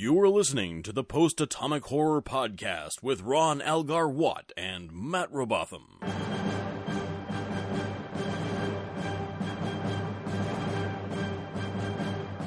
You 0.00 0.20
are 0.20 0.28
listening 0.28 0.84
to 0.84 0.92
the 0.92 1.02
Post 1.02 1.40
Atomic 1.40 1.86
Horror 1.86 2.22
Podcast 2.22 3.02
with 3.02 3.22
Ron 3.22 3.60
Algar 3.60 4.08
Watt 4.08 4.52
and 4.56 4.92
Matt 4.92 5.28
Robotham. 5.32 5.98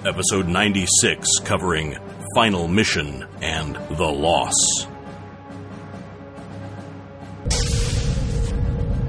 Episode 0.05 0.47
96 0.47 1.39
covering 1.39 1.97
Final 2.35 2.69
Mission 2.69 3.27
and 3.41 3.75
The 3.97 4.07
Loss. 4.07 4.87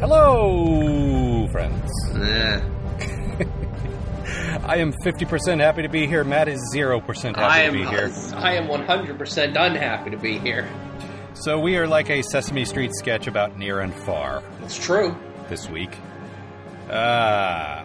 Hello, 0.01 1.47
friends. 1.53 1.93
I 4.65 4.77
am 4.77 4.93
50% 4.93 5.59
happy 5.61 5.83
to 5.83 5.89
be 5.89 6.07
here. 6.07 6.23
Matt 6.25 6.49
is 6.49 6.61
0% 6.75 7.03
happy 7.37 7.41
I 7.43 7.67
to 7.67 7.73
be 7.73 7.85
here. 7.85 8.13
I 8.37 8.55
am 8.55 8.69
100% 8.69 9.57
unhappy 9.57 10.11
to 10.11 10.17
be 10.17 10.39
here. 10.39 10.69
So 11.35 11.59
we 11.59 11.77
are 11.79 11.89
like 11.89 12.11
a 12.11 12.23
Sesame 12.23 12.64
Street 12.64 12.93
sketch 12.95 13.27
about 13.27 13.59
near 13.59 13.81
and 13.81 13.93
far 13.93 14.43
It's 14.63 14.79
true. 14.79 15.17
this 15.49 15.69
week. 15.69 15.91
Uh, 16.89 16.93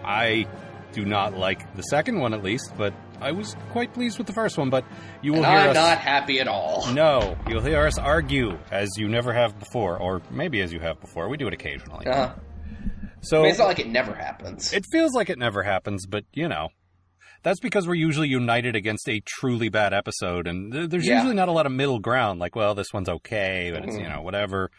I 0.04 0.48
do 0.92 1.04
not 1.06 1.36
like 1.36 1.76
the 1.76 1.82
second 1.84 2.20
one 2.20 2.34
at 2.34 2.44
least, 2.44 2.72
but 2.78 2.94
I 3.22 3.32
was 3.32 3.56
quite 3.72 3.94
pleased 3.94 4.18
with 4.20 4.28
the 4.28 4.34
first 4.34 4.58
one. 4.58 4.70
But 4.70 4.86
you 5.24 5.32
will 5.32 5.46
And 5.46 5.48
hear 5.48 5.60
I'm 5.60 5.70
us. 5.72 5.76
not 5.76 5.98
happy 5.98 6.40
at 6.40 6.48
all. 6.48 6.86
No, 6.94 7.36
you'll 7.48 7.62
hear 7.64 7.88
us 7.88 7.98
argue 7.98 8.58
as 8.70 8.90
you 8.98 9.08
never 9.08 9.34
have 9.34 9.58
before, 9.60 9.98
or 9.98 10.22
maybe 10.30 10.62
as 10.62 10.72
you 10.74 10.80
have 10.82 11.00
before. 11.02 11.28
We 11.30 11.38
do 11.38 11.48
it 11.48 11.54
occasionally. 11.54 12.06
Uh, 12.06 12.34
So 13.22 13.40
I 13.40 13.42
mean, 13.42 13.50
it's 13.50 13.60
not 13.60 13.68
like 13.68 13.80
it 13.80 13.88
never 13.90 14.14
happens. 14.14 14.74
It 14.74 14.86
feels 14.92 15.14
like 15.14 15.30
it 15.30 15.38
never 15.38 15.64
happens, 15.64 16.06
but 16.06 16.24
you 16.34 16.48
know. 16.48 16.70
That's 17.44 17.60
because 17.60 17.88
we're 17.88 17.94
usually 17.94 18.28
united 18.28 18.76
against 18.76 19.08
a 19.08 19.22
truly 19.26 19.70
bad 19.70 19.94
episode, 19.94 20.48
and 20.48 20.74
th- 20.74 20.90
there's 20.90 21.06
Yeah. 21.08 21.18
usually 21.18 21.36
not 21.36 21.48
a 21.48 21.52
lot 21.52 21.66
of 21.68 21.72
middle 21.72 22.00
ground. 22.00 22.40
Like, 22.40 22.56
well, 22.56 22.74
this 22.76 22.92
one's 22.92 23.08
okay, 23.08 23.70
but 23.74 23.86
it's 23.86 23.96
you 23.96 24.04
Mhm. 24.04 24.16
know 24.16 24.22
whatever. 24.24 24.72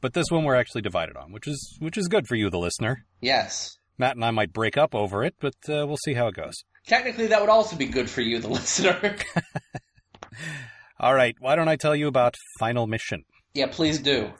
But 0.00 0.14
this 0.14 0.26
one 0.30 0.44
we're 0.44 0.54
actually 0.54 0.82
divided 0.82 1.16
on, 1.16 1.32
which 1.32 1.48
is 1.48 1.76
which 1.80 1.98
is 1.98 2.06
good 2.08 2.26
for 2.28 2.36
you, 2.36 2.50
the 2.50 2.58
listener. 2.58 3.04
yes. 3.20 3.76
Matt 4.00 4.14
and 4.14 4.24
I 4.24 4.30
might 4.30 4.52
break 4.52 4.76
up 4.76 4.94
over 4.94 5.24
it, 5.24 5.34
but 5.40 5.54
uh, 5.68 5.84
we'll 5.84 5.96
see 6.04 6.14
how 6.14 6.28
it 6.28 6.34
goes. 6.36 6.54
Technically, 6.86 7.26
that 7.26 7.40
would 7.40 7.50
also 7.50 7.74
be 7.74 7.86
good 7.86 8.08
for 8.08 8.20
you, 8.20 8.38
the 8.38 8.46
listener. 8.58 9.16
All 11.00 11.14
right, 11.14 11.34
why 11.40 11.56
don't 11.56 11.68
I 11.68 11.74
tell 11.76 11.96
you 11.96 12.06
about 12.06 12.36
Final 12.60 12.86
Mission? 12.86 13.24
yeah, 13.54 13.66
please 13.66 13.98
do. 13.98 14.30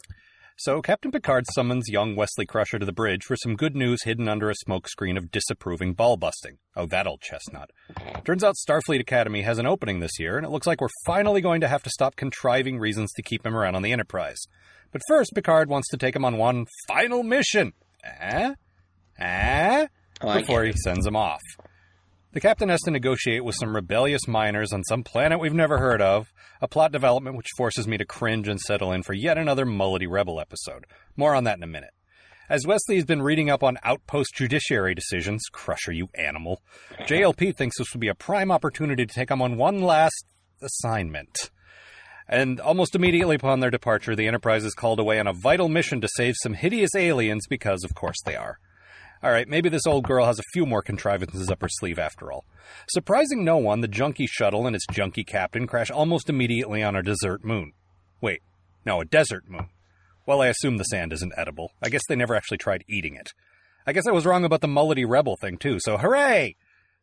So, 0.60 0.82
Captain 0.82 1.12
Picard 1.12 1.44
summons 1.54 1.88
young 1.88 2.16
Wesley 2.16 2.44
Crusher 2.44 2.80
to 2.80 2.84
the 2.84 2.92
bridge 2.92 3.22
for 3.22 3.36
some 3.36 3.54
good 3.54 3.76
news 3.76 4.02
hidden 4.02 4.28
under 4.28 4.50
a 4.50 4.54
smokescreen 4.66 5.16
of 5.16 5.30
disapproving 5.30 5.94
ball 5.94 6.16
busting. 6.16 6.58
Oh, 6.74 6.84
that 6.86 7.06
old 7.06 7.20
chestnut. 7.20 7.70
Turns 8.24 8.42
out 8.42 8.56
Starfleet 8.56 8.98
Academy 8.98 9.42
has 9.42 9.58
an 9.58 9.66
opening 9.66 10.00
this 10.00 10.18
year, 10.18 10.36
and 10.36 10.44
it 10.44 10.50
looks 10.50 10.66
like 10.66 10.80
we're 10.80 10.88
finally 11.06 11.40
going 11.40 11.60
to 11.60 11.68
have 11.68 11.84
to 11.84 11.90
stop 11.90 12.16
contriving 12.16 12.80
reasons 12.80 13.12
to 13.12 13.22
keep 13.22 13.46
him 13.46 13.54
around 13.54 13.76
on 13.76 13.82
the 13.82 13.92
Enterprise. 13.92 14.48
But 14.90 15.02
first, 15.06 15.30
Picard 15.32 15.68
wants 15.68 15.90
to 15.90 15.96
take 15.96 16.16
him 16.16 16.24
on 16.24 16.38
one 16.38 16.66
final 16.88 17.22
mission. 17.22 17.72
Eh? 18.02 18.54
Eh? 19.20 19.86
Before 20.20 20.64
he 20.64 20.72
sends 20.72 21.06
him 21.06 21.14
off. 21.14 21.42
The 22.30 22.40
captain 22.40 22.68
has 22.68 22.82
to 22.82 22.90
negotiate 22.90 23.42
with 23.42 23.56
some 23.58 23.74
rebellious 23.74 24.28
miners 24.28 24.70
on 24.74 24.84
some 24.84 25.02
planet 25.02 25.40
we've 25.40 25.54
never 25.54 25.78
heard 25.78 26.02
of, 26.02 26.30
a 26.60 26.68
plot 26.68 26.92
development 26.92 27.36
which 27.38 27.46
forces 27.56 27.88
me 27.88 27.96
to 27.96 28.04
cringe 28.04 28.48
and 28.48 28.60
settle 28.60 28.92
in 28.92 29.02
for 29.02 29.14
yet 29.14 29.38
another 29.38 29.64
Mullity 29.64 30.06
Rebel 30.06 30.38
episode. 30.38 30.84
More 31.16 31.34
on 31.34 31.44
that 31.44 31.56
in 31.56 31.62
a 31.62 31.66
minute. 31.66 31.94
As 32.50 32.66
Wesley 32.66 32.96
has 32.96 33.06
been 33.06 33.22
reading 33.22 33.48
up 33.48 33.62
on 33.62 33.78
outpost 33.82 34.34
judiciary 34.34 34.94
decisions, 34.94 35.42
Crusher, 35.50 35.92
you 35.92 36.10
animal, 36.14 36.60
JLP 37.00 37.56
thinks 37.56 37.78
this 37.78 37.94
would 37.94 38.00
be 38.00 38.08
a 38.08 38.14
prime 38.14 38.50
opportunity 38.50 39.06
to 39.06 39.14
take 39.14 39.30
him 39.30 39.40
on 39.40 39.56
one 39.56 39.80
last 39.80 40.26
assignment. 40.60 41.50
And 42.28 42.60
almost 42.60 42.94
immediately 42.94 43.36
upon 43.36 43.60
their 43.60 43.70
departure, 43.70 44.14
the 44.14 44.26
Enterprise 44.26 44.64
is 44.64 44.74
called 44.74 45.00
away 45.00 45.18
on 45.18 45.26
a 45.26 45.32
vital 45.32 45.70
mission 45.70 46.02
to 46.02 46.08
save 46.08 46.34
some 46.42 46.52
hideous 46.52 46.94
aliens 46.94 47.46
because, 47.48 47.84
of 47.84 47.94
course, 47.94 48.18
they 48.26 48.36
are. 48.36 48.58
All 49.22 49.32
right, 49.32 49.48
maybe 49.48 49.68
this 49.68 49.86
old 49.86 50.04
girl 50.04 50.26
has 50.26 50.38
a 50.38 50.50
few 50.52 50.64
more 50.64 50.82
contrivances 50.82 51.50
up 51.50 51.60
her 51.60 51.68
sleeve 51.68 51.98
after 51.98 52.30
all. 52.30 52.44
Surprising 52.88 53.44
no 53.44 53.56
one, 53.56 53.80
the 53.80 53.88
junkie 53.88 54.28
shuttle 54.28 54.66
and 54.66 54.76
its 54.76 54.86
junkie 54.92 55.24
captain 55.24 55.66
crash 55.66 55.90
almost 55.90 56.30
immediately 56.30 56.82
on 56.82 56.94
a 56.94 57.02
desert 57.02 57.44
moon. 57.44 57.72
Wait, 58.20 58.42
no, 58.86 59.00
a 59.00 59.04
desert 59.04 59.48
moon. 59.48 59.68
Well, 60.24 60.40
I 60.40 60.48
assume 60.48 60.76
the 60.76 60.84
sand 60.84 61.12
isn't 61.12 61.32
edible. 61.36 61.72
I 61.82 61.88
guess 61.88 62.02
they 62.08 62.14
never 62.14 62.36
actually 62.36 62.58
tried 62.58 62.84
eating 62.88 63.16
it. 63.16 63.30
I 63.86 63.92
guess 63.92 64.06
I 64.06 64.12
was 64.12 64.26
wrong 64.26 64.44
about 64.44 64.60
the 64.60 64.68
Mullity 64.68 65.04
Rebel 65.04 65.36
thing, 65.40 65.56
too, 65.56 65.78
so 65.80 65.96
hooray! 65.96 66.54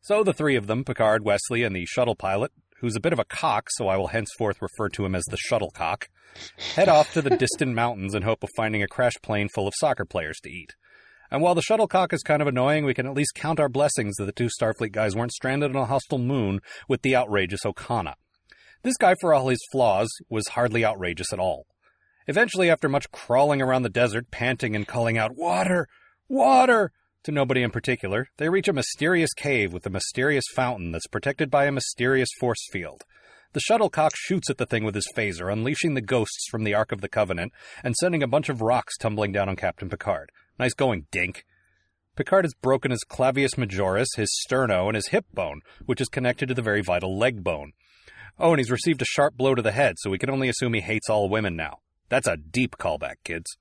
So 0.01 0.23
the 0.23 0.33
three 0.33 0.55
of 0.55 0.67
them, 0.67 0.83
Picard, 0.83 1.25
Wesley, 1.25 1.63
and 1.63 1.75
the 1.75 1.85
shuttle 1.85 2.15
pilot, 2.15 2.51
who's 2.79 2.95
a 2.95 3.01
bit 3.01 3.11
of 3.11 3.19
a 3.19 3.25
cock, 3.25 3.67
so 3.71 3.87
I 3.87 3.97
will 3.97 4.07
henceforth 4.07 4.61
refer 4.61 4.89
to 4.89 5.05
him 5.05 5.15
as 5.15 5.23
the 5.25 5.37
shuttlecock, 5.37 6.07
head 6.75 6.87
off 6.87 7.11
to 7.13 7.21
the 7.21 7.35
distant 7.35 7.73
mountains 7.73 8.13
in 8.13 8.21
hope 8.21 8.43
of 8.43 8.49
finding 8.55 8.83
a 8.83 8.87
crashed 8.87 9.23
plane 9.23 9.49
full 9.49 9.67
of 9.67 9.73
soccer 9.75 10.05
players 10.05 10.39
to 10.43 10.49
eat. 10.49 10.75
And 11.31 11.41
while 11.41 11.55
the 11.55 11.61
shuttlecock 11.61 12.13
is 12.13 12.23
kind 12.23 12.41
of 12.41 12.47
annoying, 12.47 12.85
we 12.85 12.93
can 12.93 13.07
at 13.07 13.13
least 13.13 13.35
count 13.35 13.59
our 13.59 13.69
blessings 13.69 14.15
that 14.15 14.25
the 14.25 14.31
two 14.31 14.47
Starfleet 14.47 14.91
guys 14.91 15.15
weren't 15.15 15.33
stranded 15.33 15.75
on 15.75 15.81
a 15.81 15.85
hostile 15.85 16.19
moon 16.19 16.59
with 16.87 17.01
the 17.01 17.15
outrageous 17.15 17.63
Okona. 17.65 18.13
This 18.83 18.97
guy, 18.97 19.15
for 19.19 19.33
all 19.33 19.49
his 19.49 19.65
flaws, 19.71 20.09
was 20.29 20.49
hardly 20.49 20.85
outrageous 20.85 21.33
at 21.33 21.39
all. 21.39 21.65
Eventually, 22.27 22.69
after 22.69 22.87
much 22.87 23.11
crawling 23.11 23.61
around 23.61 23.83
the 23.83 23.89
desert, 23.89 24.31
panting 24.31 24.75
and 24.75 24.87
calling 24.87 25.17
out, 25.17 25.35
Water! 25.35 25.87
Water! 26.27 26.91
to 27.23 27.31
nobody 27.31 27.63
in 27.63 27.71
particular, 27.71 28.27
they 28.37 28.49
reach 28.49 28.67
a 28.67 28.73
mysterious 28.73 29.33
cave 29.33 29.73
with 29.73 29.85
a 29.87 29.89
mysterious 29.89 30.45
fountain 30.53 30.91
that's 30.91 31.07
protected 31.07 31.49
by 31.49 31.65
a 31.65 31.71
mysterious 31.71 32.29
force 32.39 32.63
field. 32.71 33.03
The 33.53 33.61
shuttlecock 33.61 34.11
shoots 34.15 34.49
at 34.49 34.57
the 34.57 34.65
thing 34.65 34.83
with 34.83 34.93
his 34.93 35.11
phaser, 35.15 35.51
unleashing 35.51 35.95
the 35.95 36.01
ghosts 36.01 36.47
from 36.51 36.63
the 36.63 36.75
Ark 36.75 36.91
of 36.91 37.01
the 37.01 37.09
Covenant 37.09 37.51
and 37.83 37.95
sending 37.95 38.21
a 38.21 38.27
bunch 38.27 38.49
of 38.49 38.61
rocks 38.61 38.97
tumbling 38.97 39.31
down 39.31 39.49
on 39.49 39.55
Captain 39.55 39.89
Picard. 39.89 40.29
Nice 40.57 40.73
going, 40.73 41.07
Dink. 41.11 41.45
Picard 42.15 42.45
has 42.45 42.53
broken 42.53 42.91
his 42.91 43.03
clavius 43.03 43.55
majoris, 43.55 44.07
his 44.15 44.31
sterno, 44.47 44.87
and 44.87 44.95
his 44.95 45.09
hip 45.09 45.25
bone, 45.33 45.61
which 45.85 45.99
is 45.99 46.07
connected 46.07 46.47
to 46.47 46.53
the 46.53 46.61
very 46.61 46.81
vital 46.81 47.17
leg 47.17 47.43
bone. 47.43 47.73
Oh, 48.39 48.51
and 48.51 48.59
he's 48.59 48.71
received 48.71 49.01
a 49.01 49.05
sharp 49.05 49.35
blow 49.35 49.55
to 49.55 49.61
the 49.61 49.71
head, 49.71 49.95
so 49.97 50.09
we 50.09 50.17
can 50.17 50.29
only 50.29 50.49
assume 50.49 50.73
he 50.73 50.81
hates 50.81 51.09
all 51.09 51.29
women 51.29 51.55
now. 51.55 51.79
That's 52.09 52.27
a 52.27 52.37
deep 52.37 52.77
callback, 52.77 53.15
kids. 53.23 53.57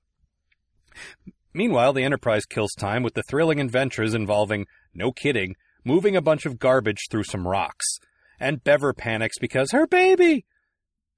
Meanwhile, 1.53 1.93
the 1.93 2.03
Enterprise 2.03 2.45
kills 2.45 2.73
time 2.73 3.03
with 3.03 3.13
the 3.13 3.23
thrilling 3.29 3.59
adventures 3.59 4.13
involving, 4.13 4.65
no 4.93 5.11
kidding, 5.11 5.55
moving 5.83 6.15
a 6.15 6.21
bunch 6.21 6.45
of 6.45 6.59
garbage 6.59 7.07
through 7.09 7.23
some 7.23 7.47
rocks. 7.47 7.99
And 8.39 8.63
Bever 8.63 8.93
panics 8.93 9.37
because 9.39 9.71
her 9.71 9.87
baby! 9.87 10.45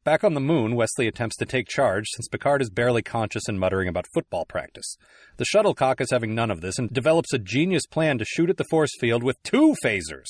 Back 0.07 0.23
on 0.23 0.35
the 0.35 0.39
moon, 0.39 0.77
Wesley 0.77 1.05
attempts 1.05 1.35
to 1.35 1.45
take 1.45 1.67
charge 1.67 2.05
since 2.07 2.29
Picard 2.29 2.61
is 2.61 2.69
barely 2.69 3.01
conscious 3.01 3.49
and 3.49 3.59
muttering 3.59 3.89
about 3.89 4.07
football 4.13 4.45
practice. 4.45 4.95
The 5.35 5.43
shuttlecock 5.43 5.99
is 5.99 6.11
having 6.11 6.33
none 6.33 6.49
of 6.49 6.61
this 6.61 6.79
and 6.79 6.89
develops 6.89 7.33
a 7.33 7.37
genius 7.37 7.85
plan 7.85 8.17
to 8.19 8.23
shoot 8.23 8.49
at 8.49 8.55
the 8.55 8.63
force 8.69 8.91
field 9.01 9.21
with 9.21 9.43
two 9.43 9.75
phasers. 9.83 10.29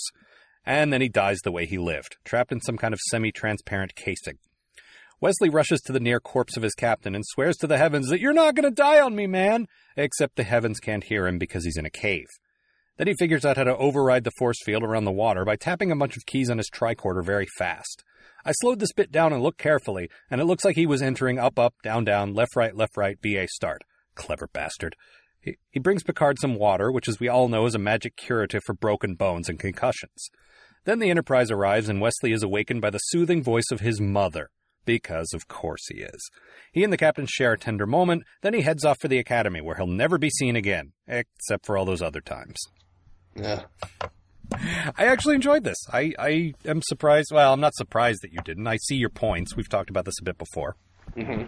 And 0.66 0.92
then 0.92 1.02
he 1.02 1.10
dies 1.10 1.38
the 1.44 1.52
way 1.52 1.68
he 1.68 1.78
lived, 1.78 2.16
trapped 2.26 2.52
in 2.52 2.60
some 2.60 2.76
kind 2.76 2.92
of 2.92 3.00
semi 3.12 3.32
transparent 3.32 3.94
casing. 3.94 4.40
Wesley 5.22 5.48
rushes 5.48 5.82
to 5.82 5.92
the 5.92 6.00
near 6.00 6.20
corpse 6.20 6.58
of 6.58 6.64
his 6.64 6.74
captain 6.74 7.14
and 7.14 7.24
swears 7.24 7.58
to 7.58 7.68
the 7.68 7.78
heavens 7.78 8.10
that 8.10 8.20
you're 8.20 8.34
not 8.34 8.56
going 8.56 8.68
to 8.68 8.72
die 8.72 9.00
on 9.00 9.16
me, 9.16 9.28
man! 9.28 9.68
Except 9.96 10.38
the 10.38 10.44
heavens 10.44 10.80
can't 10.80 11.04
hear 11.04 11.28
him 11.28 11.38
because 11.38 11.66
he's 11.66 11.78
in 11.78 11.86
a 11.86 11.92
cave. 11.92 12.26
Then 12.98 13.06
he 13.06 13.14
figures 13.14 13.46
out 13.46 13.58
how 13.58 13.66
to 13.66 13.78
override 13.78 14.24
the 14.24 14.32
force 14.40 14.58
field 14.66 14.82
around 14.82 15.06
the 15.06 15.12
water 15.12 15.46
by 15.46 15.56
tapping 15.56 15.92
a 15.92 15.96
bunch 15.96 16.18
of 16.18 16.26
keys 16.26 16.50
on 16.50 16.58
his 16.58 16.72
tricorder 16.72 17.24
very 17.24 17.46
fast. 17.60 18.04
I 18.46 18.52
slowed 18.54 18.80
this 18.80 18.94
bit 18.94 19.12
down 19.12 19.34
and 19.34 19.42
looked 19.42 19.58
carefully, 19.58 20.10
and 20.30 20.40
it 20.40 20.46
looks 20.46 20.64
like 20.64 20.76
he 20.76 20.86
was 20.86 21.02
entering 21.02 21.38
up, 21.40 21.60
up, 21.60 21.74
down, 21.84 22.04
down, 22.04 22.34
left, 22.34 22.56
right, 22.56 22.76
left, 22.76 22.98
right, 22.98 23.22
BA 23.22 23.48
start. 23.50 23.82
Clever 24.16 24.48
bastard. 24.54 24.96
He, 25.42 25.58
he 25.70 25.80
brings 25.80 26.04
Picard 26.04 26.40
some 26.40 26.56
water, 26.56 26.92
which, 26.92 27.08
as 27.08 27.20
we 27.20 27.28
all 27.28 27.48
know, 27.48 27.66
is 27.66 27.76
a 27.76 27.80
magic 27.80 28.16
curative 28.16 28.64
for 28.66 28.74
broken 28.74 29.16
bones 29.16 29.50
and 29.50 29.60
concussions. 29.60 30.30
Then 30.86 31.00
the 31.00 31.10
Enterprise 31.10 31.52
arrives, 31.52 31.90
and 31.90 32.00
Wesley 32.00 32.32
is 32.32 32.44
awakened 32.44 32.82
by 32.82 32.90
the 32.90 33.00
soothing 33.00 33.44
voice 33.44 33.72
of 33.72 33.82
his 33.82 34.00
mother. 34.00 34.50
Because, 34.86 35.34
of 35.34 35.50
course, 35.50 35.86
he 35.90 36.00
is. 36.00 36.32
He 36.72 36.86
and 36.86 36.94
the 36.94 36.98
captain 36.98 37.26
share 37.28 37.52
a 37.52 37.58
tender 37.58 37.86
moment, 37.86 38.24
then 38.42 38.54
he 38.54 38.62
heads 38.62 38.86
off 38.86 39.02
for 39.02 39.10
the 39.10 39.20
academy, 39.20 39.60
where 39.60 39.76
he'll 39.76 39.86
never 39.86 40.18
be 40.18 40.30
seen 40.30 40.56
again, 40.56 40.94
except 41.06 41.66
for 41.66 41.78
all 41.78 41.84
those 41.84 42.02
other 42.02 42.22
times. 42.22 42.58
Yeah. 43.36 43.64
I 44.54 45.06
actually 45.06 45.36
enjoyed 45.36 45.64
this. 45.64 45.78
I, 45.92 46.14
I 46.18 46.54
am 46.66 46.82
surprised. 46.82 47.30
Well, 47.34 47.54
I'm 47.54 47.60
not 47.60 47.76
surprised 47.76 48.20
that 48.24 48.32
you 48.34 48.40
didn't. 48.44 48.68
I 48.68 48.78
see 48.78 48.96
your 48.96 49.10
points. 49.10 49.56
We've 49.56 49.70
talked 49.70 49.90
about 49.90 50.06
this 50.06 50.16
a 50.22 50.24
bit 50.24 50.38
before. 50.38 50.76
hmm 51.16 51.44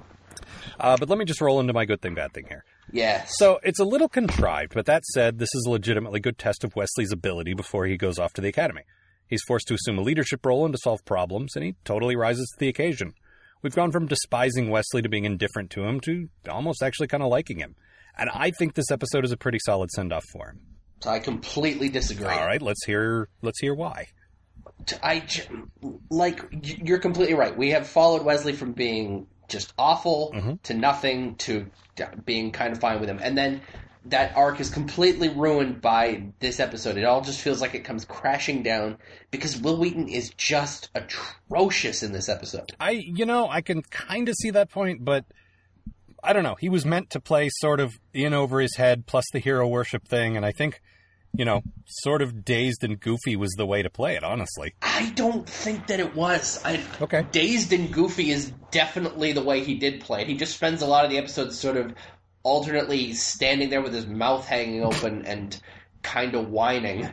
Uh, 0.80 0.98
but 0.98 1.10
let 1.10 1.18
me 1.18 1.26
just 1.26 1.42
roll 1.42 1.60
into 1.60 1.74
my 1.74 1.86
good 1.86 2.02
thing, 2.02 2.14
bad 2.16 2.34
thing 2.34 2.46
here. 2.48 2.64
Yes. 2.92 3.34
So 3.38 3.60
it's 3.64 3.80
a 3.80 3.84
little 3.86 4.10
contrived, 4.10 4.74
but 4.74 4.86
that 4.88 5.04
said, 5.06 5.38
this 5.40 5.50
is 5.54 5.66
a 5.68 5.70
legitimately 5.72 6.20
good 6.20 6.38
test 6.38 6.64
of 6.64 6.76
Wesley's 6.76 7.12
ability 7.12 7.54
before 7.54 7.86
he 7.86 7.98
goes 7.98 8.18
off 8.20 8.34
to 8.34 8.42
the 8.42 8.48
academy. 8.50 8.82
He's 9.28 9.44
forced 9.48 9.68
to 9.68 9.76
assume 9.76 10.00
a 10.00 10.02
leadership 10.02 10.44
role 10.46 10.66
and 10.66 10.74
to 10.74 10.80
solve 10.82 11.06
problems, 11.06 11.56
and 11.56 11.64
he 11.64 11.76
totally 11.86 12.16
rises 12.16 12.48
to 12.50 12.60
the 12.60 12.68
occasion. 12.68 13.14
We've 13.62 13.76
gone 13.76 13.92
from 13.92 14.08
despising 14.08 14.70
Wesley 14.70 15.02
to 15.04 15.10
being 15.10 15.26
indifferent 15.26 15.70
to 15.72 15.84
him 15.84 16.00
to 16.02 16.30
almost 16.50 16.82
actually 16.82 17.08
kind 17.08 17.22
of 17.22 17.30
liking 17.30 17.60
him. 17.60 17.76
And 18.18 18.30
I 18.34 18.52
think 18.52 18.74
this 18.74 18.90
episode 18.92 19.26
is 19.26 19.32
a 19.32 19.38
pretty 19.38 19.60
solid 19.66 19.92
send 19.92 20.12
off 20.12 20.24
for 20.32 20.50
him. 20.50 20.62
I 21.06 21.20
completely 21.20 21.90
disagree. 21.90 22.28
All 22.28 22.46
right, 22.46 22.62
let's 22.62 22.86
hear 22.86 23.30
let's 23.42 23.60
hear 23.60 23.74
why. 23.74 24.08
I 25.04 25.24
like 26.10 26.42
you're 26.84 27.00
completely 27.00 27.34
right. 27.36 27.56
We 27.56 27.72
have 27.72 27.88
followed 27.88 28.24
Wesley 28.24 28.54
from 28.54 28.74
being 28.74 29.28
just 29.48 29.74
awful 29.78 30.32
Mhm. 30.34 30.62
to 30.64 30.74
nothing 30.74 31.36
to 31.38 31.68
being 32.26 32.52
kind 32.52 32.72
of 32.72 32.80
fine 32.80 33.00
with 33.00 33.10
him, 33.10 33.20
and 33.22 33.38
then 33.38 33.62
that 34.06 34.36
arc 34.36 34.60
is 34.62 34.70
completely 34.70 35.28
ruined 35.30 35.82
by 35.82 36.24
this 36.40 36.60
episode. 36.60 36.98
It 36.98 37.04
all 37.04 37.22
just 37.22 37.42
feels 37.42 37.60
like 37.62 37.76
it 37.76 37.84
comes 37.84 38.06
crashing 38.06 38.64
down 38.64 38.98
because 39.30 39.58
Wil 39.58 39.78
Wheaton 39.78 40.08
is 40.08 40.30
just 40.38 40.90
atrocious 40.96 42.02
in 42.02 42.14
this 42.14 42.30
episode. 42.30 42.72
I, 42.80 42.92
you 42.92 43.26
know, 43.26 43.50
I 43.50 43.62
can 43.62 43.82
kind 43.84 44.30
of 44.30 44.36
see 44.36 44.52
that 44.52 44.70
point, 44.72 45.04
but 45.04 45.26
I 46.24 46.34
don't 46.34 46.44
know. 46.44 46.56
He 46.60 46.70
was 46.70 46.86
meant 46.86 47.10
to 47.12 47.20
play 47.20 47.50
sort 47.60 47.80
of 47.80 48.00
in 48.14 48.34
over 48.34 48.60
his 48.60 48.76
head, 48.76 49.06
plus 49.06 49.26
the 49.32 49.40
hero 49.40 49.68
worship 49.68 50.08
thing, 50.08 50.36
and 50.36 50.46
I 50.46 50.52
think, 50.52 50.82
you 51.34 51.46
know, 51.46 51.62
sort 51.86 52.22
of 52.22 52.44
dazed 52.44 52.84
and 52.84 53.00
goofy 53.00 53.36
was 53.36 53.52
the 53.58 53.66
way 53.66 53.82
to 53.82 53.90
play 53.90 54.16
it. 54.16 54.24
Honestly. 54.24 54.74
I 54.82 55.12
don't 55.16 55.48
think 55.48 55.88
that 55.88 56.00
it 56.00 56.16
was. 56.16 56.62
I, 56.66 56.82
Okay. 57.02 57.26
Dazed 57.32 57.72
and 57.74 57.92
Goofy 57.92 58.32
is 58.32 58.52
definitely 58.72 59.32
the 59.32 59.44
way 59.44 59.64
he 59.64 59.76
did 59.76 60.02
play 60.02 60.22
it. 60.22 60.28
He 60.28 60.36
just 60.36 60.56
spends 60.56 60.82
a 60.82 60.86
lot 60.88 61.06
of 61.06 61.12
the 61.12 61.18
episodes 61.18 61.58
sort 61.58 61.78
of 61.78 61.94
alternately 62.44 63.14
standing 63.14 63.70
there 63.70 63.82
with 63.82 63.94
his 63.94 64.08
mouth 64.08 64.46
hanging 64.46 64.84
open 64.84 65.26
and 65.26 65.60
kind 66.02 66.36
of 66.36 66.50
whining. 66.50 67.10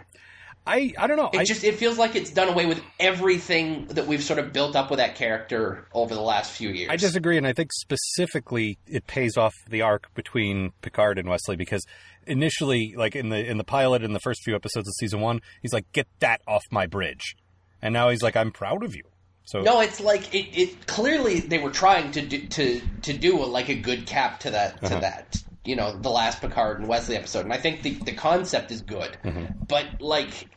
I, 0.66 0.92
I 0.98 1.06
don't 1.06 1.16
know. 1.16 1.30
It 1.32 1.38
I, 1.38 1.44
just 1.44 1.62
it 1.62 1.76
feels 1.76 1.96
like 1.96 2.16
it's 2.16 2.30
done 2.30 2.48
away 2.48 2.66
with 2.66 2.82
everything 2.98 3.86
that 3.86 4.06
we've 4.06 4.22
sort 4.22 4.38
of 4.38 4.52
built 4.52 4.74
up 4.74 4.90
with 4.90 4.98
that 4.98 5.14
character 5.14 5.86
over 5.94 6.14
the 6.14 6.20
last 6.20 6.50
few 6.50 6.70
years. 6.70 6.90
I 6.90 6.96
disagree, 6.96 7.38
and 7.38 7.46
I 7.46 7.52
think 7.52 7.72
specifically 7.72 8.78
it 8.86 9.06
pays 9.06 9.36
off 9.36 9.54
the 9.68 9.82
arc 9.82 10.12
between 10.14 10.72
Picard 10.82 11.18
and 11.18 11.28
Wesley 11.28 11.56
because 11.56 11.84
initially, 12.26 12.94
like 12.96 13.14
in 13.14 13.28
the 13.28 13.38
in 13.48 13.58
the 13.58 13.64
pilot 13.64 14.02
in 14.02 14.12
the 14.12 14.20
first 14.20 14.42
few 14.42 14.54
episodes 14.54 14.88
of 14.88 14.94
season 14.98 15.20
one, 15.20 15.40
he's 15.62 15.72
like, 15.72 15.90
"Get 15.92 16.08
that 16.20 16.40
off 16.46 16.62
my 16.70 16.86
bridge," 16.86 17.36
and 17.80 17.92
now 17.92 18.08
he's 18.10 18.22
like, 18.22 18.36
"I'm 18.36 18.50
proud 18.50 18.82
of 18.82 18.94
you." 18.96 19.04
So 19.44 19.62
No, 19.62 19.80
it's 19.80 20.00
like 20.00 20.34
it, 20.34 20.60
it. 20.60 20.86
Clearly, 20.88 21.38
they 21.38 21.58
were 21.58 21.70
trying 21.70 22.10
to 22.12 22.22
do, 22.22 22.46
to 22.48 22.80
to 23.02 23.12
do 23.12 23.42
a, 23.42 23.46
like 23.46 23.68
a 23.68 23.76
good 23.76 24.06
cap 24.06 24.40
to 24.40 24.50
that 24.50 24.80
to 24.80 24.86
Uh-huh. 24.86 25.00
that. 25.00 25.36
You 25.66 25.76
know, 25.76 25.96
the 25.98 26.10
last 26.10 26.40
Picard 26.40 26.78
and 26.80 26.88
Wesley 26.88 27.16
episode, 27.16 27.44
and 27.44 27.52
I 27.52 27.56
think 27.58 27.82
the 27.82 27.92
the 27.94 28.12
concept 28.12 28.70
is 28.70 28.82
good, 28.82 29.16
Mm-hmm. 29.24 29.64
but 29.68 30.00
like, 30.00 30.48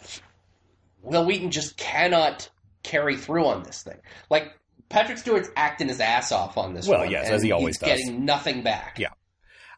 Wil 1.01 1.25
Wheaton 1.25 1.51
just 1.51 1.77
cannot 1.77 2.49
carry 2.83 3.17
through 3.17 3.45
on 3.45 3.63
this 3.63 3.83
thing. 3.83 3.97
Like 4.29 4.53
Patrick 4.89 5.17
Stewart's 5.17 5.49
acting 5.55 5.87
his 5.87 5.99
ass 5.99 6.31
off 6.31 6.57
on 6.57 6.73
this. 6.73 6.87
Well, 6.87 6.99
one, 6.99 7.11
yes, 7.11 7.29
as 7.29 7.41
he 7.43 7.51
always 7.51 7.77
he's 7.77 7.89
does. 7.89 7.99
getting 7.99 8.25
nothing 8.25 8.63
back. 8.63 8.97
Yeah. 8.99 9.09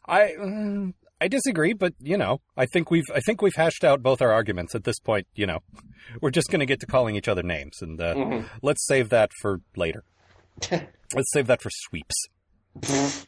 I 0.06 0.32
mm, 0.38 0.94
I 1.20 1.28
disagree, 1.28 1.72
but 1.72 1.94
you 2.00 2.16
know, 2.16 2.40
I 2.56 2.66
think 2.66 2.90
we've 2.90 3.04
I 3.14 3.20
think 3.20 3.40
we've 3.42 3.54
hashed 3.54 3.84
out 3.84 4.02
both 4.02 4.20
our 4.20 4.32
arguments 4.32 4.74
at 4.74 4.84
this 4.84 4.98
point. 4.98 5.26
You 5.34 5.46
know, 5.46 5.58
we're 6.20 6.30
just 6.30 6.48
going 6.50 6.60
to 6.60 6.66
get 6.66 6.80
to 6.80 6.86
calling 6.86 7.14
each 7.14 7.28
other 7.28 7.42
names, 7.42 7.78
and 7.80 8.00
uh, 8.00 8.14
Mhm. 8.14 8.44
let's 8.62 8.84
save 8.86 9.10
that 9.10 9.30
for 9.40 9.60
later. 9.76 10.02
let's 10.70 11.32
save 11.32 11.46
that 11.46 11.62
for 11.62 11.70
sweeps. 11.70 12.14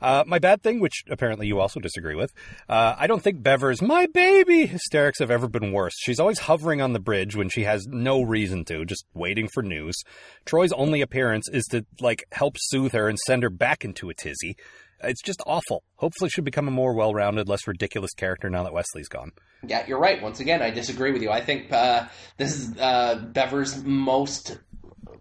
Uh, 0.00 0.22
my 0.26 0.38
bad 0.38 0.62
thing, 0.62 0.78
which 0.78 1.04
apparently 1.08 1.46
you 1.46 1.58
also 1.58 1.80
disagree 1.80 2.14
with, 2.14 2.30
uh, 2.68 2.94
I 2.98 3.06
don't 3.06 3.22
think 3.22 3.42
Bever's 3.42 3.80
"my 3.80 4.06
baby" 4.06 4.66
hysterics 4.66 5.20
have 5.20 5.30
ever 5.30 5.48
been 5.48 5.72
worse. 5.72 5.94
She's 5.98 6.20
always 6.20 6.40
hovering 6.40 6.82
on 6.82 6.92
the 6.92 7.00
bridge 7.00 7.34
when 7.34 7.48
she 7.48 7.64
has 7.64 7.86
no 7.86 8.22
reason 8.22 8.64
to, 8.66 8.84
just 8.84 9.06
waiting 9.14 9.48
for 9.48 9.62
news. 9.62 9.96
Troi's 10.44 10.72
only 10.72 11.00
appearance 11.00 11.48
is 11.48 11.64
to 11.70 11.86
like 12.00 12.24
help 12.32 12.56
soothe 12.58 12.92
her 12.92 13.08
and 13.08 13.18
send 13.26 13.42
her 13.42 13.50
back 13.50 13.84
into 13.84 14.10
a 14.10 14.14
tizzy. 14.14 14.56
It's 15.02 15.22
just 15.22 15.42
awful. 15.46 15.82
Hopefully, 15.96 16.30
she'll 16.30 16.44
become 16.44 16.68
a 16.68 16.70
more 16.70 16.94
well-rounded, 16.94 17.48
less 17.48 17.66
ridiculous 17.66 18.12
character 18.14 18.48
now 18.48 18.62
that 18.64 18.72
Wesley's 18.72 19.08
gone. 19.08 19.32
Yeah, 19.66 19.84
you're 19.86 19.98
right. 19.98 20.22
Once 20.22 20.40
again, 20.40 20.62
I 20.62 20.70
disagree 20.70 21.12
with 21.12 21.22
you. 21.22 21.30
I 21.30 21.40
think 21.40 21.70
uh, 21.72 22.06
this 22.38 22.54
is 22.54 22.78
uh, 22.78 23.16
Bever's 23.32 23.82
most, 23.84 24.58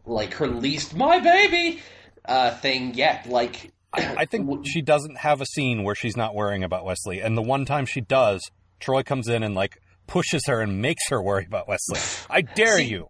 like, 0.06 0.34
her 0.36 0.48
least 0.48 0.96
"my 0.96 1.20
baby" 1.20 1.82
uh, 2.24 2.52
thing 2.58 2.94
yet. 2.94 3.28
Like, 3.28 3.72
I, 3.96 4.16
I 4.20 4.26
think 4.26 4.66
she 4.68 4.82
doesn't 4.82 5.18
have 5.18 5.42
a 5.42 5.46
scene 5.46 5.84
where 5.84 5.96
she's 5.96 6.18
not 6.18 6.36
worrying 6.36 6.64
about 6.64 6.86
Wesley, 6.86 7.22
and 7.22 7.38
the 7.38 7.42
one 7.42 7.66
time 7.66 7.86
she 7.86 8.02
does, 8.02 8.42
Troi 8.80 9.04
comes 9.06 9.28
in 9.28 9.44
and 9.44 9.56
like 9.56 9.78
pushes 10.08 10.44
her 10.48 10.62
and 10.62 10.82
makes 10.82 11.10
her 11.10 11.22
worry 11.22 11.46
about 11.46 11.68
Wesley. 11.68 12.00
I 12.30 12.42
dare 12.42 12.78
See- 12.78 12.86
you. 12.86 13.10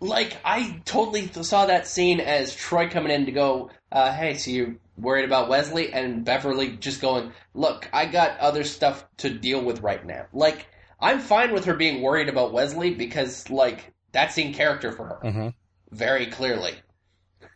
like 0.00 0.36
I 0.44 0.80
totally 0.84 1.28
saw 1.42 1.66
that 1.66 1.86
scene 1.86 2.20
as 2.20 2.54
Troi 2.56 2.90
coming 2.90 3.12
in 3.12 3.26
to 3.26 3.32
go, 3.32 3.70
uh, 3.90 4.12
"Hey, 4.12 4.36
so 4.36 4.50
you 4.50 4.78
worried 4.96 5.24
about 5.24 5.48
Wesley?" 5.48 5.92
and 5.92 6.24
Beverly 6.24 6.76
just 6.76 7.00
going, 7.00 7.32
"Look, 7.54 7.88
I 7.92 8.06
got 8.06 8.38
other 8.38 8.64
stuff 8.64 9.04
to 9.18 9.30
deal 9.30 9.62
with 9.62 9.80
right 9.82 10.04
now." 10.04 10.26
Like, 10.32 10.66
I'm 11.00 11.20
fine 11.20 11.52
with 11.52 11.64
her 11.66 11.74
being 11.74 12.00
worried 12.02 12.28
about 12.28 12.52
Wesley 12.52 12.94
because, 12.94 13.48
like, 13.50 13.92
that's 14.12 14.38
in 14.38 14.52
character 14.54 14.92
for 14.92 15.06
her 15.06 15.30
hmm 15.30 15.48
very 15.90 16.26
clearly. 16.26 16.72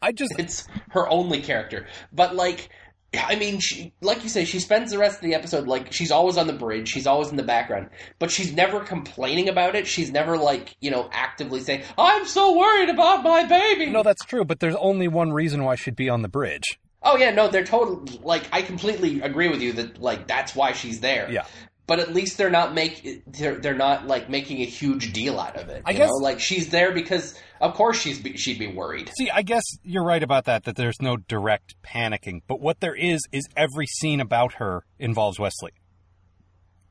I 0.07 0.13
just 0.13 0.35
it's 0.39 0.69
her 0.91 1.09
only 1.09 1.43
character. 1.43 1.89
But 2.13 2.37
like, 2.37 2.69
I 3.13 3.35
mean, 3.35 3.59
she, 3.59 3.93
like 4.01 4.23
you 4.23 4.29
say, 4.29 4.45
she 4.45 4.61
spends 4.61 4.93
the 4.93 4.99
rest 4.99 5.17
of 5.17 5.23
the 5.23 5.35
episode 5.35 5.67
like 5.67 5.93
she's 5.93 6.13
always 6.13 6.37
on 6.37 6.47
the 6.47 6.53
bridge, 6.53 6.89
she's 6.89 7.09
always 7.09 7.29
in 7.31 7.37
the 7.37 7.43
background, 7.43 7.91
but 8.21 8.31
she's 8.31 8.53
never 8.53 8.79
complaining 8.79 9.49
about 9.49 9.75
it. 9.75 9.89
She's 9.89 10.13
never 10.13 10.39
like 10.39 10.77
you 10.81 10.93
know 10.93 11.09
actively 11.11 11.59
saying, 11.59 11.83
"I'm 11.99 12.25
so 12.25 12.57
worried 12.57 12.89
about 12.89 13.25
my 13.25 13.43
baby." 13.43 13.87
no, 13.87 14.05
that's 14.05 14.25
true, 14.25 14.45
but 14.45 14.61
there's 14.61 14.77
only 14.77 15.09
one 15.09 15.33
reason 15.33 15.65
why 15.65 15.75
she'd 15.75 15.97
be 15.97 16.09
on 16.09 16.23
the 16.23 16.29
bridge. 16.29 16.79
Oh 17.03 17.17
yeah, 17.17 17.33
no, 17.33 17.49
they're 17.49 17.65
total. 17.65 18.05
Like 18.23 18.45
I 18.53 18.63
completely 18.63 19.23
agree 19.23 19.49
with 19.49 19.61
you 19.61 19.73
that 19.73 20.01
like 20.01 20.29
that's 20.29 20.55
why 20.55 20.71
she's 20.71 21.01
there. 21.01 21.29
Yeah. 21.29 21.47
But 21.87 22.01
at 22.01 22.13
least 22.13 22.37
they're 22.37 22.51
not 22.51 22.75
make 22.75 23.23
they're 23.27 23.57
they're 23.57 23.75
not 23.75 24.07
like 24.07 24.29
making 24.29 24.61
a 24.61 24.65
huge 24.65 25.13
deal 25.13 25.39
out 25.39 25.57
of 25.57 25.69
it. 25.69 25.83
I 25.85 25.93
guess- 25.93 26.09
know? 26.09 26.17
like 26.17 26.41
she's 26.41 26.71
there 26.71 26.93
because 26.93 27.39
of 27.61 27.75
course 27.75 27.99
she's 28.01 28.21
be, 28.21 28.37
she'd 28.37 28.59
be 28.59 28.67
worried. 28.67 29.11
See, 29.17 29.31
I 29.31 29.43
guess 29.43 29.63
you're 29.83 30.05
right 30.05 30.23
about 30.23 30.47
that. 30.47 30.65
That 30.65 30.77
there's 30.77 31.01
no 31.01 31.17
direct 31.17 31.75
panicking, 31.83 32.41
but 32.47 32.61
what 32.61 32.81
there 32.81 32.95
is 32.95 33.21
is 33.31 33.45
every 33.57 33.87
scene 33.87 34.21
about 34.21 34.55
her 34.55 34.85
involves 34.99 35.39
Wesley. 35.39 35.73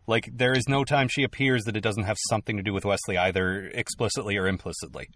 Like 0.08 0.30
there 0.34 0.54
is 0.54 0.68
no 0.70 0.84
time 0.84 1.08
she 1.08 1.24
appears 1.24 1.64
that 1.64 1.76
it 1.76 1.82
doesn't 1.82 2.04
have 2.04 2.18
something 2.30 2.58
to 2.58 2.64
do 2.64 2.74
with 2.74 2.86
Wesley, 2.86 3.18
either 3.18 3.70
explicitly 3.74 4.38
or 4.38 4.48
implicitly. 4.48 5.10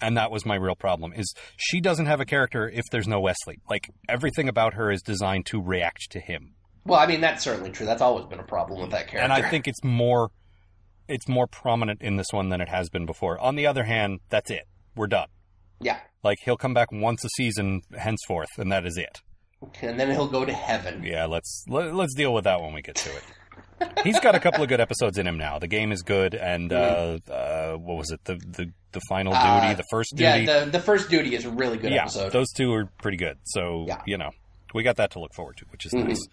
And 0.00 0.16
that 0.16 0.30
was 0.30 0.44
my 0.44 0.56
real 0.56 0.74
problem: 0.74 1.12
is 1.14 1.32
she 1.56 1.80
doesn't 1.80 2.06
have 2.06 2.20
a 2.20 2.24
character 2.24 2.68
if 2.68 2.84
there's 2.90 3.08
no 3.08 3.20
Wesley. 3.20 3.60
Like 3.70 3.88
everything 4.08 4.48
about 4.48 4.74
her 4.74 4.90
is 4.90 5.00
designed 5.00 5.46
to 5.46 5.62
react 5.62 6.10
to 6.10 6.20
him. 6.20 6.54
Well, 6.86 6.98
I 7.00 7.06
mean 7.06 7.20
that's 7.20 7.42
certainly 7.44 7.70
true. 7.70 7.86
That's 7.86 8.02
always 8.02 8.26
been 8.26 8.38
a 8.40 8.44
problem 8.44 8.80
with 8.80 8.90
that 8.92 9.08
character. 9.08 9.18
and 9.18 9.32
I 9.32 9.48
think 9.48 9.66
it's 9.68 9.82
more 9.84 10.30
it's 11.08 11.28
more 11.28 11.46
prominent 11.46 12.02
in 12.02 12.16
this 12.16 12.28
one 12.32 12.48
than 12.48 12.60
it 12.60 12.68
has 12.68 12.88
been 12.88 13.06
before. 13.06 13.38
On 13.38 13.54
the 13.56 13.66
other 13.66 13.84
hand, 13.84 14.20
that's 14.28 14.50
it. 14.50 14.66
We're 14.94 15.06
done. 15.06 15.28
yeah. 15.80 15.98
Like 16.24 16.38
he'll 16.44 16.56
come 16.56 16.74
back 16.74 16.90
once 16.90 17.24
a 17.24 17.28
season 17.36 17.82
henceforth, 17.96 18.48
and 18.58 18.72
that 18.72 18.84
is 18.84 18.96
it. 18.96 19.20
and 19.82 19.98
then 20.00 20.10
he'll 20.10 20.26
go 20.28 20.44
to 20.44 20.52
heaven. 20.52 21.02
Yeah, 21.04 21.26
let's 21.26 21.64
let, 21.68 21.94
let's 21.94 22.14
deal 22.14 22.34
with 22.34 22.44
that 22.44 22.60
when 22.60 22.72
we 22.72 22.82
get 22.82 22.96
to 22.96 23.10
it. 23.10 23.22
He's 24.02 24.18
got 24.20 24.34
a 24.34 24.40
couple 24.40 24.62
of 24.62 24.68
good 24.68 24.80
episodes 24.80 25.18
in 25.18 25.26
him 25.26 25.36
now. 25.38 25.58
The 25.58 25.68
game 25.68 25.92
is 25.92 26.02
good, 26.02 26.34
and 26.34 26.72
uh, 26.72 27.18
uh, 27.30 27.74
what 27.74 27.96
was 27.98 28.10
it? 28.10 28.20
The 28.24 28.34
the 28.36 28.72
the 28.92 29.00
final 29.08 29.32
duty, 29.34 29.44
Uh, 29.44 29.74
the 29.74 29.84
first 29.90 30.10
duty. 30.16 30.22
Yeah, 30.44 30.64
the 30.64 30.70
the 30.70 30.80
first 30.80 31.10
duty 31.10 31.34
is 31.36 31.44
a 31.44 31.50
really 31.50 31.76
good 31.76 31.92
yeah, 31.92 32.02
episode. 32.02 32.32
those 32.32 32.50
two 32.52 32.72
are 32.72 32.86
pretty 33.00 33.18
good. 33.18 33.36
So 33.44 33.84
Yeah. 33.86 34.00
you 34.06 34.16
know, 34.18 34.30
we 34.74 34.82
got 34.82 34.96
that 34.96 35.10
to 35.12 35.20
look 35.20 35.34
forward 35.34 35.58
to, 35.58 35.66
which 35.70 35.84
is 35.86 35.92
Mhm. 35.92 36.08
nice. 36.08 36.26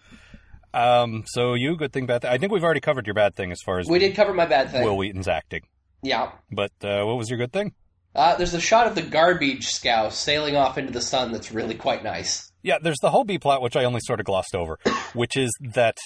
Um, 0.74 1.22
so 1.26 1.54
you 1.54 1.76
good 1.76 1.92
thing, 1.92 2.06
bad 2.06 2.22
thing. 2.22 2.30
I 2.30 2.38
think 2.38 2.50
we've 2.50 2.64
already 2.64 2.80
covered 2.80 3.06
your 3.06 3.14
bad 3.14 3.36
thing 3.36 3.52
as 3.52 3.60
far 3.64 3.78
as 3.78 3.88
we 3.88 4.00
did 4.00 4.16
cover 4.16 4.34
my 4.34 4.46
bad 4.46 4.70
thing. 4.70 4.82
Wil 4.82 4.96
Wheaton's 4.96 5.28
acting. 5.28 5.62
Yeah. 6.02 6.32
But 6.50 6.72
uh, 6.82 7.04
what 7.04 7.16
was 7.16 7.30
your 7.30 7.38
good 7.38 7.52
thing? 7.52 7.74
Uh, 8.14 8.36
there's 8.36 8.54
a 8.54 8.60
shot 8.60 8.86
of 8.86 8.94
the 8.94 9.02
garbage 9.02 9.66
scow 9.66 10.08
sailing 10.08 10.56
off 10.56 10.76
into 10.76 10.92
the 10.92 11.00
sun 11.00 11.32
that's 11.32 11.52
really 11.52 11.74
quite 11.74 12.04
nice. 12.04 12.50
Yeah, 12.62 12.78
there's 12.80 12.98
the 13.02 13.10
whole 13.10 13.24
B 13.24 13.38
plot, 13.38 13.62
which 13.62 13.76
I 13.76 13.84
only 13.84 14.00
sort 14.02 14.20
of 14.20 14.26
glossed 14.26 14.54
over, 14.54 14.78
which 15.14 15.36
is 15.36 15.50
that 15.74 15.96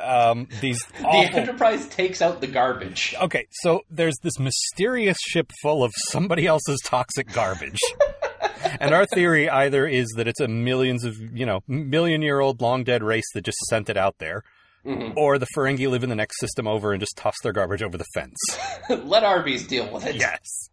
um, 0.00 0.48
these 0.60 0.80
The. 0.98 1.06
Enterprise 1.06 1.86
takes 1.88 2.20
out 2.20 2.40
the 2.40 2.46
garbage. 2.46 3.14
Okay, 3.20 3.46
so 3.50 3.82
there's 3.90 4.16
this 4.22 4.38
mysterious 4.38 5.18
ship 5.20 5.52
full 5.62 5.84
of 5.84 5.92
somebody 6.08 6.46
else's 6.46 6.80
toxic 6.84 7.32
garbage. 7.32 7.78
and 8.80 8.94
our 8.94 9.06
theory 9.06 9.48
either 9.48 9.86
is 9.86 10.08
that 10.16 10.26
it's 10.28 10.40
a 10.40 10.48
millions 10.48 11.04
of, 11.04 11.16
you 11.32 11.46
know, 11.46 11.60
million 11.68 12.22
year 12.22 12.40
old 12.40 12.60
long 12.60 12.84
dead 12.84 13.02
race 13.02 13.26
that 13.34 13.42
just 13.44 13.58
sent 13.68 13.88
it 13.88 13.96
out 13.96 14.16
there, 14.18 14.42
Mhm. 14.86 15.14
or 15.16 15.38
the 15.38 15.46
Ferengi 15.56 15.88
live 15.90 16.02
in 16.02 16.08
the 16.08 16.14
next 16.16 16.38
system 16.40 16.66
over 16.66 16.92
and 16.92 17.00
just 17.00 17.16
toss 17.16 17.34
their 17.42 17.52
garbage 17.52 17.82
over 17.82 17.98
the 17.98 18.06
fence. 18.14 18.38
Let 18.88 19.24
Arby's 19.24 19.66
deal 19.66 19.90
with 19.92 20.06
it. 20.06 20.16
yes. 20.16 20.68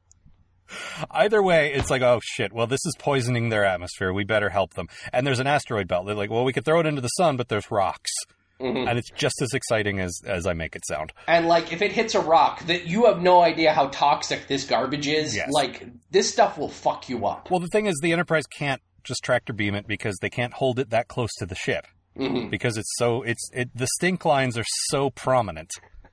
Either 1.12 1.42
way, 1.42 1.72
it's 1.74 1.90
like, 1.90 2.02
oh 2.02 2.20
shit, 2.24 2.52
well, 2.52 2.68
this 2.68 2.86
is 2.86 2.94
poisoning 3.00 3.50
their 3.50 3.64
atmosphere. 3.64 4.12
We 4.12 4.24
better 4.26 4.50
help 4.50 4.74
them. 4.74 4.88
And 5.14 5.26
there's 5.26 5.40
an 5.40 5.48
asteroid 5.48 5.88
belt. 5.88 6.06
They're 6.06 6.16
like, 6.16 6.30
well, 6.30 6.44
we 6.44 6.52
could 6.54 6.66
throw 6.66 6.80
it 6.82 6.86
into 6.86 7.02
the 7.02 7.08
sun, 7.10 7.38
but 7.38 7.48
there's 7.48 7.72
rocks. 7.72 8.12
Mhm. 8.60 8.90
And 8.90 8.98
it's 8.98 9.12
just 9.12 9.42
as 9.42 9.54
exciting 9.54 10.00
as, 10.00 10.20
as 10.26 10.48
I 10.48 10.54
make 10.54 10.76
it 10.76 10.82
sound. 10.88 11.14
And 11.28 11.48
like, 11.48 11.72
if 11.72 11.82
it 11.84 11.92
hits 11.92 12.16
a 12.16 12.20
rock, 12.20 12.66
that 12.66 12.88
you 12.88 13.06
have 13.06 13.22
no 13.22 13.42
idea 13.44 13.72
how 13.74 13.88
toxic 13.88 14.48
this 14.48 14.64
garbage 14.66 15.08
is. 15.08 15.36
Yes. 15.36 15.50
Like, 15.52 15.86
this 16.10 16.32
stuff 16.32 16.58
will 16.58 16.70
fuck 16.70 17.08
you 17.08 17.28
up. 17.28 17.52
Well, 17.52 17.60
the 17.60 17.68
thing 17.68 17.86
is, 17.86 18.00
the 18.02 18.12
Enterprise 18.14 18.46
can't 18.48 18.82
just 19.04 19.22
tractor 19.24 19.54
beam 19.54 19.76
it 19.76 19.86
because 19.88 20.18
they 20.22 20.30
can't 20.30 20.54
hold 20.54 20.80
it 20.80 20.90
that 20.90 21.08
close 21.08 21.34
to 21.38 21.46
the 21.46 21.56
ship 21.56 21.86
Mhm. 22.18 22.50
because 22.50 22.78
it's 22.78 22.92
so 22.98 23.22
it's 23.22 23.50
it 23.54 23.70
the 23.76 23.88
stink 23.96 24.26
lines 24.26 24.58
are 24.58 24.66
so 24.90 25.10
prominent 25.12 25.70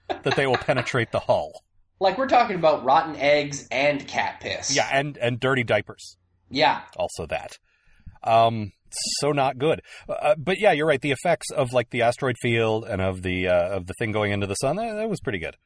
that 0.09 0.37
they 0.37 0.47
will 0.47 0.59
penetrate 0.59 1.11
the 1.13 1.21
hull. 1.21 1.63
Like 2.01 2.19
we're 2.19 2.29
talking 2.29 2.57
about 2.57 2.85
rotten 2.85 3.17
eggs 3.17 3.67
and 3.71 4.07
cat 4.07 4.41
piss. 4.41 4.75
Yeah, 4.77 4.89
and 4.93 5.17
and 5.17 5.41
dirty 5.41 5.63
diapers. 5.65 6.19
Yeah. 6.51 6.83
Also 6.97 7.25
that. 7.27 7.57
Um, 8.23 8.73
so 9.21 9.33
not 9.33 9.59
good. 9.59 9.81
Uh, 10.09 10.35
but 10.37 10.59
yeah, 10.59 10.73
you're 10.73 10.87
right. 10.87 11.01
The 11.01 11.13
effects 11.13 11.51
of 11.51 11.73
like 11.73 11.91
the 11.91 12.03
asteroid 12.03 12.37
field 12.41 12.85
and 12.85 13.01
of 13.01 13.23
the 13.23 13.49
uh, 13.49 13.77
of 13.77 13.87
the 13.87 13.95
thing 13.99 14.13
going 14.13 14.33
into 14.33 14.47
the 14.47 14.55
sun 14.55 14.77
that, 14.77 14.95
that 14.95 15.09
was 15.09 15.21
pretty 15.21 15.39
good. 15.39 15.57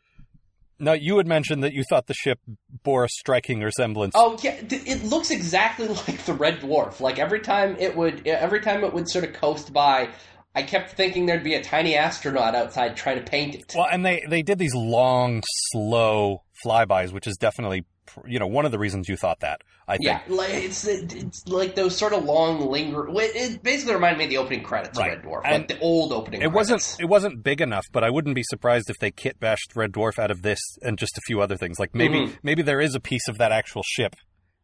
Now 0.81 0.93
you 0.93 1.17
had 1.17 1.27
mentioned 1.27 1.65
that 1.65 1.73
you 1.73 1.83
thought 1.89 2.07
the 2.07 2.15
ship 2.15 2.39
bore 2.85 3.05
a 3.05 3.09
striking 3.09 3.61
resemblance. 3.61 4.15
Oh 4.17 4.39
yeah, 4.43 4.57
it 4.61 5.05
looks 5.05 5.31
exactly 5.31 5.89
like 6.09 6.25
the 6.25 6.35
Red 6.35 6.61
Dwarf. 6.61 7.01
Like 7.01 7.19
every 7.19 7.41
time 7.41 7.77
it 7.79 7.97
would, 7.97 8.27
every 8.27 8.61
time 8.61 8.85
it 8.85 8.93
would 8.93 9.09
sort 9.09 9.25
of 9.25 9.33
coast 9.33 9.73
by, 9.73 10.11
I 10.55 10.63
kept 10.63 10.93
thinking 10.93 11.27
there'd 11.27 11.45
be 11.45 11.55
a 11.55 11.63
tiny 11.63 11.97
astronaut 11.97 12.55
outside 12.55 12.97
trying 12.97 13.19
to 13.19 13.29
paint 13.29 13.55
it. 13.57 13.75
Well, 13.77 13.89
and 13.91 14.05
they 14.05 14.25
they 14.29 14.43
did 14.43 14.59
these 14.59 14.75
long, 14.75 15.43
slow 15.73 16.43
flybys, 16.65 17.13
which 17.13 17.27
is 17.27 17.37
definitely 17.37 17.85
you 18.27 18.39
know 18.39 18.47
one 18.47 18.65
of 18.65 18.71
the 18.73 18.79
reasons 18.79 19.09
you 19.09 19.17
thought 19.17 19.41
that. 19.41 19.63
I 19.87 19.97
think. 19.97 20.07
Yeah, 20.07 20.21
like 20.29 20.51
it's 20.51 20.87
it's 20.87 21.47
like 21.47 21.75
those 21.75 21.97
sort 21.97 22.13
of 22.13 22.25
long 22.25 22.69
linger. 22.71 23.07
It 23.11 23.63
basically 23.63 23.95
reminded 23.95 24.19
me 24.19 24.25
of 24.25 24.31
the 24.31 24.37
opening 24.39 24.63
credits 24.63 24.99
Right. 24.99 25.13
of 25.19 25.25
Red 25.25 25.25
Dwarf, 25.25 25.41
And 25.45 25.55
like 25.63 25.69
the 25.69 25.79
old 25.81 26.13
opening. 26.13 26.43
It 26.43 26.51
credits. 26.51 26.71
wasn't. 26.71 26.97
It 27.01 27.07
wasn't 27.07 27.43
big 27.43 27.61
enough, 27.61 27.85
but 27.93 28.05
I 28.05 28.11
wouldn't 28.11 28.35
be 28.35 28.43
surprised 28.45 28.91
if 28.91 28.99
they 28.99 29.11
kit 29.11 29.41
bashed 29.41 29.75
Red 29.75 29.93
Dwarf 29.93 30.19
out 30.19 30.31
of 30.31 30.43
this 30.43 30.61
and 30.83 30.99
just 30.99 31.17
a 31.17 31.21
few 31.27 31.41
other 31.41 31.57
things. 31.57 31.79
Like 31.79 31.95
maybe 31.95 32.19
Mhm. 32.27 32.39
maybe 32.43 32.63
there 32.63 32.81
is 32.81 32.95
a 32.95 33.01
piece 33.01 33.29
of 33.29 33.39
that 33.39 33.53
actual 33.53 33.83
ship 33.85 34.15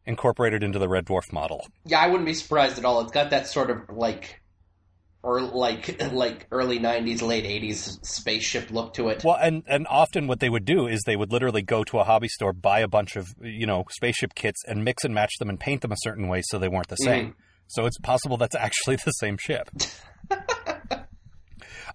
incorporated 0.05 0.61
into 0.63 0.77
the 0.79 0.87
Red 0.87 1.05
Dwarf 1.05 1.31
model. 1.33 1.65
Yeah, 1.85 1.99
I 1.99 2.07
wouldn't 2.07 2.25
be 2.25 2.33
surprised 2.33 2.77
at 2.77 2.85
all. 2.85 3.01
It's 3.01 3.11
got 3.11 3.31
that 3.31 3.47
sort 3.47 3.69
of 3.71 3.89
like, 3.89 4.41
or 5.25 5.41
like 5.41 5.99
like 6.13 6.47
early 6.51 6.79
'90s, 6.79 7.21
late 7.21 7.45
'80s 7.45 8.05
spaceship 8.05 8.69
look 8.69 8.93
to 8.93 9.09
it. 9.09 9.23
Well, 9.23 9.37
and 9.41 9.63
and 9.67 9.87
often 9.89 10.27
what 10.27 10.39
they 10.39 10.49
would 10.49 10.65
do 10.65 10.87
is 10.87 11.01
they 11.05 11.15
would 11.15 11.31
literally 11.31 11.63
go 11.63 11.83
to 11.85 11.99
a 11.99 12.03
hobby 12.03 12.27
store, 12.27 12.53
buy 12.53 12.79
a 12.79 12.87
bunch 12.87 13.15
of 13.15 13.27
you 13.41 13.65
know 13.65 13.83
spaceship 13.89 14.35
kits, 14.35 14.61
and 14.67 14.85
mix 14.85 15.03
and 15.03 15.13
match 15.15 15.33
them 15.39 15.49
and 15.49 15.59
paint 15.59 15.81
them 15.81 15.91
a 15.91 15.97
certain 15.97 16.27
way 16.27 16.41
so 16.45 16.59
they 16.59 16.67
weren't 16.67 16.89
the 16.89 16.95
same. 16.97 17.29
Mm-hmm. 17.29 17.39
So 17.67 17.87
it's 17.87 17.97
possible 17.97 18.37
that's 18.37 18.55
actually 18.55 18.95
the 19.05 19.11
same 19.11 19.37
ship. 19.37 19.69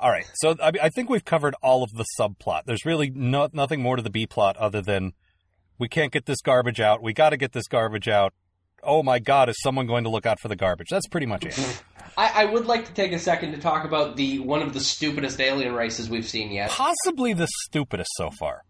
all 0.00 0.10
right, 0.10 0.26
so 0.34 0.56
I, 0.60 0.72
I 0.82 0.88
think 0.88 1.08
we've 1.08 1.24
covered 1.24 1.54
all 1.62 1.84
of 1.84 1.92
the 1.92 2.04
subplot. 2.18 2.62
There's 2.66 2.84
really 2.84 3.10
no, 3.10 3.48
nothing 3.52 3.80
more 3.80 3.94
to 3.94 4.02
the 4.02 4.10
B 4.10 4.26
plot 4.26 4.56
other 4.56 4.82
than 4.82 5.12
we 5.78 5.88
can't 5.88 6.12
get 6.12 6.26
this 6.26 6.42
garbage 6.42 6.80
out. 6.80 7.00
We 7.00 7.12
got 7.12 7.30
to 7.30 7.36
get 7.36 7.52
this 7.52 7.68
garbage 7.68 8.08
out. 8.08 8.34
Oh 8.82 9.02
my 9.02 9.18
God, 9.18 9.48
is 9.48 9.56
someone 9.62 9.86
going 9.86 10.04
to 10.04 10.10
look 10.10 10.26
out 10.26 10.40
for 10.40 10.48
the 10.48 10.56
garbage? 10.56 10.88
That's 10.90 11.06
pretty 11.08 11.26
much 11.26 11.44
it. 11.44 11.82
I, 12.16 12.42
I 12.42 12.44
would 12.46 12.66
like 12.66 12.86
to 12.86 12.92
take 12.92 13.12
a 13.12 13.18
second 13.18 13.52
to 13.52 13.58
talk 13.58 13.84
about 13.84 14.16
the 14.16 14.40
one 14.40 14.62
of 14.62 14.72
the 14.72 14.80
stupidest 14.80 15.40
alien 15.40 15.74
races 15.74 16.10
we've 16.10 16.28
seen 16.28 16.50
yet. 16.52 16.70
Possibly 16.70 17.32
the 17.32 17.48
stupidest 17.64 18.10
so 18.14 18.30
far. 18.38 18.62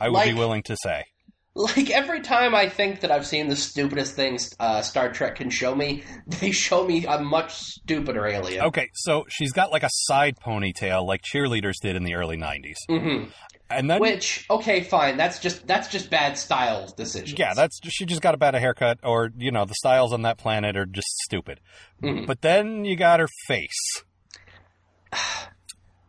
I 0.00 0.08
would 0.08 0.24
be 0.24 0.34
willing 0.34 0.62
to 0.64 0.76
say. 0.82 1.04
Like 1.52 1.90
every 1.90 2.20
time 2.20 2.54
I 2.54 2.68
think 2.68 3.00
that 3.00 3.10
I've 3.10 3.26
seen 3.26 3.48
the 3.48 3.56
stupidest 3.56 4.14
things 4.14 4.54
uh, 4.60 4.82
Star 4.82 5.12
Trek 5.12 5.34
can 5.36 5.50
show 5.50 5.74
me, 5.74 6.04
they 6.26 6.52
show 6.52 6.86
me 6.86 7.04
a 7.06 7.20
much 7.20 7.54
stupider 7.54 8.24
alien. 8.26 8.64
Okay, 8.66 8.88
so 8.94 9.24
she's 9.28 9.52
got 9.52 9.72
like 9.72 9.82
a 9.82 9.90
side 9.90 10.36
ponytail 10.44 11.04
like 11.04 11.22
cheerleaders 11.22 11.74
did 11.82 11.96
in 11.96 12.04
the 12.04 12.14
early 12.14 12.36
90s. 12.36 12.76
hmm 12.88 13.24
And 13.70 13.88
then 13.88 14.00
Which, 14.00 14.46
okay, 14.50 14.82
fine. 14.82 15.16
That's 15.16 15.38
just 15.38 15.66
that's 15.66 15.86
just 15.88 16.10
bad 16.10 16.36
style 16.36 16.92
decisions. 16.96 17.38
yeah, 17.38 17.54
that's 17.54 17.78
she 17.88 18.04
just 18.04 18.20
got 18.20 18.34
a 18.34 18.36
bad 18.38 18.54
haircut 18.54 18.98
or 19.04 19.30
you 19.38 19.52
know, 19.52 19.64
the 19.64 19.74
styles 19.74 20.12
on 20.12 20.22
that 20.22 20.38
planet 20.38 20.76
are 20.76 20.86
just 20.86 21.08
stupid. 21.24 21.60
Mhm. 22.02 22.26
But 22.26 22.40
then 22.42 22.84
you 22.84 22.96
got 22.96 23.20
her 23.20 23.28
face. 23.46 24.02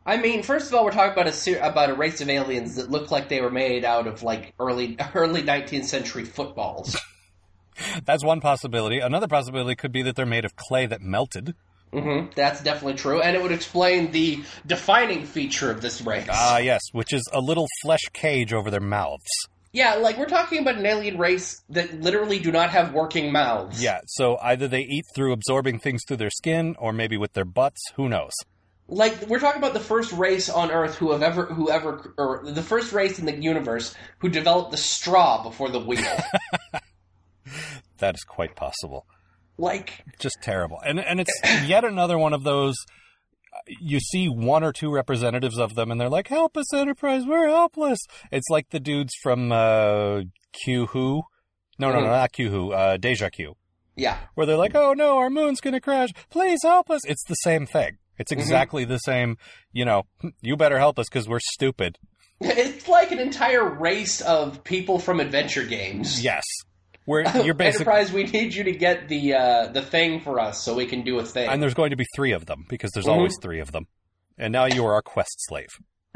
I 0.03 0.17
mean, 0.17 0.41
first 0.41 0.67
of 0.67 0.73
all, 0.73 0.83
we're 0.83 0.91
talking 0.91 1.13
about 1.13 1.27
a 1.27 1.31
ser- 1.31 1.59
about 1.61 1.91
a 1.91 1.93
race 1.93 2.21
of 2.21 2.29
aliens 2.29 2.75
that 2.75 2.89
look 2.89 3.11
like 3.11 3.29
they 3.29 3.39
were 3.39 3.51
made 3.51 3.85
out 3.85 4.07
of 4.07 4.23
like 4.23 4.53
early 4.59 4.97
early 5.13 5.43
19th 5.43 5.85
century 5.85 6.25
footballs. 6.25 6.97
That's 8.05 8.23
one 8.23 8.41
possibility. 8.41 8.99
Another 8.99 9.27
possibility 9.27 9.75
could 9.75 9.91
be 9.91 10.01
that 10.01 10.15
they're 10.15 10.25
made 10.25 10.45
of 10.45 10.55
clay 10.55 10.87
that 10.87 11.01
melted. 11.01 11.55
Hmm 11.93 12.25
That's 12.35 12.61
definitely 12.63 12.95
true, 12.95 13.21
and 13.21 13.35
it 13.35 13.41
would 13.41 13.51
explain 13.51 14.11
the 14.11 14.43
defining 14.65 15.25
feature 15.25 15.69
of 15.71 15.81
this 15.81 16.01
race. 16.01 16.27
Ah, 16.29 16.57
yes, 16.59 16.81
which 16.91 17.13
is 17.13 17.27
a 17.33 17.39
little 17.39 17.67
flesh 17.81 18.03
cage 18.13 18.53
over 18.53 18.69
their 18.71 18.79
mouths. 18.79 19.27
yeah, 19.73 19.95
like 19.95 20.17
we're 20.17 20.25
talking 20.25 20.59
about 20.59 20.75
an 20.75 20.85
alien 20.85 21.17
race 21.17 21.61
that 21.69 21.93
literally 22.01 22.39
do 22.39 22.51
not 22.51 22.69
have 22.71 22.93
working 22.93 23.31
mouths. 23.31 23.81
Yeah, 23.81 23.99
so 24.05 24.37
either 24.41 24.67
they 24.67 24.81
eat 24.81 25.05
through 25.15 25.33
absorbing 25.33 25.79
things 25.79 26.01
through 26.07 26.17
their 26.17 26.29
skin 26.29 26.75
or 26.79 26.91
maybe 26.93 27.17
with 27.17 27.33
their 27.33 27.45
butts, 27.45 27.81
who 27.95 28.07
knows. 28.09 28.33
like 28.87 29.15
we're 29.27 29.39
talking 29.39 29.61
about 29.61 29.73
the 29.73 29.79
first 29.79 30.11
race 30.11 30.49
on 30.49 30.71
Earth 30.71 30.95
who 30.95 31.11
have 31.13 31.23
ever 31.23 31.45
who 31.45 31.69
ever 31.69 32.13
or 32.17 32.41
the 32.45 32.63
first 32.63 32.91
race 32.93 33.19
in 33.19 33.25
the 33.25 33.35
universe 33.35 33.95
who 34.19 34.27
developed 34.29 34.71
the 34.71 34.77
straw 34.77 35.41
before 35.43 35.69
the 35.69 35.79
wheel. 35.79 36.03
That 37.99 38.15
is 38.15 38.23
quite 38.23 38.55
possible. 38.55 39.05
Like 39.61 40.03
just 40.19 40.37
terrible. 40.41 40.79
And 40.85 40.99
and 40.99 41.19
it's 41.21 41.39
yet 41.65 41.83
another 41.85 42.17
one 42.17 42.33
of 42.33 42.43
those. 42.43 42.75
You 43.79 43.99
see 43.99 44.27
one 44.27 44.63
or 44.63 44.71
two 44.71 44.91
representatives 44.91 45.57
of 45.59 45.75
them, 45.75 45.91
and 45.91 45.99
they're 45.99 46.09
like, 46.09 46.27
"Help 46.29 46.55
us, 46.57 46.73
Enterprise! 46.73 47.25
We're 47.25 47.47
helpless." 47.49 47.99
It's 48.31 48.47
like 48.49 48.69
the 48.69 48.79
dudes 48.79 49.13
from 49.21 49.51
uh, 49.51 50.21
Q 50.63 50.87
Who. 50.87 51.23
No, 51.77 51.91
no, 51.91 51.99
no, 51.99 52.07
Mhm. 52.07 52.11
not 52.11 52.31
Q 52.31 52.49
Who. 52.49 52.71
Uh, 52.73 52.97
Deja 52.97 53.29
Q. 53.29 53.55
yeah. 53.95 54.17
Where 54.35 54.45
they're 54.47 54.55
like, 54.57 54.73
"Oh 54.75 54.93
no, 54.93 55.17
our 55.17 55.29
moon's 55.29 55.59
gonna 55.61 55.81
crash! 55.81 56.09
Please 56.29 56.59
help 56.63 56.89
us!" 56.89 57.01
It's 57.05 57.23
the 57.25 57.35
same 57.35 57.65
thing. 57.65 57.97
It's 58.17 58.31
exactly 58.31 58.85
the 58.85 58.99
same. 58.99 59.37
You 59.73 59.85
know, 59.85 60.03
you 60.41 60.55
better 60.55 60.77
help 60.79 60.97
us 60.97 61.07
because 61.09 61.27
we're 61.27 61.39
stupid. 61.51 61.97
It's 62.39 62.87
like 62.87 63.11
an 63.11 63.19
entire 63.19 63.67
race 63.67 64.21
of 64.21 64.63
people 64.63 64.97
from 64.97 65.19
adventure 65.19 65.63
games. 65.65 66.23
Yes, 66.23 66.43
where 67.11 67.21
you're 67.45 67.53
basically. 67.53 67.91
Enterprise, 67.93 68.11
we 68.11 68.23
need 68.23 68.53
you 68.53 68.63
to 68.63 68.71
get 68.71 69.07
the 69.07 69.33
uh, 69.35 69.67
the 69.67 69.81
thing 69.81 70.19
for 70.21 70.39
us 70.39 70.61
so 70.63 70.73
we 70.75 70.85
can 70.85 71.03
do 71.03 71.19
a 71.19 71.25
thing. 71.25 71.47
And 71.49 71.61
there's 71.61 71.73
going 71.73 71.91
to 71.91 71.95
be 71.97 72.05
three 72.15 72.31
of 72.31 72.45
them 72.45 72.65
because 72.69 72.91
there's 72.93 73.05
Mhm. 73.05 73.13
always 73.13 73.33
three 73.41 73.59
of 73.59 73.71
them. 73.71 73.85
And 74.37 74.51
now 74.51 74.65
you 74.65 74.85
are 74.85 74.93
our 74.93 75.01
quest 75.01 75.35
slave. 75.47 75.69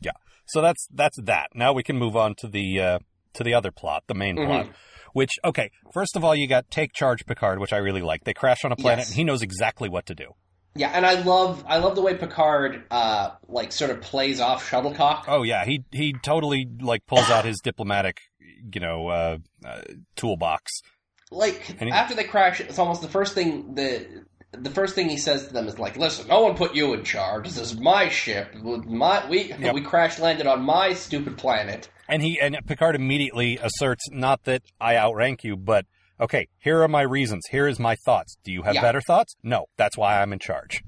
yeah. 0.00 0.12
So 0.46 0.60
that's 0.60 0.86
that's 0.92 1.16
that. 1.22 1.48
Now 1.54 1.72
we 1.72 1.82
can 1.82 1.96
move 1.96 2.16
on 2.16 2.34
to 2.38 2.48
the 2.48 2.80
uh, 2.80 2.98
to 3.34 3.44
the 3.44 3.54
other 3.54 3.70
plot, 3.70 4.04
the 4.06 4.14
main 4.14 4.36
Mhm. 4.36 4.46
plot. 4.46 4.66
Which 5.14 5.30
okay, 5.44 5.70
first 5.92 6.16
of 6.16 6.24
all, 6.24 6.34
you 6.34 6.46
got 6.48 6.70
take 6.70 6.92
charge 6.94 7.26
Picard, 7.26 7.58
which 7.58 7.72
I 7.72 7.76
really 7.78 8.02
like. 8.02 8.24
They 8.24 8.34
crash 8.34 8.64
on 8.64 8.72
a 8.72 8.76
planet, 8.76 9.00
Yes. 9.00 9.08
and 9.10 9.16
he 9.16 9.24
knows 9.24 9.42
exactly 9.42 9.88
what 9.88 10.06
to 10.06 10.14
do. 10.14 10.34
Yeah, 10.74 10.90
and 10.94 11.04
I 11.04 11.20
love 11.22 11.64
I 11.66 11.78
love 11.78 11.94
the 11.94 12.02
way 12.02 12.14
Picard 12.14 12.84
uh, 12.90 13.30
like 13.48 13.72
sort 13.72 13.90
of 13.90 14.00
plays 14.00 14.40
off 14.40 14.66
shuttlecock. 14.68 15.26
Oh 15.28 15.42
yeah, 15.42 15.64
he 15.64 15.84
he 15.90 16.12
totally 16.12 16.68
like 16.80 17.06
pulls 17.06 17.30
out 17.30 17.44
his 17.44 17.60
diplomatic, 17.60 18.20
you 18.40 18.80
know, 18.80 19.08
uh, 19.08 19.38
uh, 19.64 19.82
toolbox. 20.16 20.82
Like 21.30 21.62
he- 21.78 21.90
after 21.90 22.14
they 22.14 22.24
crash, 22.24 22.60
it's 22.60 22.78
almost 22.78 23.02
the 23.02 23.08
first 23.08 23.34
thing 23.34 23.74
the 23.74 24.24
the 24.52 24.70
first 24.70 24.94
thing 24.94 25.08
he 25.08 25.16
says 25.16 25.46
to 25.46 25.52
them 25.52 25.66
is 25.66 25.78
like, 25.78 25.96
"Listen, 25.96 26.28
no 26.28 26.40
one 26.42 26.56
put 26.56 26.74
you 26.74 26.92
in 26.94 27.04
charge. 27.04 27.44
This 27.44 27.58
is 27.58 27.78
my 27.78 28.08
ship. 28.08 28.54
My 28.54 29.26
we 29.28 29.52
Yep. 29.52 29.74
we 29.74 29.80
crash 29.80 30.18
landed 30.18 30.46
on 30.46 30.62
my 30.62 30.94
stupid 30.94 31.38
planet." 31.38 31.88
And 32.08 32.22
he 32.22 32.38
and 32.40 32.58
Picard 32.66 32.94
immediately 32.94 33.58
asserts 33.62 34.04
not 34.10 34.44
that 34.44 34.62
I 34.80 34.96
outrank 34.96 35.44
you, 35.44 35.56
but 35.56 35.86
okay, 36.20 36.46
here 36.58 36.82
are 36.82 36.88
my 36.88 37.02
reasons. 37.02 37.42
Here 37.50 37.66
is 37.68 37.78
my 37.78 37.94
thoughts. 38.04 38.36
Do 38.44 38.52
you 38.52 38.62
have 38.62 38.74
Yeah. 38.74 38.82
better 38.82 39.00
thoughts? 39.00 39.34
No, 39.42 39.66
that's 39.76 39.96
why 39.96 40.20
I'm 40.20 40.32
in 40.32 40.38
charge. 40.38 40.82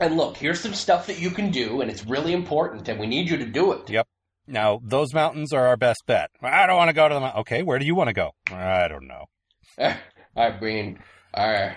And 0.00 0.16
look, 0.16 0.36
here's 0.36 0.60
some 0.60 0.74
stuff 0.74 1.06
that 1.08 1.18
you 1.18 1.30
can 1.30 1.50
do, 1.50 1.80
and 1.80 1.90
it's 1.90 2.04
really 2.06 2.32
important, 2.32 2.88
and 2.88 3.00
we 3.00 3.06
need 3.06 3.28
you 3.28 3.36
to 3.38 3.46
do 3.46 3.72
it. 3.72 3.90
Yep. 3.90 4.06
Now 4.46 4.80
those 4.82 5.12
mountains 5.12 5.52
are 5.52 5.66
our 5.66 5.76
best 5.76 6.02
bet. 6.06 6.30
I 6.42 6.66
don't 6.66 6.76
want 6.76 6.88
to 6.88 6.94
go 6.94 7.08
to 7.08 7.14
the 7.14 7.20
mountain. 7.20 7.40
Okay, 7.40 7.62
where 7.62 7.78
do 7.78 7.84
you 7.84 7.94
want 7.94 8.08
to 8.08 8.14
go? 8.14 8.30
I 8.50 8.88
don't 8.88 9.06
know. 9.08 9.24
I 10.36 10.58
mean, 10.60 11.00
uh, 11.34 11.70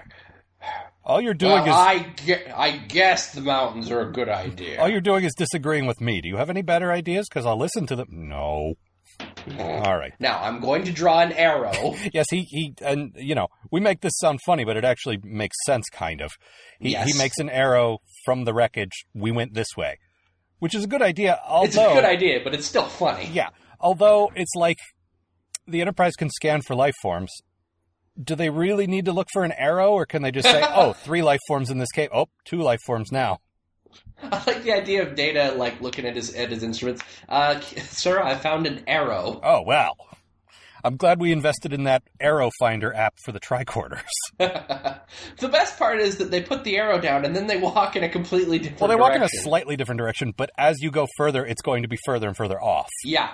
All 1.03 1.19
you're 1.19 1.33
doing 1.33 1.63
well, 1.63 1.65
is 1.65 1.73
I, 1.73 2.13
gue- 2.25 2.51
I 2.55 2.77
guess 2.77 3.33
the 3.33 3.41
mountains 3.41 3.89
are 3.89 4.01
a 4.07 4.11
good 4.11 4.29
idea. 4.29 4.79
all 4.79 4.87
you're 4.87 5.01
doing 5.01 5.23
is 5.25 5.33
disagreeing 5.35 5.87
with 5.87 5.99
me. 5.99 6.21
Do 6.21 6.27
you 6.29 6.37
have 6.37 6.49
any 6.51 6.61
better 6.61 6.91
ideas? 6.91 7.27
Because 7.27 7.45
I'll 7.47 7.57
listen 7.57 7.87
to 7.87 7.95
them. 7.95 8.07
No. 8.11 8.75
Mm-hmm. 9.45 9.59
All 9.87 9.97
right. 9.97 10.13
Now 10.19 10.39
I'm 10.41 10.59
going 10.59 10.83
to 10.85 10.91
draw 10.91 11.19
an 11.21 11.31
arrow. 11.31 11.95
Yes, 12.13 12.25
he 12.29 12.43
he 12.43 12.73
and 12.81 13.11
you 13.15 13.33
know 13.35 13.47
we 13.71 13.79
make 13.79 14.01
this 14.01 14.13
sound 14.17 14.39
funny, 14.45 14.63
but 14.63 14.77
it 14.77 14.83
actually 14.85 15.19
makes 15.23 15.55
sense, 15.65 15.89
kind 15.91 16.21
of. 16.21 16.31
He 16.79 16.91
Yes. 16.91 17.11
he 17.11 17.17
makes 17.17 17.37
an 17.39 17.49
arrow 17.49 17.99
from 18.25 18.45
the 18.45 18.53
wreckage. 18.53 19.05
We 19.13 19.31
went 19.31 19.53
this 19.53 19.75
way, 19.77 19.97
which 20.59 20.75
is 20.75 20.83
a 20.83 20.87
good 20.87 21.01
idea. 21.01 21.39
Although 21.47 21.65
it's 21.65 21.75
a 21.77 21.93
good 21.93 22.05
idea, 22.05 22.39
but 22.43 22.53
it's 22.53 22.65
still 22.67 22.85
funny. 22.85 23.29
yeah, 23.31 23.49
although 23.79 24.31
it's 24.35 24.53
like 24.55 24.77
the 25.67 25.81
Enterprise 25.81 26.15
can 26.15 26.29
scan 26.29 26.61
for 26.61 26.75
life 26.75 26.95
forms. 27.01 27.31
Do 28.21 28.35
they 28.35 28.49
really 28.49 28.87
need 28.87 29.05
to 29.05 29.13
look 29.13 29.27
for 29.31 29.43
an 29.43 29.53
arrow, 29.53 29.91
or 29.93 30.05
can 30.05 30.21
they 30.21 30.31
just 30.31 30.47
say, 30.49 30.61
"Oh, 30.75 30.93
three 30.93 31.21
life 31.23 31.39
forms 31.47 31.69
in 31.69 31.77
this 31.77 31.91
cave. 31.91 32.09
Oh, 32.13 32.27
two 32.45 32.61
life 32.61 32.81
forms 32.85 33.11
now." 33.11 33.39
I 34.23 34.43
like 34.45 34.63
the 34.63 34.73
idea 34.73 35.07
of 35.07 35.15
Data 35.15 35.53
like 35.55 35.81
looking 35.81 36.05
at 36.05 36.15
his 36.15 36.33
at 36.33 36.49
his 36.49 36.63
instruments. 36.63 37.01
Uh, 37.27 37.59
sir, 37.89 38.21
I 38.21 38.35
found 38.35 38.67
an 38.67 38.83
arrow. 38.87 39.39
Oh 39.43 39.61
well. 39.61 39.95
I'm 40.83 40.97
glad 40.97 41.19
we 41.19 41.31
invested 41.31 41.73
in 41.73 41.83
that 41.83 42.01
arrow 42.19 42.49
finder 42.59 42.91
app 42.91 43.13
for 43.23 43.31
the 43.31 43.39
tricorders. 43.39 44.01
the 44.39 45.47
best 45.47 45.77
part 45.77 45.99
is 45.99 46.17
that 46.17 46.31
they 46.31 46.41
put 46.41 46.63
the 46.63 46.75
arrow 46.77 46.99
down 46.99 47.23
and 47.23 47.35
then 47.35 47.45
they 47.45 47.57
walk 47.57 47.95
in 47.95 48.03
a 48.03 48.09
completely 48.09 48.57
different. 48.57 48.81
Well, 48.81 48.89
they 48.89 48.95
walk 48.95 49.11
in 49.11 49.17
a 49.17 49.19
direction. 49.19 49.43
slightly 49.43 49.75
different 49.75 49.99
direction, 49.99 50.33
but 50.35 50.49
as 50.57 50.81
you 50.81 50.89
go 50.89 51.05
further, 51.17 51.45
it's 51.45 51.61
going 51.61 51.83
to 51.83 51.87
be 51.87 51.97
further 52.03 52.27
and 52.27 52.35
further 52.35 52.59
off. 52.59 52.89
Yeah, 53.03 53.29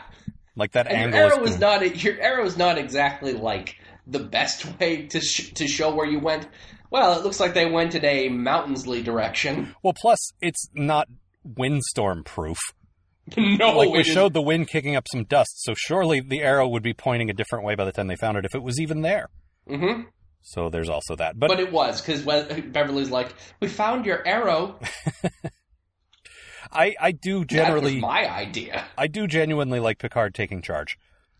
Like 0.57 0.73
that 0.73 0.87
And 0.87 0.97
angle 0.97 1.19
your 1.19 1.29
arrow 1.31 1.43
is 1.45 1.53
is 1.53 1.59
not 1.59 2.03
your 2.03 2.19
arrow 2.19 2.45
is 2.45 2.57
not 2.57 2.77
exactly 2.77 3.31
like 3.31 3.77
the 4.05 4.19
best 4.19 4.65
way 4.79 5.07
to 5.07 5.21
sh- 5.21 5.53
to 5.53 5.67
show 5.67 5.93
where 5.93 6.05
you 6.05 6.19
went. 6.19 6.47
Well, 6.89 7.17
it 7.20 7.24
looks 7.24 7.39
like 7.39 7.53
they 7.53 7.70
went 7.70 7.96
in 7.96 8.06
a 8.06 8.29
mountainsly 8.29 9.03
direction. 9.03 9.75
well. 9.84 9.94
Plus, 9.94 10.32
it's 10.41 10.70
not 10.74 11.08
windstorm 11.44 12.24
proof. 12.24 12.58
no, 13.38 13.77
like 13.77 13.89
we 13.91 14.00
it 14.00 14.08
is- 14.08 14.13
showed 14.13 14.34
the 14.34 14.41
wind 14.41 14.67
kicking 14.70 14.96
up 14.96 15.06
some 15.12 15.25
dust, 15.25 15.62
so 15.63 15.74
surely 15.75 16.20
the 16.22 16.41
arrow 16.41 16.67
would 16.67 16.84
be 16.84 16.94
pointing 16.94 17.29
a 17.29 17.34
different 17.34 17.65
way 17.65 17.75
by 17.75 17.84
the 17.86 17.91
time 17.91 18.08
they 18.08 18.15
found 18.15 18.38
it 18.38 18.46
if 18.46 18.56
it 18.56 18.63
was 18.63 18.79
even 18.79 19.01
there. 19.01 19.27
Mhm. 19.70 20.06
So 20.44 20.70
there's 20.70 20.88
also 20.88 21.15
that. 21.17 21.38
But, 21.38 21.50
But 21.50 21.60
it 21.60 21.74
was 21.74 22.00
because 22.01 22.22
Beverly's 22.24 23.10
like, 23.10 23.34
"We 23.60 23.67
found 23.67 24.06
your 24.06 24.25
arrow." 24.25 24.79
I 26.72 26.96
I 27.00 27.12
do 27.12 27.39
That 27.41 27.48
generally 27.50 27.96
was 27.96 28.01
my 28.01 28.29
idea. 28.29 28.86
I 28.98 29.08
do 29.08 29.27
genuinely 29.27 29.79
like 29.79 30.00
Picard 30.00 30.34
taking 30.36 30.62
charge. 30.62 30.98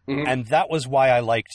Mhm. 0.10 0.26
And 0.28 0.46
that 0.48 0.70
was 0.70 0.88
why 0.88 1.10
I 1.10 1.20
liked 1.20 1.52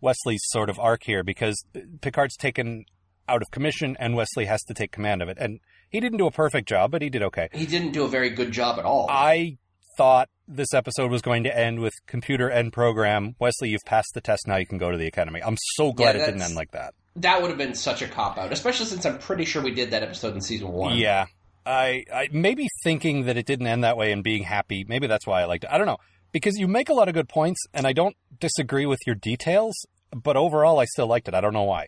Wesley's 0.00 0.42
sort 0.46 0.70
of 0.70 0.78
arc 0.78 1.02
here 1.04 1.22
because 1.24 1.64
Picard's 2.00 2.36
taken 2.36 2.84
out 3.28 3.42
of 3.42 3.50
commission 3.50 3.96
and 3.98 4.14
Wesley 4.16 4.44
has 4.46 4.62
to 4.64 4.74
take 4.74 4.92
command 4.92 5.22
of 5.22 5.28
it. 5.28 5.36
And 5.40 5.60
he 5.88 6.00
didn't 6.00 6.18
do 6.18 6.26
a 6.26 6.30
perfect 6.30 6.68
job, 6.68 6.90
but 6.90 7.02
he 7.02 7.10
did 7.10 7.22
okay. 7.22 7.48
He 7.52 7.66
didn't 7.66 7.92
do 7.92 8.04
a 8.04 8.08
very 8.08 8.30
good 8.30 8.52
job 8.52 8.78
at 8.78 8.84
all. 8.84 9.06
I 9.10 9.58
thought 9.96 10.28
this 10.48 10.74
episode 10.74 11.10
was 11.10 11.22
going 11.22 11.44
to 11.44 11.56
end 11.56 11.80
with 11.80 11.94
computer 12.06 12.50
end 12.50 12.72
program. 12.72 13.36
Wesley, 13.38 13.70
you've 13.70 13.84
passed 13.86 14.10
the 14.14 14.20
test. 14.20 14.46
Now 14.46 14.56
you 14.56 14.66
can 14.66 14.78
go 14.78 14.90
to 14.90 14.98
the 14.98 15.06
academy. 15.06 15.40
I'm 15.42 15.56
so 15.76 15.92
glad 15.92 16.16
Yeah, 16.16 16.22
it 16.22 16.26
didn't 16.26 16.42
end 16.42 16.54
like 16.54 16.72
that. 16.72 16.94
that 17.16 17.40
would 17.40 17.48
have 17.48 17.58
been 17.58 17.74
such 17.74 18.02
a 18.02 18.08
cop 18.08 18.36
out, 18.38 18.52
especially 18.52 18.86
since 18.86 19.06
I'm 19.06 19.18
pretty 19.18 19.44
sure 19.44 19.62
we 19.62 19.70
did 19.72 19.92
that 19.92 20.02
episode 20.02 20.34
in 20.34 20.40
season 20.40 20.68
one. 20.68 20.96
Yeah. 20.98 21.26
I, 21.66 22.04
I 22.12 22.28
maybe 22.30 22.66
thinking 22.82 23.24
that 23.24 23.38
it 23.38 23.46
didn't 23.46 23.66
end 23.68 23.84
that 23.84 23.96
way 23.96 24.12
and 24.12 24.22
being 24.22 24.42
happy. 24.42 24.84
Maybe 24.86 25.06
that's 25.06 25.26
why 25.26 25.40
I 25.40 25.44
liked 25.46 25.64
it. 25.64 25.70
I 25.72 25.78
don't 25.78 25.86
know 25.86 25.96
because 26.32 26.58
you 26.58 26.68
make 26.68 26.88
a 26.90 26.92
lot 26.92 27.08
of 27.08 27.14
good 27.14 27.28
points, 27.28 27.60
and 27.72 27.86
I 27.86 27.92
don't 27.94 28.16
disagree 28.38 28.84
with 28.84 28.98
your 29.06 29.14
details. 29.14 29.74
But 30.10 30.36
overall, 30.36 30.78
I 30.78 30.84
still 30.84 31.06
liked 31.06 31.26
it. 31.28 31.34
I 31.34 31.40
don't 31.40 31.54
know 31.54 31.62
why. 31.62 31.86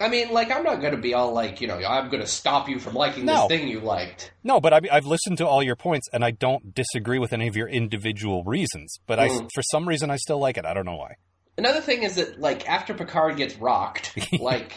I 0.00 0.08
mean, 0.08 0.30
like, 0.32 0.50
I'm 0.50 0.62
not 0.64 0.80
going 0.80 0.94
to 0.94 1.00
be 1.00 1.14
all 1.14 1.32
like, 1.32 1.60
you 1.60 1.66
know, 1.68 1.76
I'm 1.76 2.08
going 2.08 2.22
to 2.22 2.26
stop 2.26 2.68
you 2.68 2.78
from 2.78 2.94
liking 2.94 3.26
No. 3.26 3.46
this 3.46 3.58
thing 3.58 3.68
you 3.68 3.80
liked. 3.80 4.32
No, 4.42 4.60
but 4.60 4.72
I, 4.72 4.80
mean, 4.80 4.90
I've 4.90 5.04
listened 5.06 5.38
to 5.38 5.46
all 5.46 5.62
your 5.62 5.76
points, 5.76 6.08
and 6.12 6.24
I 6.24 6.30
don't 6.30 6.74
disagree 6.74 7.18
with 7.18 7.32
any 7.32 7.46
of 7.46 7.56
your 7.56 7.68
individual 7.68 8.42
reasons. 8.44 8.98
But 9.06 9.18
I, 9.18 9.28
Mm. 9.28 9.48
for 9.54 9.62
some 9.70 9.86
reason, 9.88 10.10
I 10.10 10.16
still 10.16 10.38
like 10.38 10.56
it. 10.56 10.64
I 10.64 10.72
don't 10.74 10.86
know 10.86 10.96
why. 10.96 11.14
Another 11.58 11.82
thing 11.82 12.02
is 12.04 12.16
that, 12.16 12.40
like, 12.40 12.66
after 12.68 12.94
Picard 12.94 13.36
gets 13.36 13.56
rocked, 13.56 14.16
like, 14.40 14.72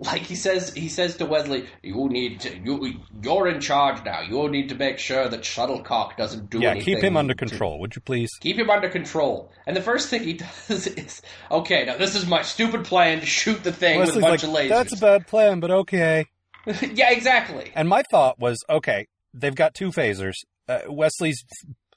like 0.00 0.22
he 0.22 0.34
says, 0.34 0.74
he 0.74 0.88
says 0.88 1.16
to 1.18 1.26
Wesley, 1.26 1.66
"You 1.82 2.08
need 2.08 2.40
to, 2.40 2.56
you, 2.58 3.00
you're 3.22 3.48
in 3.48 3.60
charge 3.60 4.04
now. 4.04 4.20
You 4.22 4.48
need 4.48 4.70
to 4.70 4.74
make 4.74 4.98
sure 4.98 5.28
that 5.28 5.44
Shuttlecock 5.44 6.16
doesn't 6.16 6.50
do 6.50 6.60
yeah, 6.60 6.70
anything." 6.70 6.94
Yeah, 6.94 6.96
keep 6.96 7.04
him 7.04 7.16
under 7.16 7.34
to- 7.34 7.46
control, 7.46 7.78
would 7.80 7.94
you 7.94 8.02
please? 8.02 8.30
Keep 8.40 8.58
him 8.58 8.70
under 8.70 8.88
control. 8.88 9.52
And 9.66 9.76
the 9.76 9.82
first 9.82 10.08
thing 10.08 10.24
he 10.24 10.32
does 10.68 10.86
is, 10.88 11.22
okay, 11.50 11.84
now 11.84 11.96
this 11.96 12.14
is 12.16 12.26
my 12.26 12.42
stupid 12.42 12.84
plan 12.84 13.20
to 13.20 13.26
shoot 13.26 13.62
the 13.62 13.72
thing 13.72 14.00
with 14.00 14.16
a 14.16 14.20
bunch 14.20 14.42
like, 14.42 14.42
of 14.42 14.50
lasers. 14.50 14.68
that's 14.68 14.92
a 14.92 15.00
bad 15.00 15.26
plan, 15.26 15.60
but 15.60 15.70
okay. 15.70 16.26
yeah, 16.82 17.10
exactly. 17.10 17.70
And 17.74 17.88
my 17.88 18.02
thought 18.10 18.38
was, 18.38 18.58
okay, 18.68 19.06
they've 19.32 19.54
got 19.54 19.74
two 19.74 19.90
phasers. 19.90 20.34
Uh, 20.68 20.80
Wesley's 20.88 21.44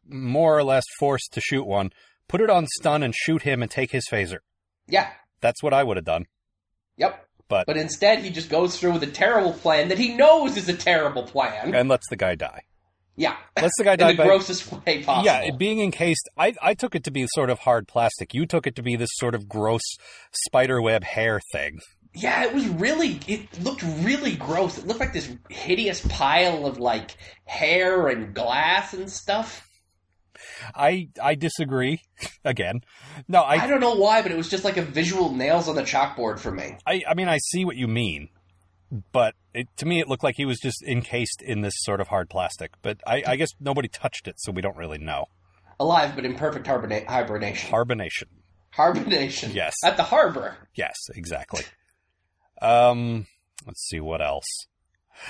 more 0.06 0.58
or 0.58 0.64
less 0.64 0.84
forced 1.00 1.34
to 1.34 1.42
shoot 1.42 1.66
one. 1.66 1.92
Put 2.28 2.42
it 2.42 2.50
on 2.50 2.68
stun 2.76 3.02
and 3.02 3.16
shoot 3.16 3.44
him 3.44 3.62
and 3.62 3.72
take 3.72 3.92
his 3.92 4.06
phaser. 4.12 4.40
Yeah, 4.88 5.10
That's 5.42 5.64
what 5.64 5.74
I 5.74 5.84
would 5.84 5.98
have 5.98 6.06
done. 6.06 6.26
yep. 6.98 7.27
But- 7.50 7.66
but 7.68 7.78
instead, 7.78 8.20
he 8.20 8.30
just 8.30 8.50
goes 8.50 8.78
through 8.80 8.94
with 8.94 9.04
a 9.04 9.08
terrible 9.08 9.54
plan 9.54 9.88
that 9.90 9.98
he 9.98 10.14
knows 10.16 10.58
is 10.58 10.68
a 10.68 10.74
terrible 10.76 11.24
plan. 11.24 11.74
And 11.74 11.88
lets 11.90 12.08
the 12.10 12.16
guy 12.18 12.36
die. 12.36 12.64
Yeah, 13.16 13.36
Lets 13.60 13.74
the 13.80 13.84
guy 13.84 13.94
in 13.94 14.00
die 14.00 14.12
the 14.12 14.18
by 14.18 14.26
grossest 14.26 14.72
way 14.72 15.02
possible. 15.04 15.26
Yeah, 15.26 15.50
being 15.58 15.80
encased, 15.82 16.30
I, 16.38 16.54
I 16.62 16.74
took 16.76 16.94
it 16.94 17.04
to 17.06 17.12
be 17.12 17.26
sort 17.34 17.50
of 17.50 17.60
hard 17.60 17.88
plastic. 17.88 18.34
You 18.36 18.46
took 18.46 18.68
it 18.68 18.76
to 18.76 18.84
be 18.84 18.96
this 18.96 19.10
sort 19.14 19.34
of 19.34 19.50
gross 19.50 19.82
spiderweb 20.46 21.04
hair 21.04 21.40
thing. 21.52 21.80
Yeah, 22.14 22.44
it 22.46 22.54
was 22.54 22.68
really. 22.68 23.20
It 23.28 23.62
looked 23.64 23.84
really 24.02 24.36
gross. 24.36 24.78
It 24.78 24.88
looked 24.88 25.00
like 25.00 25.14
this 25.14 25.30
hideous 25.50 26.06
pile 26.08 26.66
of 26.66 26.80
like 26.80 27.16
hair 27.46 28.08
and 28.08 28.34
glass 28.34 28.94
and 28.94 29.10
stuff. 29.12 29.67
I 30.76 31.10
I 31.22 31.36
disagree. 31.36 32.02
Again, 32.44 32.82
no, 33.28 33.42
I, 33.42 33.56
I, 33.56 33.68
don't 33.68 33.80
know 33.80 33.96
why, 33.96 34.22
but 34.22 34.32
it 34.32 34.38
was 34.38 34.50
just 34.50 34.64
like 34.64 34.78
a 34.78 34.82
visual 34.82 35.34
nails 35.34 35.68
on 35.68 35.76
the 35.76 35.84
chalkboard 35.84 36.40
for 36.40 36.52
me. 36.52 36.78
I 36.86 37.04
I 37.08 37.14
mean 37.14 37.28
I 37.28 37.38
see 37.38 37.66
what 37.66 37.76
you 37.76 37.88
mean, 37.88 38.30
but 39.12 39.36
it, 39.54 39.68
to 39.78 39.86
me 39.86 40.00
it 40.00 40.08
looked 40.08 40.24
like 40.24 40.36
he 40.38 40.46
was 40.46 40.60
just 40.60 40.84
encased 40.84 41.42
in 41.42 41.62
this 41.62 41.74
sort 41.78 42.02
of 42.02 42.08
hard 42.08 42.30
plastic. 42.30 42.72
But 42.82 43.02
I, 43.06 43.24
I 43.26 43.36
guess 43.36 43.50
nobody 43.60 43.88
touched 43.88 44.28
it, 44.28 44.36
so 44.38 44.52
we 44.52 44.62
don't 44.62 44.78
really 44.78 44.98
know. 44.98 45.26
Alive, 45.80 46.14
but 46.16 46.26
in 46.26 46.36
perfect 46.36 46.66
hibernate- 46.66 47.08
hibernation. 47.08 47.70
Hibernation. 47.70 48.30
Hibernation. 48.72 49.52
Yes. 49.52 49.76
At 49.84 49.98
the 49.98 50.04
harbor. 50.04 50.56
Yes, 50.76 50.96
exactly. 51.16 51.64
Um, 52.62 53.28
let's 53.66 53.88
see 53.88 54.00
what 54.00 54.22
else. 54.22 54.68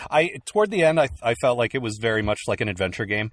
I 0.09 0.31
toward 0.45 0.71
the 0.71 0.83
end, 0.83 0.99
I 0.99 1.09
I 1.21 1.33
felt 1.35 1.57
like 1.57 1.73
it 1.75 1.81
was 1.81 1.97
very 1.99 2.21
much 2.21 2.41
like 2.47 2.61
an 2.61 2.69
adventure 2.69 3.05
game. 3.05 3.31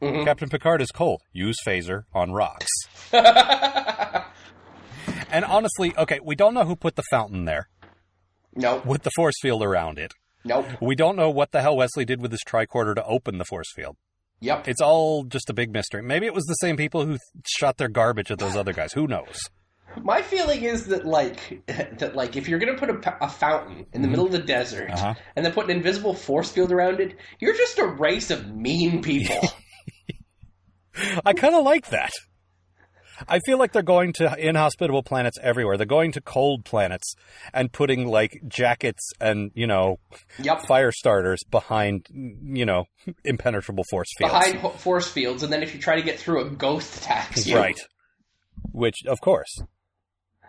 Mhm. 0.00 0.24
Captain 0.24 0.48
Picard 0.48 0.80
is 0.80 0.90
cold. 0.90 1.22
Use 1.32 1.56
phaser 1.66 2.04
on 2.14 2.32
rocks. 2.32 2.66
And 5.30 5.44
honestly, 5.44 5.92
okay, 5.96 6.20
we 6.22 6.34
don't 6.34 6.54
know 6.54 6.64
who 6.64 6.74
put 6.74 6.96
the 6.96 7.02
fountain 7.10 7.44
there 7.44 7.68
nope. 8.54 8.86
with 8.86 9.02
the 9.02 9.10
force 9.14 9.34
field 9.42 9.62
around 9.62 9.98
it. 9.98 10.12
Nope. 10.44 10.66
We 10.80 10.94
don't 10.94 11.16
know 11.16 11.28
what 11.28 11.52
the 11.52 11.60
hell 11.60 11.76
Wesley 11.76 12.06
did 12.06 12.22
with 12.22 12.30
his 12.30 12.40
tricorder 12.48 12.94
to 12.94 13.04
open 13.04 13.36
the 13.36 13.44
force 13.44 13.70
field. 13.74 13.96
Yep. 14.40 14.68
It's 14.68 14.80
all 14.80 15.24
just 15.24 15.50
a 15.50 15.52
big 15.52 15.70
mystery. 15.70 16.02
Maybe 16.02 16.24
it 16.24 16.32
was 16.32 16.44
the 16.44 16.54
same 16.54 16.78
people 16.78 17.04
who 17.04 17.18
shot 17.58 17.76
their 17.76 17.88
garbage 17.88 18.30
at 18.30 18.38
those 18.38 18.56
other 18.56 18.72
guys. 18.72 18.92
Who 18.94 19.06
knows? 19.06 19.38
My 20.02 20.22
feeling 20.22 20.62
is 20.62 20.86
that 20.86 21.04
like 21.04 21.62
that 21.66 22.14
like 22.16 22.36
if 22.36 22.48
you're 22.48 22.58
gonna 22.58 22.78
put 22.78 22.88
a, 22.88 23.24
a 23.24 23.28
fountain 23.28 23.84
in 23.92 24.00
the 24.00 24.08
middle 24.08 24.24
of 24.26 24.32
the 24.32 24.38
desert 24.38 24.90
Uh-huh. 24.92 25.14
and 25.36 25.44
then 25.44 25.52
put 25.52 25.64
an 25.66 25.72
invisible 25.72 26.14
force 26.14 26.50
field 26.50 26.72
around 26.72 27.00
it, 27.00 27.16
you're 27.38 27.54
just 27.56 27.78
a 27.78 27.86
race 27.86 28.30
of 28.30 28.54
mean 28.54 29.02
people. 29.02 29.36
I 31.24 31.32
kind 31.32 31.54
of 31.54 31.64
like 31.64 31.88
that. 31.88 32.12
I 33.26 33.40
feel 33.40 33.58
like 33.58 33.72
they're 33.72 33.82
going 33.82 34.12
to 34.14 34.36
inhospitable 34.38 35.02
planets 35.02 35.38
everywhere. 35.42 35.76
They're 35.76 35.86
going 35.86 36.12
to 36.12 36.20
cold 36.20 36.64
planets 36.64 37.14
and 37.52 37.72
putting 37.72 38.06
like 38.06 38.42
jackets 38.46 39.10
and, 39.20 39.50
you 39.54 39.66
know, 39.66 39.98
yep. 40.38 40.62
fire 40.62 40.92
starters 40.92 41.42
behind, 41.50 42.06
you 42.10 42.64
know, 42.64 42.84
impenetrable 43.24 43.84
force 43.90 44.08
fields. 44.16 44.32
Behind 44.32 44.58
ho- 44.58 44.70
force 44.70 45.08
fields, 45.08 45.42
and 45.42 45.52
then 45.52 45.62
if 45.62 45.74
you 45.74 45.80
try 45.80 45.96
to 45.96 46.02
get 46.02 46.18
through, 46.18 46.42
a 46.42 46.50
ghost 46.50 46.96
attacks 46.98 47.46
you. 47.46 47.56
Right. 47.56 47.78
Which, 48.72 49.04
of 49.06 49.20
course. 49.20 49.62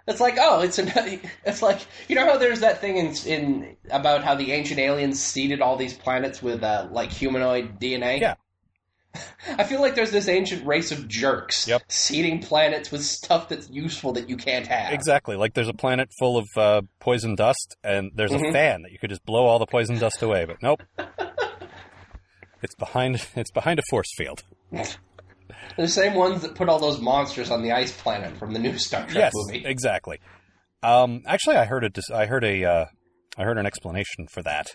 It's 0.07 0.19
like, 0.19 0.37
oh, 0.39 0.61
it's 0.61 0.79
an, 0.79 0.91
it's 1.45 1.61
like 1.61 1.79
you 2.07 2.15
know 2.15 2.25
how 2.25 2.37
there's 2.37 2.61
that 2.61 2.81
thing 2.81 2.97
in 2.97 3.15
in 3.27 3.77
about 3.91 4.23
how 4.23 4.35
the 4.35 4.51
ancient 4.51 4.79
aliens 4.79 5.21
seeded 5.21 5.61
all 5.61 5.77
these 5.77 5.93
planets 5.93 6.41
with 6.41 6.63
uh, 6.63 6.87
like 6.91 7.11
humanoid 7.11 7.79
DNA. 7.79 8.19
Yeah. 8.19 8.35
I 9.57 9.63
feel 9.63 9.81
like 9.81 9.95
there's 9.95 10.11
this 10.11 10.27
ancient 10.27 10.65
race 10.65 10.91
of 10.91 11.07
jerks 11.07 11.67
Yep. 11.67 11.83
seeding 11.87 12.39
planets 12.41 12.91
with 12.91 13.03
stuff 13.03 13.49
that's 13.49 13.67
useful 13.69 14.13
that 14.13 14.29
you 14.29 14.37
can't 14.37 14.67
have. 14.67 14.93
Exactly. 14.93 15.35
Like 15.35 15.55
there's 15.55 15.67
a 15.67 15.73
planet 15.73 16.09
full 16.19 16.37
of 16.37 16.47
uh, 16.55 16.81
poison 16.99 17.35
dust, 17.35 17.75
and 17.83 18.11
there's 18.13 18.31
Mhm. 18.31 18.49
a 18.49 18.51
fan 18.53 18.81
that 18.83 18.91
you 18.91 18.99
could 18.99 19.09
just 19.09 19.25
blow 19.25 19.45
all 19.45 19.57
the 19.59 19.65
poison 19.65 19.97
dust 19.97 20.21
away. 20.21 20.45
But 20.45 20.57
nope. 20.61 20.81
it's 22.61 22.75
behind. 22.75 23.25
It's 23.35 23.51
behind 23.51 23.79
a 23.79 23.83
force 23.89 24.09
field. 24.17 24.43
The 25.77 25.87
same 25.87 26.13
ones 26.13 26.41
that 26.43 26.55
put 26.55 26.69
all 26.69 26.79
those 26.79 26.99
monsters 26.99 27.49
on 27.51 27.63
the 27.63 27.71
ice 27.71 27.91
planet 27.91 28.37
from 28.37 28.53
the 28.53 28.59
new 28.59 28.77
Star 28.77 29.01
Trek 29.03 29.15
yes, 29.15 29.31
movie. 29.35 29.65
exactly. 29.65 30.19
Um, 30.83 31.23
actually, 31.25 31.55
I 31.57 31.65
heard 31.65 31.83
a 31.83 32.15
I 32.15 32.25
heard 32.25 32.43
a. 32.43 32.63
Uh, 32.65 32.85
I 33.37 33.43
heard 33.43 33.57
an 33.57 33.65
explanation 33.65 34.27
for 34.29 34.43
that. 34.43 34.67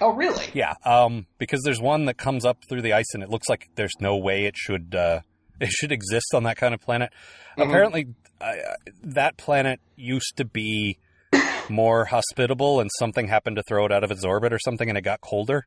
Oh, 0.00 0.12
really? 0.12 0.46
Yeah. 0.54 0.74
Um, 0.84 1.26
because 1.38 1.62
there's 1.64 1.80
one 1.80 2.06
that 2.06 2.16
comes 2.16 2.44
up 2.44 2.58
through 2.68 2.82
the 2.82 2.92
ice, 2.92 3.14
and 3.14 3.22
it 3.22 3.30
looks 3.30 3.48
like 3.48 3.68
there's 3.76 3.94
no 4.00 4.16
way 4.16 4.44
it 4.44 4.56
should. 4.56 4.94
Uh, 4.94 5.20
it 5.60 5.70
should 5.70 5.92
exist 5.92 6.34
on 6.34 6.42
that 6.44 6.56
kind 6.56 6.74
of 6.74 6.80
planet. 6.80 7.12
Mhm. 7.56 7.68
Apparently, 7.68 8.06
uh, 8.40 8.52
that 9.02 9.36
planet 9.36 9.80
used 9.96 10.36
to 10.36 10.44
be 10.44 10.98
more 11.68 12.06
hospitable, 12.06 12.80
and 12.80 12.90
something 12.98 13.28
happened 13.28 13.56
to 13.56 13.62
throw 13.62 13.86
it 13.86 13.92
out 13.92 14.04
of 14.04 14.10
its 14.10 14.24
orbit 14.24 14.52
or 14.52 14.58
something, 14.58 14.88
and 14.88 14.98
it 14.98 15.02
got 15.02 15.20
colder. 15.20 15.66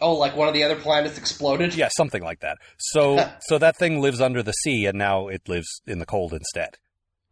Oh, 0.00 0.14
like 0.14 0.36
one 0.36 0.48
of 0.48 0.54
the 0.54 0.64
other 0.64 0.76
planets 0.76 1.18
exploded? 1.18 1.74
Yeah, 1.74 1.88
something 1.96 2.22
like 2.22 2.40
that. 2.40 2.58
So, 2.78 3.30
so 3.40 3.58
that 3.58 3.76
thing 3.76 4.00
lives 4.00 4.20
under 4.20 4.42
the 4.42 4.52
sea, 4.52 4.86
and 4.86 4.98
now 4.98 5.28
it 5.28 5.48
lives 5.48 5.82
in 5.86 5.98
the 5.98 6.06
cold 6.06 6.32
instead. 6.32 6.78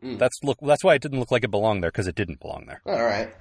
Mm. 0.02 0.18
That's 0.18 0.37
look. 0.42 0.59
That's 0.61 0.83
why 0.83 0.94
it 0.94 1.02
didn't 1.02 1.20
look 1.20 1.31
like 1.31 1.44
it 1.44 1.50
belonged 1.50 1.83
there 1.83 1.90
because 1.90 2.09
it 2.09 2.16
didn't 2.16 2.40
belong 2.40 2.66
there. 2.66 2.83
All 2.87 3.05
right. 3.05 3.33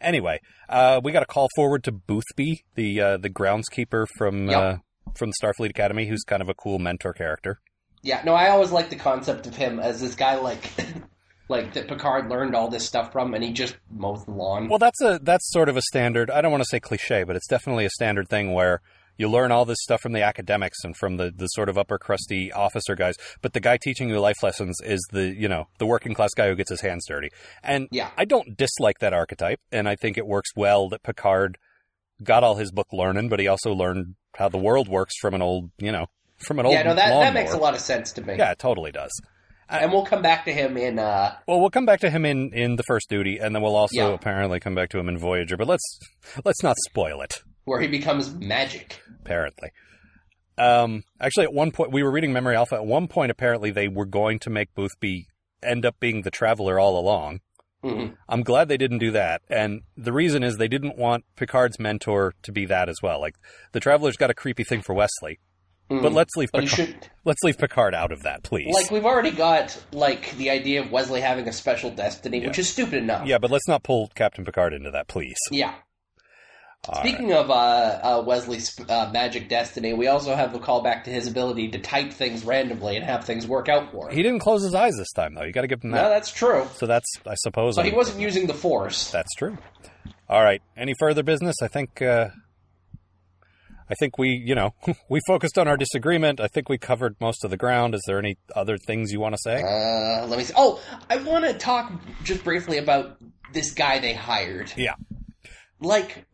Anyway, 0.00 0.40
uh, 0.68 1.00
we 1.02 1.12
got 1.12 1.22
a 1.22 1.26
call 1.26 1.48
forward 1.56 1.84
to 1.84 1.92
Boothby, 1.92 2.64
the 2.74 3.00
uh, 3.00 3.16
the 3.16 3.30
groundskeeper 3.30 4.06
from 4.16 4.48
Yep. 4.48 4.58
uh, 4.62 4.76
from 5.14 5.30
the 5.30 5.34
Starfleet 5.42 5.70
Academy, 5.70 6.06
who's 6.06 6.22
kind 6.24 6.42
of 6.42 6.48
a 6.48 6.54
cool 6.54 6.78
mentor 6.78 7.12
character. 7.12 7.60
Yeah, 8.02 8.22
no, 8.24 8.34
I 8.34 8.48
always 8.50 8.70
like 8.72 8.88
the 8.90 8.96
concept 8.96 9.46
of 9.46 9.56
him 9.56 9.78
as 9.80 10.00
this 10.00 10.14
guy, 10.14 10.36
like, 10.36 10.70
like 11.48 11.74
that 11.74 11.88
Picard 11.88 12.30
learned 12.30 12.54
all 12.54 12.68
this 12.68 12.86
stuff 12.86 13.12
from, 13.12 13.34
and 13.34 13.44
he 13.44 13.52
just 13.52 13.76
mows 13.90 14.24
the 14.24 14.30
lawn. 14.30 14.68
Well, 14.68 14.78
that's 14.78 15.00
a 15.02 15.18
that's 15.22 15.50
sort 15.50 15.68
of 15.68 15.76
a 15.76 15.82
standard. 15.82 16.30
I 16.30 16.40
don't 16.40 16.50
want 16.50 16.62
to 16.62 16.68
say 16.68 16.80
cliche, 16.80 17.24
but 17.24 17.36
it's 17.36 17.48
definitely 17.48 17.84
a 17.84 17.90
standard 17.90 18.28
thing 18.28 18.52
where 18.52 18.80
you 19.20 19.28
learn 19.28 19.52
all 19.52 19.64
this 19.64 19.78
stuff 19.82 20.00
from 20.00 20.12
the 20.12 20.22
academics 20.22 20.78
and 20.82 20.96
from 20.96 21.16
the, 21.18 21.30
the 21.34 21.46
sort 21.48 21.68
of 21.68 21.76
upper 21.76 21.98
crusty 21.98 22.50
officer 22.52 22.94
guys, 22.94 23.16
but 23.42 23.52
the 23.52 23.60
guy 23.60 23.76
teaching 23.76 24.08
you 24.08 24.18
life 24.18 24.42
lessons 24.42 24.78
is 24.82 25.00
the, 25.12 25.26
you 25.34 25.46
know, 25.48 25.68
the 25.78 25.86
working 25.86 26.14
class 26.14 26.30
guy 26.34 26.48
who 26.48 26.54
gets 26.54 26.70
his 26.70 26.80
hands 26.80 27.04
dirty. 27.06 27.28
And 27.62 27.86
Yeah. 27.90 28.10
I 28.16 28.24
don't 28.24 28.56
dislike 28.56 28.98
that 29.00 29.12
archetype, 29.12 29.60
and 29.70 29.88
I 29.88 29.94
think 29.96 30.16
it 30.16 30.26
works 30.26 30.50
well 30.56 30.88
that 30.88 31.02
Picard 31.02 31.58
got 32.22 32.42
all 32.44 32.54
his 32.56 32.72
book 32.72 32.88
learning, 32.92 33.28
but 33.28 33.40
he 33.40 33.46
also 33.48 33.72
learned 33.72 34.14
how 34.36 34.48
the 34.48 34.58
world 34.58 34.88
works 34.88 35.14
from 35.20 35.34
an 35.34 35.42
old, 35.42 35.70
you 35.78 35.92
know, 35.92 36.06
from 36.38 36.58
an 36.58 36.64
old 36.66 36.74
yeah, 36.74 36.82
no, 36.84 36.94
that, 36.94 37.10
that 37.10 37.34
makes 37.34 37.52
a 37.52 37.58
lot 37.58 37.74
of 37.74 37.80
sense 37.80 38.12
to 38.12 38.22
me. 38.22 38.36
Yeah, 38.38 38.52
it 38.52 38.58
totally 38.58 38.90
does. 38.92 39.10
And 39.68 39.92
we'll 39.92 40.04
come 40.06 40.20
back 40.22 40.46
to 40.46 40.52
him 40.52 40.76
in. 40.76 40.98
Uh, 40.98 41.36
Well, 41.46 41.60
we'll 41.60 41.70
come 41.70 41.86
back 41.86 42.00
to 42.00 42.10
him 42.10 42.24
in, 42.24 42.52
in 42.52 42.74
the 42.76 42.82
first 42.84 43.08
duty, 43.08 43.38
and 43.38 43.54
then 43.54 43.62
we'll 43.62 43.76
also 43.76 44.08
Yeah. 44.08 44.14
apparently 44.14 44.58
come 44.58 44.74
back 44.74 44.88
to 44.90 44.98
him 44.98 45.08
in 45.08 45.16
Voyager. 45.18 45.56
But 45.56 45.68
let's 45.68 46.00
let's 46.44 46.62
not 46.62 46.76
spoil 46.88 47.20
it. 47.20 47.42
Where 47.64 47.80
he 47.80 47.86
becomes 47.88 48.32
magic. 48.34 49.00
Apparently, 49.20 49.70
um, 50.58 51.04
actually, 51.20 51.44
at 51.44 51.52
one 51.52 51.70
point 51.70 51.92
we 51.92 52.02
were 52.02 52.10
reading 52.10 52.32
Memory 52.32 52.56
Alpha. 52.56 52.74
At 52.76 52.86
one 52.86 53.08
point, 53.08 53.30
apparently 53.30 53.70
they 53.70 53.88
were 53.88 54.06
going 54.06 54.38
to 54.40 54.50
make 54.50 54.74
Boothby 54.74 55.26
end 55.62 55.84
up 55.86 55.96
being 56.00 56.22
the 56.22 56.30
Traveler 56.30 56.78
all 56.78 56.98
along. 56.98 57.40
Mhm. 57.84 58.14
I'm 58.28 58.42
glad 58.42 58.68
they 58.68 58.76
didn't 58.76 58.98
do 58.98 59.10
that, 59.12 59.40
and 59.48 59.80
the 59.96 60.12
reason 60.12 60.42
is 60.42 60.58
they 60.58 60.68
didn't 60.68 60.98
want 60.98 61.24
Picard's 61.36 61.78
mentor 61.78 62.34
to 62.42 62.52
be 62.52 62.66
that 62.66 62.90
as 62.90 62.96
well. 63.02 63.20
Like 63.20 63.36
the 63.72 63.80
Traveler's 63.80 64.18
got 64.18 64.28
a 64.30 64.34
creepy 64.34 64.64
thing 64.64 64.82
for 64.82 64.92
Wesley, 64.94 65.38
but 65.88 66.02
Mhm. 66.02 66.14
let's 66.14 66.36
leave 66.36 66.50
But 66.52 66.64
Picard, 66.64 66.88
should. 66.88 67.10
let's 67.24 67.42
leave 67.42 67.56
Picard 67.56 67.94
out 67.94 68.12
of 68.12 68.22
that, 68.22 68.42
please. 68.42 68.74
Like 68.74 68.90
we've 68.90 69.06
already 69.06 69.30
got 69.30 69.82
like 69.92 70.32
the 70.32 70.50
idea 70.50 70.82
of 70.82 70.90
Wesley 70.92 71.22
having 71.22 71.48
a 71.48 71.54
special 71.54 71.90
destiny, 71.90 72.46
which 72.46 72.58
is 72.58 72.68
stupid 72.68 73.02
enough. 73.02 73.26
yeah, 73.26 73.38
but 73.38 73.50
let's 73.50 73.66
not 73.68 73.82
pull 73.82 74.08
Captain 74.14 74.44
Picard 74.44 74.74
into 74.74 74.90
that, 74.90 75.08
please. 75.08 75.38
Yeah. 75.50 75.72
All 76.88 76.94
right. 76.94 77.06
Speaking 77.06 77.32
of 77.34 77.50
uh, 77.50 77.52
uh, 77.52 78.22
Wesley's 78.26 78.78
uh, 78.88 79.10
magic 79.12 79.48
destiny, 79.50 79.92
we 79.92 80.06
also 80.06 80.34
have 80.34 80.52
the 80.52 80.58
callback 80.58 81.04
to 81.04 81.10
his 81.10 81.26
ability 81.26 81.68
to 81.72 81.78
type 81.78 82.10
things 82.12 82.42
randomly 82.44 82.96
and 82.96 83.04
have 83.04 83.24
things 83.24 83.46
work 83.46 83.68
out 83.68 83.92
for 83.92 84.08
him. 84.08 84.16
He 84.16 84.22
didn't 84.22 84.38
close 84.40 84.62
his 84.64 84.74
eyes 84.74 84.94
this 84.96 85.12
time, 85.12 85.34
though. 85.34 85.42
You 85.42 85.52
got 85.52 85.60
to 85.62 85.66
give 85.66 85.82
him 85.84 85.90
that. 85.90 86.02
no, 86.02 86.08
that's 86.08 86.32
true. 86.32 86.66
so 86.76 86.86
that's, 86.86 87.06
I 87.26 87.34
suppose, 87.34 87.76
But 87.76 87.84
he 87.84 87.90
I'm- 87.90 87.96
wasn't 87.98 88.20
using 88.20 88.46
the 88.46 88.54
Force. 88.54 89.10
That's 89.10 89.34
true. 89.36 89.58
All 90.28 90.42
right. 90.42 90.62
Any 90.76 90.94
further 90.98 91.22
business? 91.22 91.56
I 91.62 91.68
think. 91.68 92.00
Uh, 92.00 92.28
I 93.90 93.94
think 93.98 94.18
we, 94.18 94.28
you 94.46 94.54
know, 94.54 94.72
we 95.10 95.20
focused 95.26 95.58
on 95.58 95.66
our 95.68 95.76
disagreement. 95.76 96.40
I 96.40 96.46
think 96.46 96.68
we 96.68 96.78
covered 96.78 97.16
most 97.20 97.44
of 97.44 97.50
the 97.50 97.56
ground. 97.56 97.94
Is 97.94 98.02
there 98.06 98.18
any 98.20 98.38
other 98.54 98.78
things 98.78 99.10
you 99.12 99.18
want 99.20 99.34
to 99.34 99.38
say? 99.42 99.56
Uh, 99.62 100.26
let 100.28 100.38
me 100.38 100.44
see. 100.44 100.54
Oh, 100.56 100.80
I 101.10 101.16
want 101.18 101.44
to 101.44 101.52
talk 101.54 101.92
just 102.22 102.44
briefly 102.44 102.78
about 102.78 103.16
this 103.52 103.72
guy 103.72 103.98
they 103.98 104.14
hired. 104.14 104.72
Yeah. 104.76 104.94
Like, 105.80 106.24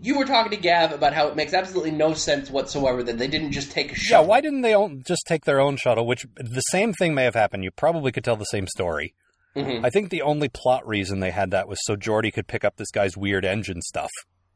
you 0.00 0.18
were 0.18 0.24
talking 0.24 0.50
to 0.50 0.56
Gav 0.56 0.92
about 0.92 1.12
how 1.12 1.28
it 1.28 1.36
makes 1.36 1.54
absolutely 1.54 1.90
no 1.92 2.14
sense 2.14 2.50
whatsoever 2.50 3.02
that 3.02 3.18
they 3.18 3.28
didn't 3.28 3.52
just 3.52 3.70
take 3.72 3.92
a 3.92 3.94
shuttle. 3.94 4.24
Yeah. 4.24 4.28
Why 4.28 4.40
didn't 4.40 4.62
they 4.62 4.74
just 5.06 5.22
take 5.26 5.44
their 5.44 5.60
own 5.60 5.76
shuttle? 5.76 6.06
Which 6.06 6.26
the 6.36 6.60
same 6.70 6.92
thing 6.92 7.14
may 7.14 7.24
have 7.24 7.34
happened. 7.34 7.64
You 7.64 7.70
probably 7.70 8.12
could 8.12 8.24
tell 8.24 8.36
the 8.36 8.44
same 8.44 8.66
story. 8.66 9.14
Mhm. 9.56 9.84
I 9.84 9.90
think 9.90 10.10
the 10.10 10.22
only 10.22 10.48
plot 10.48 10.86
reason 10.86 11.20
they 11.20 11.30
had 11.30 11.50
that 11.50 11.68
was 11.68 11.78
so 11.84 11.94
Geordi 11.96 12.32
could 12.32 12.46
pick 12.46 12.64
up 12.64 12.76
this 12.76 12.90
guy's 12.90 13.16
weird 13.16 13.44
engine 13.44 13.82
stuff. 13.82 14.10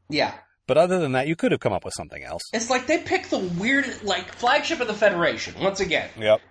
Yeah. 0.09 0.33
But 0.65 0.77
other 0.77 0.99
than 0.99 1.11
that, 1.13 1.27
you 1.27 1.35
could 1.35 1.51
have 1.51 1.61
come 1.61 1.71
up 1.71 1.85
with 1.85 1.93
something 1.95 2.23
else. 2.23 2.41
It's 2.51 2.69
like 2.69 2.87
they 2.87 2.97
picked 2.97 3.29
the 3.29 3.37
weird, 3.37 4.03
like, 4.03 4.33
flagship 4.33 4.79
of 4.81 4.87
the 4.87 4.93
Federation, 4.93 5.53
once 5.61 5.79
again, 5.79 6.09
Yep. 6.17 6.41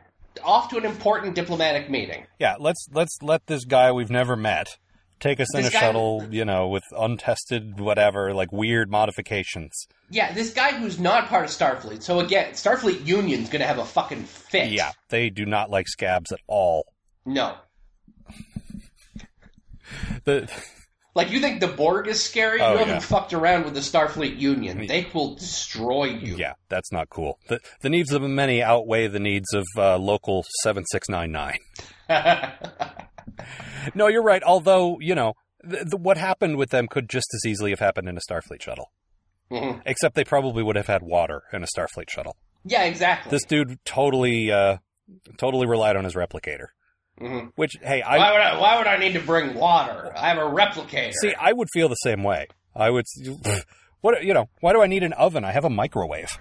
off 0.44 0.68
to 0.70 0.76
an 0.78 0.84
important 0.86 1.34
diplomatic 1.34 1.90
meeting. 1.90 2.26
Yeah, 2.38 2.54
let's 2.58 2.86
let's 2.92 3.18
let 3.20 3.46
this 3.46 3.64
guy 3.64 3.90
we've 3.92 4.10
never 4.10 4.36
met 4.36 4.78
take 5.20 5.40
us 5.40 5.54
in 5.54 5.64
a 5.64 5.70
shuttle, 5.70 6.26
you 6.30 6.44
know, 6.44 6.68
with 6.68 6.84
untested 6.96 7.80
whatever, 7.80 8.34
like 8.34 8.52
weird 8.52 8.90
modifications. 8.90 9.86
Yeah, 10.10 10.32
this 10.32 10.52
guy 10.52 10.72
who's 10.72 10.98
not 10.98 11.28
part 11.28 11.44
of 11.44 11.50
Starfleet. 11.50 12.02
So 12.02 12.20
again, 12.20 12.52
Starfleet 12.52 13.06
Union's 13.06 13.48
gonna 13.48 13.66
have 13.66 13.78
a 13.78 13.84
fucking 13.84 14.24
fit. 14.24 14.70
Yeah, 14.70 14.92
they 15.08 15.30
do 15.30 15.46
not 15.46 15.70
like 15.70 15.88
scabs 15.88 16.32
at 16.32 16.40
all. 16.46 16.86
No. 17.24 17.56
The 20.24 20.50
Like, 21.14 21.30
you 21.30 21.40
think 21.40 21.60
the 21.60 21.68
Borg 21.68 22.08
is 22.08 22.22
scary? 22.22 22.60
Oh, 22.60 22.72
you 22.72 22.78
haven't 22.78 22.94
yeah. 22.94 23.00
fucked 23.00 23.32
around 23.32 23.64
with 23.64 23.72
the 23.74 23.80
Starfleet 23.80 24.36
Union. 24.38 24.86
They 24.86 25.06
will 25.14 25.34
destroy 25.36 26.06
you. 26.06 26.36
yeah, 26.36 26.54
that's 26.68 26.92
not 26.92 27.08
cool. 27.08 27.38
The 27.48 27.60
the 27.80 27.88
needs 27.88 28.12
of 28.12 28.20
many 28.22 28.62
outweigh 28.62 29.06
the 29.06 29.20
needs 29.20 29.54
of 29.54 29.64
uh, 29.78 29.96
local 29.96 30.44
seven 30.62 30.84
six 30.90 31.08
nine 31.08 31.32
nine. 31.32 31.58
No, 33.94 34.06
you're 34.08 34.22
right. 34.22 34.42
Although 34.42 34.98
you 35.00 35.14
know 35.14 35.34
the, 35.62 35.84
the, 35.84 35.96
what 35.96 36.16
happened 36.16 36.56
with 36.56 36.70
them 36.70 36.86
could 36.88 37.08
just 37.08 37.28
as 37.34 37.44
easily 37.46 37.70
have 37.70 37.80
happened 37.80 38.08
in 38.08 38.16
a 38.16 38.20
Starfleet 38.30 38.62
shuttle. 38.62 38.90
Mhm. 39.50 39.82
Except 39.86 40.14
they 40.14 40.24
probably 40.24 40.62
would 40.62 40.76
have 40.76 40.86
had 40.88 41.02
water 41.02 41.42
in 41.52 41.62
a 41.62 41.66
Starfleet 41.66 42.10
shuttle. 42.10 42.36
Yeah, 42.64 42.82
exactly. 42.84 43.30
This 43.30 43.44
dude 43.44 43.78
totally, 43.84 44.50
uh, 44.50 44.78
totally 45.36 45.66
relied 45.68 45.94
on 45.96 46.02
his 46.04 46.14
replicator. 46.14 46.66
Mhm. 47.20 47.52
Which, 47.54 47.76
hey, 47.80 48.02
I 48.02 48.18
why, 48.18 48.32
would 48.32 48.40
I, 48.40 48.60
why 48.60 48.76
would 48.78 48.86
I 48.88 48.96
need 48.98 49.12
to 49.12 49.20
bring 49.20 49.54
water? 49.54 50.12
I 50.16 50.28
have 50.28 50.38
a 50.38 50.40
replicator. 50.40 51.12
See, 51.12 51.34
I 51.38 51.52
would 51.52 51.68
feel 51.72 51.88
the 51.88 51.94
same 51.96 52.22
way. 52.24 52.46
I 52.74 52.90
would. 52.90 53.04
What 54.02 54.22
you 54.22 54.34
know? 54.34 54.48
Why 54.60 54.72
do 54.72 54.82
I 54.82 54.86
need 54.86 55.02
an 55.02 55.14
oven? 55.14 55.42
I 55.44 55.50
have 55.50 55.64
a 55.64 55.70
microwave. 55.70 56.38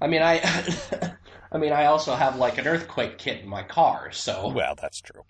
I 0.00 0.06
mean, 0.06 0.22
I, 0.22 0.40
I 1.52 1.58
mean, 1.58 1.72
I 1.72 1.86
also 1.86 2.14
have 2.14 2.36
like 2.36 2.56
an 2.58 2.66
earthquake 2.66 3.18
kit 3.18 3.42
in 3.42 3.48
my 3.48 3.62
car, 3.64 4.12
so 4.12 4.48
Well, 4.48 4.74
that's 4.80 5.00
true. 5.00 5.22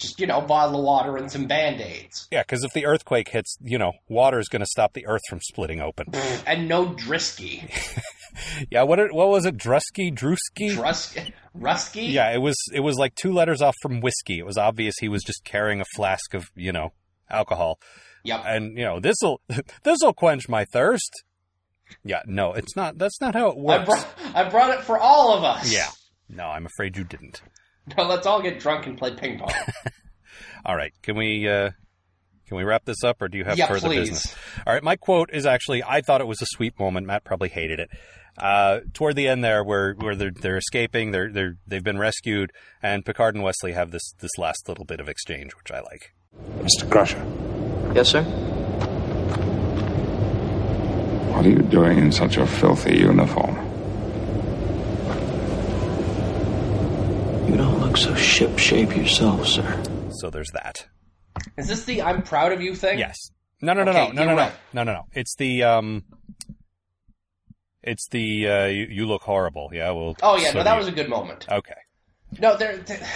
Just 0.00 0.20
you 0.20 0.26
know, 0.26 0.40
bottle 0.40 0.78
of 0.78 0.84
water 0.84 1.16
and 1.16 1.30
some 1.30 1.46
band 1.46 1.80
aids, 1.80 2.26
Yeah, 2.30 2.42
because 2.42 2.64
if 2.64 2.72
the 2.72 2.86
earthquake 2.86 3.28
hits, 3.28 3.56
you 3.62 3.78
know, 3.78 3.92
water 4.08 4.38
is 4.38 4.48
going 4.48 4.60
to 4.60 4.66
stop 4.66 4.92
the 4.92 5.06
earth 5.06 5.22
from 5.28 5.40
splitting 5.40 5.80
open. 5.80 6.06
and 6.46 6.68
no 6.68 6.86
Drisky, 6.86 7.68
yeah, 8.70 8.82
what 8.82 8.98
it- 8.98 9.14
what 9.14 9.28
was 9.28 9.44
it? 9.46 9.56
Drusky, 9.56 10.12
Drusky. 10.14 10.74
Drus, 10.74 11.14
Rusky. 11.56 12.12
yeah, 12.12 12.32
it 12.32 12.38
was 12.38 12.56
it 12.72 12.80
was 12.80 12.96
like 12.96 13.14
two 13.14 13.32
letters 13.32 13.62
off 13.62 13.74
from 13.82 14.00
whiskey. 14.00 14.38
It 14.38 14.46
was 14.46 14.58
obvious 14.58 14.94
he 15.00 15.08
was 15.08 15.22
just 15.22 15.44
carrying 15.44 15.80
a 15.80 15.84
flask 15.96 16.34
of 16.34 16.46
you 16.56 16.72
know 16.72 16.92
alcohol, 17.30 17.78
Yep. 18.24 18.42
and 18.46 18.76
you 18.78 18.84
know 18.84 19.00
this'll 19.00 19.40
this'll 19.82 20.12
quench 20.12 20.48
my 20.48 20.64
thirst. 20.64 21.10
Yeah, 22.02 22.22
no, 22.26 22.54
it's 22.54 22.74
not. 22.76 22.98
That's 22.98 23.20
not 23.20 23.34
how 23.34 23.50
it 23.50 23.56
I 23.58 23.84
works. 23.84 24.06
I 24.34 24.48
brought 24.48 24.70
it 24.70 24.80
for 24.82 24.98
all 24.98 25.36
of 25.36 25.44
us. 25.44 25.72
yeah, 25.72 25.88
no, 26.28 26.44
I'm 26.46 26.66
afraid 26.66 26.96
you 26.96 27.04
didn't. 27.04 27.42
Now 27.96 28.04
let's 28.08 28.26
all 28.26 28.40
get 28.42 28.60
drunk 28.60 28.86
and 28.86 28.96
play 28.96 29.14
ping 29.14 29.38
pong. 29.38 29.52
All 30.66 30.74
right, 30.76 30.92
can 31.02 31.16
we 31.18 31.46
uh, 31.48 31.70
can 32.48 32.56
we 32.56 32.64
wrap 32.64 32.84
this 32.86 33.04
up, 33.04 33.20
or 33.20 33.28
do 33.28 33.36
you 33.36 33.44
have 33.44 33.58
Yeah, 33.58 33.66
further 33.66 33.88
please. 33.88 34.08
business? 34.10 34.34
All 34.66 34.72
right, 34.72 34.82
my 34.82 34.96
quote 34.96 35.28
is 35.32 35.44
actually 35.44 35.82
I 35.82 36.00
thought 36.00 36.22
it 36.22 36.26
was 36.26 36.40
a 36.40 36.46
sweet 36.46 36.78
moment. 36.80 37.06
Matt 37.06 37.24
probably 37.24 37.50
hated 37.50 37.80
it. 37.80 37.90
Uh, 38.38 38.80
toward 38.94 39.14
the 39.16 39.28
end 39.28 39.44
there, 39.44 39.62
where 39.62 39.92
where 39.94 40.14
they're 40.16 40.30
they're 40.30 40.56
escaping, 40.56 41.10
they're 41.10 41.30
they're 41.30 41.56
they've 41.66 41.84
been 41.84 41.98
rescued, 41.98 42.50
and 42.82 43.04
Picard 43.04 43.34
and 43.34 43.44
Wesley 43.44 43.72
have 43.72 43.90
this 43.90 44.14
this 44.20 44.30
last 44.38 44.66
little 44.68 44.86
bit 44.86 44.98
of 45.00 45.08
exchange, 45.08 45.52
which 45.54 45.70
I 45.70 45.80
like. 45.80 46.14
Mr. 46.62 46.90
Crusher, 46.90 47.22
Yes, 47.94 48.08
sir? 48.08 48.22
what 51.32 51.44
are 51.44 51.50
you 51.50 51.58
doing 51.62 51.98
in 51.98 52.10
such 52.10 52.36
a 52.38 52.46
filthy 52.46 52.96
uniform? 52.98 53.56
You 57.48 57.56
don't 57.58 57.78
look 57.94 58.02
so 58.02 58.14
ship-shape 58.16 58.96
yourself, 58.96 59.46
sir. 59.46 59.82
So 60.18 60.28
there's 60.28 60.50
that. 60.52 60.86
Is 61.56 61.68
this 61.68 61.84
the 61.84 62.02
"I'm 62.02 62.22
proud 62.22 62.50
of 62.52 62.60
you" 62.60 62.74
thing? 62.74 62.98
Yes. 62.98 63.30
No, 63.62 63.72
no, 63.72 63.84
no, 63.84 63.92
Okay, 63.92 64.08
no, 64.08 64.12
no, 64.12 64.24
no, 64.24 64.30
no, 64.32 64.36
right. 64.36 64.52
no, 64.72 64.82
no, 64.82 64.92
no. 64.94 65.02
It's 65.12 65.36
the 65.36 65.62
um, 65.62 66.04
it's 67.82 68.08
the 68.08 68.48
uh, 68.48 68.64
you, 68.66 68.86
you 68.90 69.06
look 69.06 69.22
horrible. 69.22 69.70
Yeah, 69.72 69.92
well. 69.92 70.16
Oh 70.24 70.36
yeah, 70.36 70.48
so 70.50 70.58
no, 70.58 70.64
that 70.64 70.72
do 70.72 70.78
was 70.78 70.88
a 70.88 70.92
good 70.92 71.08
moment. 71.08 71.46
okay. 71.50 71.74
No, 72.40 72.56
there, 72.56 72.78
there- 72.78 73.06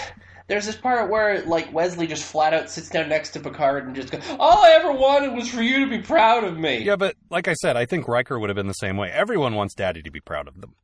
there's 0.47 0.65
this 0.65 0.77
part 0.77 1.11
where 1.11 1.43
like 1.43 1.71
Wesley 1.75 2.07
just 2.07 2.25
flat 2.25 2.55
out 2.55 2.71
sits 2.71 2.89
down 2.89 3.09
next 3.11 3.31
to 3.31 3.41
Picard 3.41 3.85
and 3.87 3.95
just 3.97 4.11
goes, 4.13 4.23
"All 4.39 4.65
I 4.65 4.71
ever 4.71 4.93
wanted 4.93 5.35
was 5.35 5.49
for 5.49 5.61
you 5.61 5.85
to 5.85 5.91
be 5.91 5.99
proud 5.99 6.45
of 6.45 6.57
me." 6.57 6.79
Yeah, 6.79 6.97
but 6.97 7.17
like 7.31 7.49
I 7.49 7.55
said, 7.55 7.77
I 7.77 7.85
think 7.85 8.07
Riker 8.09 8.39
would 8.39 8.49
have 8.49 8.57
been 8.57 8.69
the 8.69 8.73
same 8.75 8.97
way. 8.97 9.11
Everyone 9.11 9.55
wants 9.57 9.75
Daddy 9.75 10.03
to 10.03 10.11
be 10.11 10.21
proud 10.21 10.47
of 10.49 10.61
them. 10.61 10.75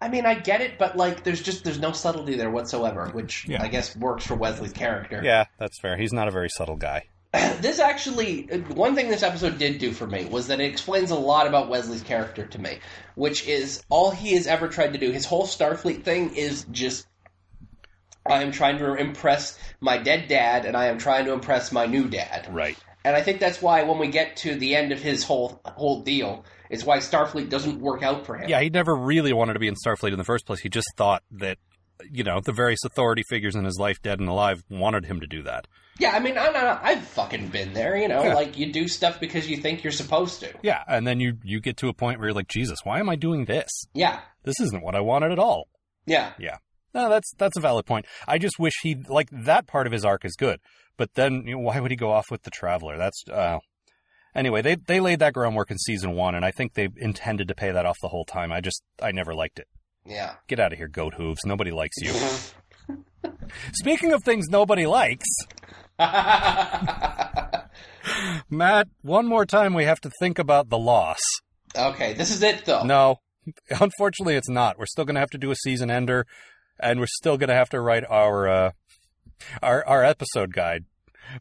I 0.00 0.08
mean, 0.08 0.26
I 0.26 0.34
get 0.34 0.60
it, 0.60 0.78
but 0.78 0.96
like, 0.96 1.24
there's 1.24 1.42
just 1.42 1.64
there's 1.64 1.78
no 1.78 1.92
subtlety 1.92 2.36
there 2.36 2.50
whatsoever, 2.50 3.08
which 3.08 3.46
Yeah. 3.48 3.62
I 3.62 3.68
guess 3.68 3.96
works 3.96 4.26
for 4.26 4.34
Wesley's 4.34 4.72
character. 4.72 5.22
Yeah, 5.24 5.46
that's 5.58 5.78
fair. 5.78 5.96
He's 5.96 6.12
not 6.12 6.28
a 6.28 6.30
very 6.30 6.50
subtle 6.50 6.76
guy. 6.76 7.06
this 7.60 7.78
actually 7.78 8.42
one 8.74 8.94
thing 8.94 9.08
this 9.08 9.22
episode 9.22 9.58
did 9.58 9.78
do 9.78 9.92
for 9.92 10.06
me 10.06 10.26
was 10.26 10.48
that 10.48 10.60
it 10.60 10.64
explains 10.64 11.10
a 11.10 11.16
lot 11.16 11.46
about 11.46 11.68
Wesley's 11.68 12.02
character 12.02 12.46
to 12.46 12.58
me, 12.58 12.78
which 13.14 13.46
is 13.46 13.82
all 13.88 14.10
he 14.10 14.34
has 14.34 14.46
ever 14.46 14.68
tried 14.68 14.92
to 14.92 14.98
do. 14.98 15.10
His 15.10 15.24
whole 15.24 15.46
Starfleet 15.46 16.04
thing 16.04 16.34
is 16.34 16.64
just 16.70 17.06
I 18.26 18.42
am 18.42 18.52
trying 18.52 18.78
to 18.78 18.94
impress 18.94 19.58
my 19.80 19.98
dead 19.98 20.28
dad, 20.28 20.64
and 20.64 20.76
I 20.76 20.86
am 20.86 20.98
trying 20.98 21.26
to 21.26 21.32
impress 21.32 21.72
my 21.72 21.86
new 21.86 22.08
dad. 22.08 22.48
Right. 22.50 22.76
And 23.04 23.14
I 23.14 23.22
think 23.22 23.38
that's 23.38 23.62
why 23.62 23.84
when 23.84 23.98
we 23.98 24.08
get 24.08 24.36
to 24.38 24.56
the 24.56 24.74
end 24.74 24.92
of 24.92 25.00
his 25.00 25.22
whole 25.22 25.60
whole 25.64 26.00
deal, 26.02 26.44
it's 26.70 26.84
why 26.84 26.98
Starfleet 26.98 27.48
doesn't 27.48 27.80
work 27.80 28.02
out 28.02 28.26
for 28.26 28.36
him. 28.36 28.48
Yeah, 28.48 28.60
he 28.60 28.70
never 28.70 28.94
really 28.94 29.32
wanted 29.32 29.54
to 29.54 29.58
be 29.60 29.68
in 29.68 29.74
Starfleet 29.74 30.12
in 30.12 30.18
the 30.18 30.24
first 30.24 30.46
place. 30.46 30.60
He 30.60 30.68
just 30.68 30.88
thought 30.96 31.22
that 31.32 31.58
you 32.10 32.22
know, 32.22 32.40
the 32.44 32.52
various 32.52 32.80
authority 32.84 33.22
figures 33.26 33.54
in 33.56 33.64
his 33.64 33.78
life, 33.78 34.02
dead 34.02 34.20
and 34.20 34.28
alive, 34.28 34.62
wanted 34.68 35.06
him 35.06 35.18
to 35.20 35.26
do 35.26 35.42
that. 35.44 35.66
Yeah, 35.98 36.10
I 36.10 36.20
mean, 36.20 36.34
not, 36.34 36.54
I've 36.54 37.02
fucking 37.02 37.48
been 37.48 37.72
there, 37.72 37.96
you 37.96 38.06
know, 38.06 38.22
Yeah. 38.22 38.34
like 38.34 38.58
you 38.58 38.70
do 38.70 38.86
stuff 38.86 39.18
because 39.18 39.48
you 39.48 39.56
think 39.56 39.82
you're 39.82 39.90
supposed 39.92 40.40
to. 40.40 40.52
Yeah, 40.62 40.82
and 40.86 41.06
then 41.06 41.20
you 41.20 41.38
you 41.42 41.58
get 41.58 41.78
to 41.78 41.88
a 41.88 41.94
point 41.94 42.18
where 42.18 42.28
you're 42.28 42.34
like, 42.34 42.48
Jesus, 42.48 42.80
why 42.84 42.98
am 43.00 43.08
I 43.08 43.16
doing 43.16 43.46
this? 43.46 43.70
Yeah, 43.94 44.20
This 44.42 44.60
isn't 44.60 44.82
what 44.82 44.94
I 44.94 45.00
wanted 45.00 45.32
at 45.32 45.38
all. 45.38 45.68
Yeah, 46.04 46.32
yeah. 46.38 46.58
No, 46.94 47.08
that's 47.08 47.32
that's 47.38 47.56
a 47.56 47.60
valid 47.60 47.86
point. 47.86 48.04
I 48.28 48.36
just 48.36 48.58
wish 48.58 48.74
he 48.82 48.96
like 49.08 49.28
that 49.32 49.66
part 49.66 49.86
of 49.86 49.92
his 49.94 50.04
arc 50.04 50.26
is 50.26 50.36
good, 50.36 50.60
but 50.98 51.14
then 51.14 51.44
you 51.46 51.54
know, 51.54 51.60
why 51.60 51.80
would 51.80 51.90
he 51.90 51.96
go 51.96 52.10
off 52.12 52.30
with 52.30 52.42
the 52.42 52.50
Traveler? 52.50 52.98
That's 52.98 53.24
uh, 53.32 53.58
anyway. 54.36 54.62
They 54.62 54.76
they 54.76 55.00
laid 55.00 55.18
that 55.20 55.32
groundwork 55.32 55.70
in 55.70 55.78
season 55.78 56.12
one, 56.12 56.34
and 56.34 56.44
I 56.44 56.50
think 56.52 56.74
they 56.74 56.88
intended 56.96 57.48
to 57.48 57.54
pay 57.54 57.70
that 57.72 57.86
off 57.86 57.96
the 58.00 58.08
whole 58.08 58.24
time. 58.24 58.52
I 58.52 58.60
just 58.60 58.82
I 59.02 59.10
never 59.12 59.34
liked 59.34 59.58
it. 59.58 59.66
Yeah. 60.04 60.34
Get 60.46 60.60
out 60.60 60.72
of 60.72 60.78
here, 60.78 60.86
goat 60.88 61.14
hooves. 61.14 61.40
Nobody 61.44 61.72
likes 61.72 61.96
you. 62.00 62.12
Speaking 63.72 64.12
of 64.12 64.22
things 64.22 64.46
nobody 64.48 64.86
likes, 64.86 65.26
Matt. 68.50 68.88
One 69.02 69.26
more 69.26 69.44
time, 69.46 69.74
we 69.74 69.84
have 69.84 70.00
to 70.02 70.10
think 70.20 70.38
about 70.38 70.68
the 70.68 70.78
loss. 70.78 71.20
okay, 71.76 72.12
this 72.14 72.30
is 72.30 72.42
it 72.42 72.64
though. 72.64 72.84
No, 72.84 73.16
unfortunately, 73.80 74.36
it's 74.36 74.48
not. 74.48 74.78
We're 74.78 74.86
still 74.86 75.04
going 75.04 75.14
to 75.14 75.20
have 75.20 75.30
to 75.30 75.38
do 75.38 75.50
a 75.50 75.56
season 75.56 75.90
ender, 75.90 76.26
and 76.78 77.00
we're 77.00 77.06
still 77.08 77.36
going 77.36 77.48
to 77.48 77.54
have 77.54 77.70
to 77.70 77.80
write 77.80 78.04
our 78.08 78.48
uh, 78.48 78.70
our 79.62 79.84
our 79.86 80.04
episode 80.04 80.52
guide. 80.52 80.84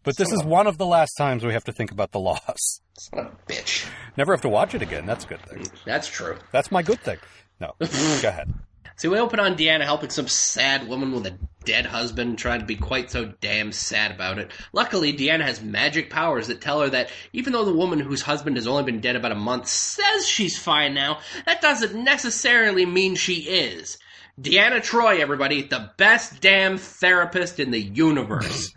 But 0.03 0.17
this 0.17 0.27
Son 0.29 0.35
is 0.35 0.41
of 0.41 0.47
a- 0.47 0.49
one 0.49 0.67
of 0.67 0.77
the 0.77 0.85
last 0.85 1.13
times 1.13 1.43
we 1.43 1.53
have 1.53 1.63
to 1.65 1.71
think 1.71 1.91
about 1.91 2.11
the 2.11 2.19
loss. 2.19 2.81
Son 2.97 3.19
of 3.19 3.25
a 3.27 3.51
bitch. 3.51 3.85
Never 4.17 4.33
have 4.33 4.41
to 4.41 4.49
watch 4.49 4.73
it 4.75 4.81
again. 4.81 5.05
That's 5.05 5.25
a 5.25 5.27
good 5.27 5.41
thing. 5.41 5.59
Mm, 5.63 5.71
that's 5.85 6.07
true. 6.07 6.37
That's 6.51 6.71
my 6.71 6.81
good 6.83 6.99
thing. 7.01 7.17
No, 7.59 7.73
go 7.79 7.87
ahead. 8.29 8.53
See, 8.97 9.09
we 9.09 9.19
open 9.19 9.41
on 9.41 9.57
Deanna 9.57 9.83
helping 9.83 10.09
some 10.09 10.29
sad 10.29 10.87
woman 10.87 11.11
with 11.11 11.25
a 11.27 11.37
dead 11.65 11.85
husband, 11.85 12.37
trying 12.37 12.61
to 12.61 12.65
be 12.65 12.77
quite 12.77 13.11
so 13.11 13.25
damn 13.41 13.73
sad 13.73 14.11
about 14.11 14.39
it. 14.39 14.51
Luckily, 14.71 15.11
Deanna 15.11 15.41
has 15.41 15.61
magic 15.61 16.09
powers 16.09 16.47
that 16.47 16.61
tell 16.61 16.79
her 16.79 16.89
that 16.89 17.09
even 17.33 17.51
though 17.51 17.65
the 17.65 17.73
woman 17.73 17.99
whose 17.99 18.21
husband 18.21 18.55
has 18.55 18.67
only 18.67 18.83
been 18.83 19.01
dead 19.01 19.17
about 19.17 19.33
a 19.33 19.35
month 19.35 19.67
says 19.67 20.25
she's 20.25 20.57
fine 20.57 20.93
now, 20.93 21.19
that 21.45 21.59
doesn't 21.61 22.01
necessarily 22.01 22.85
mean 22.85 23.15
she 23.15 23.41
is. 23.41 23.97
Deanna 24.39 24.79
Troi, 24.79 25.19
everybody, 25.19 25.61
the 25.63 25.91
best 25.97 26.39
damn 26.39 26.77
therapist 26.77 27.59
in 27.59 27.71
the 27.71 27.81
universe. 27.81 28.73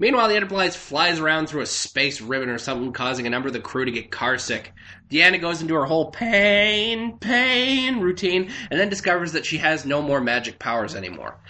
Meanwhile, 0.00 0.28
the 0.28 0.36
Enterprise 0.36 0.76
flies 0.76 1.18
around 1.18 1.48
through 1.48 1.62
a 1.62 1.66
space 1.66 2.20
ribbon 2.20 2.50
or 2.50 2.58
something, 2.58 2.92
causing 2.92 3.26
a 3.26 3.30
number 3.30 3.48
of 3.48 3.52
the 3.52 3.58
crew 3.58 3.84
to 3.84 3.90
get 3.90 4.12
carsick. 4.12 4.66
Deanna 5.10 5.40
goes 5.40 5.60
into 5.60 5.74
her 5.74 5.86
whole 5.86 6.12
pain, 6.12 7.18
pain 7.18 7.98
routine, 7.98 8.52
and 8.70 8.78
then 8.78 8.90
discovers 8.90 9.32
that 9.32 9.44
she 9.44 9.58
has 9.58 9.84
no 9.84 10.00
more 10.00 10.20
magic 10.20 10.60
powers 10.60 10.94
anymore. 10.94 11.40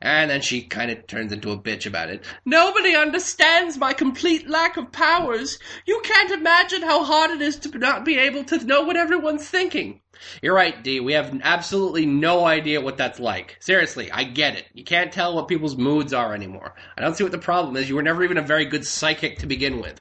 And 0.00 0.30
then 0.30 0.40
she 0.40 0.62
kind 0.62 0.92
of 0.92 1.04
turns 1.08 1.32
into 1.32 1.50
a 1.50 1.58
bitch 1.58 1.84
about 1.84 2.10
it. 2.10 2.24
Nobody 2.44 2.94
understands 2.94 3.76
my 3.76 3.92
complete 3.92 4.48
lack 4.48 4.76
of 4.76 4.92
powers. 4.92 5.58
You 5.84 6.00
can't 6.04 6.30
imagine 6.30 6.82
how 6.82 7.02
hard 7.02 7.32
it 7.32 7.42
is 7.42 7.56
to 7.60 7.76
not 7.76 8.04
be 8.04 8.18
able 8.18 8.44
to 8.44 8.64
know 8.64 8.82
what 8.82 8.96
everyone's 8.96 9.48
thinking. 9.48 10.00
You're 10.42 10.54
right, 10.54 10.82
D. 10.82 11.00
We 11.00 11.14
have 11.14 11.40
absolutely 11.42 12.06
no 12.06 12.44
idea 12.44 12.80
what 12.80 12.96
that's 12.96 13.20
like. 13.20 13.56
Seriously, 13.60 14.10
I 14.10 14.24
get 14.24 14.56
it. 14.56 14.66
You 14.74 14.84
can't 14.84 15.12
tell 15.12 15.34
what 15.34 15.48
people's 15.48 15.76
moods 15.76 16.12
are 16.12 16.34
anymore. 16.34 16.74
I 16.96 17.02
don't 17.02 17.16
see 17.16 17.24
what 17.24 17.32
the 17.32 17.38
problem 17.38 17.76
is. 17.76 17.88
You 17.88 17.96
were 17.96 18.02
never 18.02 18.22
even 18.24 18.38
a 18.38 18.42
very 18.42 18.64
good 18.64 18.86
psychic 18.86 19.38
to 19.38 19.46
begin 19.46 19.80
with. 19.80 20.00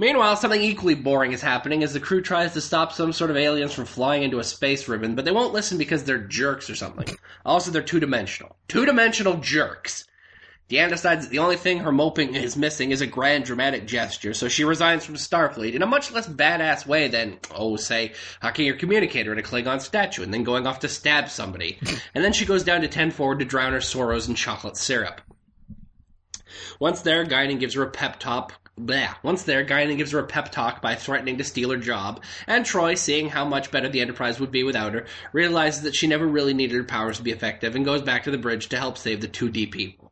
Meanwhile, 0.00 0.36
something 0.36 0.62
equally 0.62 0.94
boring 0.94 1.32
is 1.32 1.42
happening 1.42 1.82
as 1.82 1.92
the 1.92 1.98
crew 1.98 2.22
tries 2.22 2.52
to 2.52 2.60
stop 2.60 2.92
some 2.92 3.12
sort 3.12 3.30
of 3.30 3.36
aliens 3.36 3.72
from 3.72 3.84
flying 3.84 4.22
into 4.22 4.38
a 4.38 4.44
space 4.44 4.86
ribbon, 4.86 5.16
but 5.16 5.24
they 5.24 5.32
won't 5.32 5.52
listen 5.52 5.76
because 5.76 6.04
they're 6.04 6.18
jerks 6.18 6.70
or 6.70 6.76
something. 6.76 7.16
Also, 7.44 7.72
they're 7.72 7.82
two 7.82 7.98
dimensional. 7.98 8.56
Two 8.68 8.86
dimensional 8.86 9.38
jerks. 9.38 10.06
Deanna 10.68 10.90
decides 10.90 11.24
that 11.24 11.30
the 11.30 11.38
only 11.38 11.56
thing 11.56 11.78
her 11.78 11.92
moping 11.92 12.34
is 12.34 12.54
missing 12.54 12.90
is 12.90 13.00
a 13.00 13.06
grand 13.06 13.46
dramatic 13.46 13.86
gesture, 13.86 14.34
so 14.34 14.48
she 14.48 14.64
resigns 14.64 15.02
from 15.02 15.14
Starfleet 15.14 15.72
in 15.72 15.80
a 15.80 15.86
much 15.86 16.12
less 16.12 16.28
badass 16.28 16.86
way 16.86 17.08
than, 17.08 17.38
oh, 17.54 17.76
say, 17.76 18.12
hacking 18.40 18.66
your 18.66 18.76
communicator 18.76 19.32
in 19.32 19.38
a 19.38 19.42
Klingon 19.42 19.80
statue 19.80 20.22
and 20.22 20.34
then 20.34 20.44
going 20.44 20.66
off 20.66 20.80
to 20.80 20.88
stab 20.88 21.30
somebody. 21.30 21.78
and 22.14 22.22
then 22.22 22.34
she 22.34 22.44
goes 22.44 22.64
down 22.64 22.82
to 22.82 22.88
10 22.88 23.12
forward 23.12 23.38
to 23.38 23.46
drown 23.46 23.72
her 23.72 23.80
sorrows 23.80 24.28
in 24.28 24.34
chocolate 24.34 24.76
syrup. 24.76 25.22
Once 26.78 27.00
there, 27.00 27.24
Guinan 27.24 27.58
gives 27.58 27.74
her 27.74 27.82
a 27.82 27.90
pep 27.90 28.20
talk. 28.20 28.52
Bleh. 28.78 29.14
Once 29.22 29.44
there, 29.44 29.64
Guinan 29.64 29.96
gives 29.96 30.12
her 30.12 30.18
a 30.18 30.26
pep 30.26 30.52
talk 30.52 30.82
by 30.82 30.94
threatening 30.94 31.38
to 31.38 31.44
steal 31.44 31.70
her 31.70 31.78
job, 31.78 32.22
and 32.46 32.64
Troi, 32.64 32.96
seeing 32.96 33.30
how 33.30 33.44
much 33.44 33.70
better 33.70 33.88
the 33.88 34.00
Enterprise 34.00 34.38
would 34.38 34.52
be 34.52 34.62
without 34.62 34.92
her, 34.92 35.06
realizes 35.32 35.82
that 35.82 35.96
she 35.96 36.06
never 36.06 36.26
really 36.26 36.54
needed 36.54 36.76
her 36.76 36.84
powers 36.84 37.16
to 37.16 37.22
be 37.22 37.32
effective 37.32 37.74
and 37.74 37.84
goes 37.84 38.02
back 38.02 38.24
to 38.24 38.30
the 38.30 38.38
bridge 38.38 38.68
to 38.68 38.76
help 38.76 38.98
save 38.98 39.20
the 39.20 39.28
2D 39.28 39.72
people. 39.72 40.07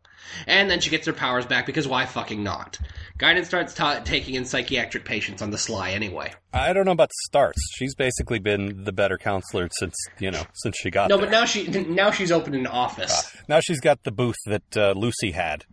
And 0.46 0.70
then 0.70 0.80
she 0.80 0.90
gets 0.90 1.06
her 1.06 1.12
powers 1.12 1.46
back 1.46 1.66
because 1.66 1.86
why 1.88 2.06
fucking 2.06 2.42
not? 2.42 2.78
Guinan 3.18 3.44
starts 3.44 3.74
ta- 3.74 4.00
taking 4.04 4.34
in 4.34 4.44
psychiatric 4.44 5.04
patients 5.04 5.40
on 5.42 5.50
the 5.50 5.58
sly 5.58 5.90
anyway. 5.92 6.32
I 6.52 6.72
don't 6.72 6.84
know 6.84 6.92
about 6.92 7.10
starts. 7.26 7.58
She's 7.76 7.94
basically 7.94 8.38
been 8.38 8.84
the 8.84 8.92
better 8.92 9.16
counselor 9.18 9.68
since 9.78 9.94
you 10.18 10.30
know 10.30 10.42
since 10.54 10.76
she 10.78 10.90
got 10.90 11.08
No, 11.08 11.16
there. 11.16 11.26
but 11.26 11.32
now 11.32 11.44
she 11.44 11.66
now 11.68 12.10
she's 12.10 12.30
opened 12.32 12.54
an 12.56 12.66
office. 12.66 13.34
now 13.48 13.60
she's 13.60 13.80
got 13.80 14.02
the 14.02 14.12
booth 14.12 14.36
that 14.46 14.76
uh, 14.76 14.92
Lucy 14.96 15.30
had. 15.32 15.64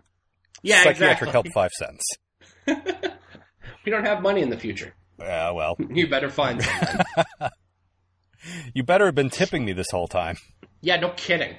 yeah, 0.61 0.83
Psychiatric 0.83 1.29
exactly. 1.29 1.31
help 1.31 1.47
five 1.53 1.71
cents. 1.71 2.03
We 3.85 3.91
don't 3.91 4.05
have 4.05 4.21
money 4.21 4.41
in 4.41 4.49
the 4.49 4.57
future. 4.57 4.93
Yeah, 5.19 5.51
well, 5.51 5.75
You 5.89 6.07
better 6.07 6.29
find 6.29 6.65
you 8.73 8.83
better 8.83 9.05
have 9.05 9.15
been 9.15 9.29
tipping 9.29 9.65
me 9.65 9.73
this 9.73 9.89
whole 9.91 10.07
time. 10.07 10.37
yeah, 10.81 10.97
no 10.97 11.09
kidding. 11.15 11.55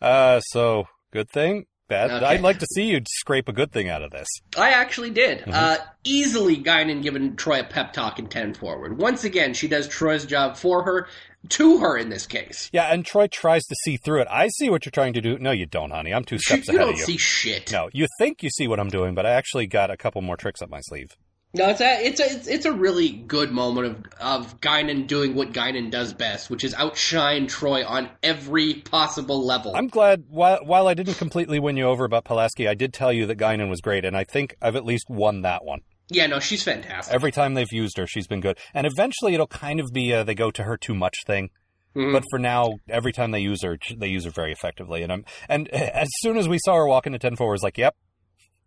Uh, 0.00 0.40
so 0.40 0.84
good 1.12 1.28
thing, 1.30 1.66
bad. 1.88 2.10
Okay. 2.10 2.24
I'd 2.24 2.40
like 2.40 2.58
to 2.60 2.66
see 2.74 2.84
you 2.84 3.00
scrape 3.08 3.48
a 3.48 3.52
good 3.52 3.72
thing 3.72 3.88
out 3.88 4.02
of 4.02 4.10
this. 4.10 4.28
I 4.56 4.70
actually 4.70 5.10
did. 5.10 5.40
Mm-hmm. 5.40 5.50
Uh, 5.52 5.76
easily 6.04 6.56
Guinan 6.56 7.02
giving 7.02 7.36
Troi 7.36 7.60
a 7.60 7.64
pep 7.64 7.92
talk 7.92 8.18
in 8.18 8.28
10 8.28 8.54
forward. 8.54 8.98
Once 8.98 9.24
again, 9.24 9.54
she 9.54 9.68
does 9.68 9.88
Troi's 9.88 10.24
job 10.26 10.56
for 10.56 10.82
her, 10.84 11.08
to 11.50 11.78
her 11.78 11.96
in 11.96 12.08
this 12.08 12.26
case. 12.26 12.70
Yeah, 12.72 12.92
and 12.92 13.04
Troi 13.04 13.30
tries 13.30 13.64
to 13.64 13.74
see 13.84 13.96
through 13.96 14.22
it. 14.22 14.28
I 14.30 14.48
see 14.48 14.70
what 14.70 14.84
you're 14.84 14.90
trying 14.90 15.14
to 15.14 15.20
do. 15.20 15.38
No, 15.38 15.50
you 15.50 15.66
don't, 15.66 15.90
honey. 15.90 16.12
I'm 16.12 16.24
two 16.24 16.38
steps 16.38 16.68
you 16.68 16.74
ahead 16.74 16.86
don't 16.86 16.94
of 16.94 16.98
you. 16.98 17.04
see 17.04 17.16
shit. 17.18 17.72
No, 17.72 17.88
you 17.92 18.06
think 18.18 18.42
you 18.42 18.50
see 18.50 18.68
what 18.68 18.78
I'm 18.78 18.88
doing, 18.88 19.14
but 19.14 19.26
I 19.26 19.30
actually 19.30 19.66
got 19.66 19.90
a 19.90 19.96
couple 19.96 20.22
more 20.22 20.36
tricks 20.36 20.62
up 20.62 20.70
my 20.70 20.80
sleeve. 20.80 21.10
No, 21.54 21.70
it's 21.70 21.80
a, 21.80 22.04
it's 22.06 22.20
a, 22.20 22.24
it's, 22.24 22.46
it's 22.46 22.66
a 22.66 22.72
really 22.72 23.08
good 23.08 23.50
moment 23.50 23.86
of, 23.86 24.04
of 24.20 24.60
Guinan 24.60 25.06
doing 25.06 25.34
what 25.34 25.52
Guinan 25.52 25.90
does 25.90 26.12
best, 26.12 26.50
which 26.50 26.62
is 26.62 26.74
outshine 26.74 27.46
Troi 27.46 27.88
on 27.88 28.10
every 28.22 28.74
possible 28.74 29.44
level. 29.46 29.74
I'm 29.74 29.88
glad. 29.88 30.24
While 30.28 30.58
while 30.64 30.88
I 30.88 30.94
didn't 30.94 31.14
completely 31.14 31.58
win 31.58 31.78
you 31.78 31.84
over 31.86 32.04
about 32.04 32.24
Pulaski, 32.24 32.68
I 32.68 32.74
did 32.74 32.92
tell 32.92 33.12
you 33.12 33.24
that 33.26 33.38
Guinan 33.38 33.70
was 33.70 33.80
great, 33.80 34.04
and 34.04 34.14
I 34.16 34.24
think 34.24 34.54
I've 34.60 34.76
at 34.76 34.84
least 34.84 35.06
won 35.08 35.40
that 35.42 35.64
one. 35.64 35.80
yeah, 36.10 36.26
no, 36.26 36.38
she's 36.38 36.62
fantastic. 36.62 37.14
Every 37.14 37.32
time 37.32 37.54
they've 37.54 37.72
used 37.72 37.96
her, 37.96 38.06
she's 38.06 38.26
been 38.26 38.40
good. 38.40 38.58
And 38.74 38.86
eventually, 38.86 39.32
it'll 39.32 39.46
kind 39.46 39.80
of 39.80 39.90
be 39.92 40.12
a 40.12 40.24
they 40.24 40.34
go 40.34 40.50
to 40.50 40.64
her 40.64 40.76
too 40.76 40.94
much 40.94 41.16
thing. 41.26 41.48
Mhm. 41.96 42.12
But 42.12 42.24
for 42.30 42.38
now, 42.38 42.74
every 42.90 43.12
time 43.12 43.30
they 43.30 43.40
use 43.40 43.62
her, 43.62 43.78
they 43.98 44.08
use 44.08 44.24
her 44.26 44.30
very 44.30 44.52
effectively. 44.52 45.02
And 45.02 45.10
I'm 45.10 45.24
and 45.48 45.66
as 45.72 46.08
soon 46.20 46.36
as 46.36 46.46
we 46.46 46.58
saw 46.62 46.74
her 46.76 46.86
walk 46.86 47.06
into 47.06 47.18
ten 47.18 47.36
four, 47.36 47.50
was 47.52 47.62
like, 47.62 47.78
"Yep, 47.78 47.96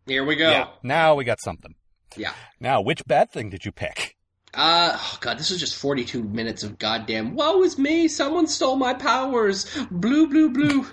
Here 0.08 0.26
we 0.26 0.36
go. 0.36 0.50
yeah, 0.50 0.68
now 0.82 1.14
we 1.14 1.26
got 1.26 1.40
something." 1.40 1.76
Yeah. 2.18 2.34
Now, 2.60 2.82
which 2.82 3.06
bad 3.06 3.32
thing 3.32 3.50
did 3.50 3.66
you 3.66 3.72
pick? 3.72 4.16
Uh, 4.54 4.92
oh 4.98 5.18
god, 5.22 5.38
this 5.40 5.50
is 5.50 5.60
just 5.60 5.78
42 5.78 6.24
minutes 6.24 6.64
of 6.64 6.78
goddamn, 6.78 7.36
woe 7.36 7.64
is 7.64 7.78
me, 7.78 8.08
someone 8.10 8.48
stole 8.48 8.76
my 8.76 8.94
powers, 8.94 9.66
blue, 9.90 10.28
blue, 10.28 10.50
blue. 10.50 10.86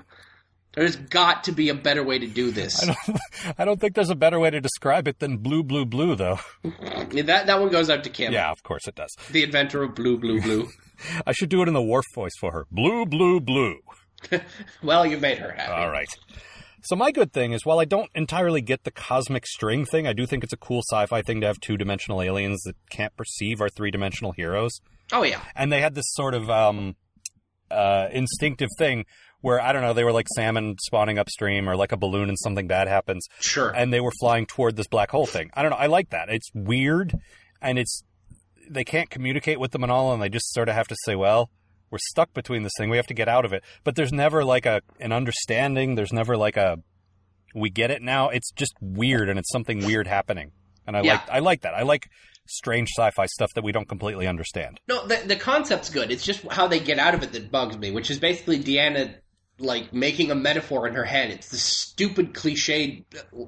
There's 0.75 0.95
got 0.95 1.45
to 1.45 1.53
be 1.53 1.71
a 1.71 1.75
better 1.75 2.05
way 2.05 2.21
to 2.21 2.27
do 2.29 2.53
this. 2.53 2.81
I 2.81 2.87
don't, 3.07 3.19
I 3.59 3.65
don't 3.65 3.81
think 3.81 3.97
there's 3.97 4.11
a 4.11 4.15
better 4.15 4.39
way 4.39 4.51
to 4.51 4.61
describe 4.61 5.09
it 5.09 5.19
than 5.19 5.39
blue, 5.39 5.65
blue, 5.65 5.85
blue, 5.87 6.15
though. 6.15 6.39
That, 7.11 7.47
that 7.47 7.59
one 7.61 7.71
goes 7.71 7.91
out 7.91 8.05
to 8.05 8.11
Kim, 8.11 8.33
Yeah, 8.33 8.51
of 8.53 8.63
course 8.63 8.87
it 8.87 8.95
does. 8.95 9.17
the 9.33 9.43
inventor 9.43 9.83
of 9.83 9.95
blue, 9.97 10.19
blue, 10.19 10.41
blue. 10.41 10.69
I 11.27 11.33
should 11.33 11.49
do 11.49 11.63
it 11.63 11.69
in 11.69 11.75
the 11.75 11.83
Worf 11.83 12.05
voice 12.15 12.35
for 12.39 12.53
her. 12.53 12.67
Blue, 12.71 13.07
blue, 13.07 13.41
blue. 13.41 13.79
well, 14.83 15.05
you 15.07 15.17
made 15.19 15.39
her 15.39 15.51
happy. 15.51 15.73
All 15.73 15.91
right. 15.91 16.09
So 16.89 16.97
my 16.97 17.11
good 17.11 17.35
thing 17.35 17.53
is, 17.53 17.67
while 17.67 17.81
I 17.81 17.85
don't 17.85 18.09
entirely 18.15 18.63
get 18.63 18.85
the 18.85 18.91
cosmic 18.91 19.47
string 19.47 19.85
thing, 19.85 20.07
I 20.07 20.15
do 20.15 20.25
think 20.25 20.43
it's 20.43 20.55
a 20.55 20.57
cool 20.57 20.81
sci-fi 20.91 21.21
thing 21.21 21.43
to 21.43 21.47
have 21.47 21.61
two-dimensional 21.61 22.23
aliens 22.23 22.63
that 22.63 22.77
can't 22.89 23.15
perceive 23.15 23.61
our 23.61 23.69
three-dimensional 23.69 24.33
heroes. 24.33 24.81
Oh, 25.13 25.23
yeah. 25.23 25.43
And 25.55 25.71
they 25.71 25.83
had 25.83 25.95
this 25.95 26.07
sort 26.09 26.33
of 26.33 26.49
um, 26.49 26.97
uh, 27.71 28.09
instinctive 28.11 28.71
thing 28.79 29.05
where 29.43 29.61
I 29.61 29.75
don't 29.75 29.83
know, 29.83 29.93
they 29.93 30.03
were 30.03 30.13
like 30.13 30.29
salmon 30.35 30.77
spawning 30.81 31.19
upstream, 31.19 31.69
or 31.69 31.77
like 31.77 31.93
a 31.93 31.99
balloon 31.99 32.31
and 32.31 32.39
something 32.39 32.67
bad 32.67 32.89
happens, 32.89 33.27
Sure. 33.39 33.69
and 33.69 33.93
they 33.93 34.01
were 34.01 34.13
flying 34.19 34.47
toward 34.47 34.77
this 34.77 34.89
black 34.89 35.11
hole 35.11 35.27
thing. 35.27 35.51
I 35.53 35.61
don't 35.61 35.71
know. 35.73 35.77
I 35.77 35.89
like 35.89 36.09
that. 36.09 36.31
It's 36.31 36.49
weird, 36.55 37.13
and 37.61 37.79
it's 37.79 38.03
they 38.71 38.83
can't 38.85 39.11
communicate 39.11 39.61
with 39.61 39.73
them 39.73 39.83
and 39.83 39.93
all, 39.93 40.11
and 40.15 40.23
they 40.23 40.31
just 40.31 40.51
sort 40.55 40.71
of 40.71 40.75
have 40.75 40.89
to 40.89 40.97
say, 41.05 41.15
"Well, 41.17 41.51
we're 41.91 41.99
stuck 41.99 42.33
between 42.35 42.63
this 42.63 42.73
thing. 42.79 42.91
We 42.91 42.97
have 42.97 43.07
to 43.09 43.15
get 43.15 43.29
out 43.29 43.45
of 43.45 43.53
it." 43.53 43.63
But 43.85 43.95
there's 43.97 44.13
never 44.13 44.45
like 44.45 44.67
a 44.67 44.83
an 45.01 45.13
understanding. 45.13 45.95
There's 45.95 46.13
never 46.13 46.37
like 46.37 46.57
a 46.57 46.79
we 47.55 47.71
get 47.71 47.91
it 47.91 48.03
now. 48.03 48.29
It's 48.29 48.51
just 48.53 48.75
weird, 48.81 49.29
and 49.29 49.39
it's 49.39 49.51
something 49.51 49.85
weird 49.85 50.07
happening. 50.07 50.53
And 50.87 50.97
I 50.97 51.03
Yeah. 51.03 51.13
like 51.15 51.31
I 51.31 51.39
like 51.39 51.61
that. 51.63 51.75
I 51.75 51.83
like 51.83 52.09
strange 52.47 52.89
sci-fi 52.97 53.27
stuff 53.27 53.51
that 53.55 53.63
we 53.65 53.73
don't 53.73 53.89
completely 53.89 54.27
understand. 54.27 54.81
No, 54.89 55.07
the, 55.07 55.17
the 55.27 55.37
concept's 55.37 55.91
good. 55.91 56.11
It's 56.11 56.25
just 56.25 56.47
how 56.51 56.67
they 56.67 56.81
get 56.81 56.99
out 56.99 57.15
of 57.15 57.23
it 57.23 57.33
that 57.33 57.51
bugs 57.51 57.77
me, 57.77 57.91
which 57.91 58.11
is 58.11 58.19
basically 58.19 58.59
Deanna 58.59 59.15
like 59.59 59.93
making 59.93 60.31
a 60.31 60.35
metaphor 60.35 60.87
in 60.87 60.95
her 60.95 61.05
head. 61.05 61.31
It's 61.31 61.49
the 61.49 61.57
stupid 61.59 62.33
cliched 62.33 63.05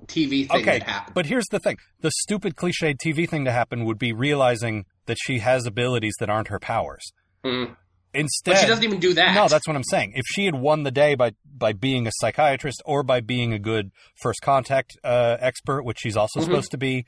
TV 0.07 0.49
thing 0.49 0.61
Okay, 0.63 0.79
that 0.81 0.83
happened. 0.83 1.15
but 1.15 1.27
here's 1.27 1.47
the 1.51 1.61
thing: 1.61 1.77
the 2.01 2.11
stupid 2.11 2.57
cliched 2.57 2.97
TV 2.99 3.29
thing 3.29 3.45
to 3.45 3.53
happen 3.53 3.85
would 3.85 3.99
be 3.99 4.13
realizing 4.13 4.85
that 5.07 5.19
she 5.23 5.39
has 5.39 5.67
abilities 5.67 6.15
that 6.21 6.29
aren't 6.29 6.49
her 6.49 6.59
powers. 6.59 7.13
Mm. 7.45 7.77
Instead, 8.13 8.53
But 8.55 8.61
she 8.61 8.67
doesn't 8.67 8.83
even 8.85 8.99
do 8.99 9.15
that. 9.15 9.35
No, 9.35 9.47
that's 9.47 9.67
what 9.69 9.77
I'm 9.77 9.85
saying. 9.85 10.13
If 10.17 10.25
she 10.35 10.45
had 10.45 10.55
won 10.57 10.83
the 10.83 10.91
day 10.91 11.15
by 11.15 11.33
by 11.45 11.73
being 11.73 12.07
a 12.07 12.11
psychiatrist 12.15 12.83
or 12.85 13.03
by 13.03 13.21
being 13.21 13.53
a 13.53 13.59
good 13.59 13.93
first 14.23 14.41
contact 14.43 14.97
uh, 15.05 15.37
expert, 15.41 15.85
which 15.85 15.99
she's 16.01 16.17
also 16.17 16.41
Mhm. 16.41 16.45
supposed 16.45 16.71
to 16.73 16.79
be, 16.79 17.05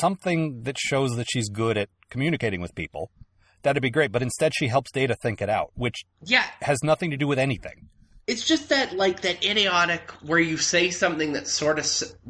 something 0.00 0.62
that 0.64 0.76
shows 0.78 1.16
that 1.16 1.26
she's 1.30 1.48
good 1.48 1.78
at 1.78 1.88
communicating 2.10 2.60
with 2.60 2.74
people, 2.74 3.10
that'd 3.62 3.82
be 3.82 3.90
great. 3.90 4.12
But 4.12 4.22
instead, 4.22 4.52
she 4.54 4.68
helps 4.68 4.90
Data 4.90 5.14
think 5.14 5.40
it 5.40 5.48
out, 5.48 5.70
which 5.74 6.04
yeah. 6.22 6.44
has 6.62 6.78
nothing 6.82 7.10
to 7.10 7.16
do 7.16 7.26
with 7.26 7.38
anything. 7.38 7.88
It's 8.26 8.46
just 8.46 8.70
that 8.70 8.96
like 8.96 9.20
that 9.20 9.44
idiotic 9.44 10.10
where 10.22 10.38
you 10.38 10.56
say 10.56 10.88
something 10.90 11.34
that 11.34 11.46
sort 11.46 11.78
of 11.78 11.86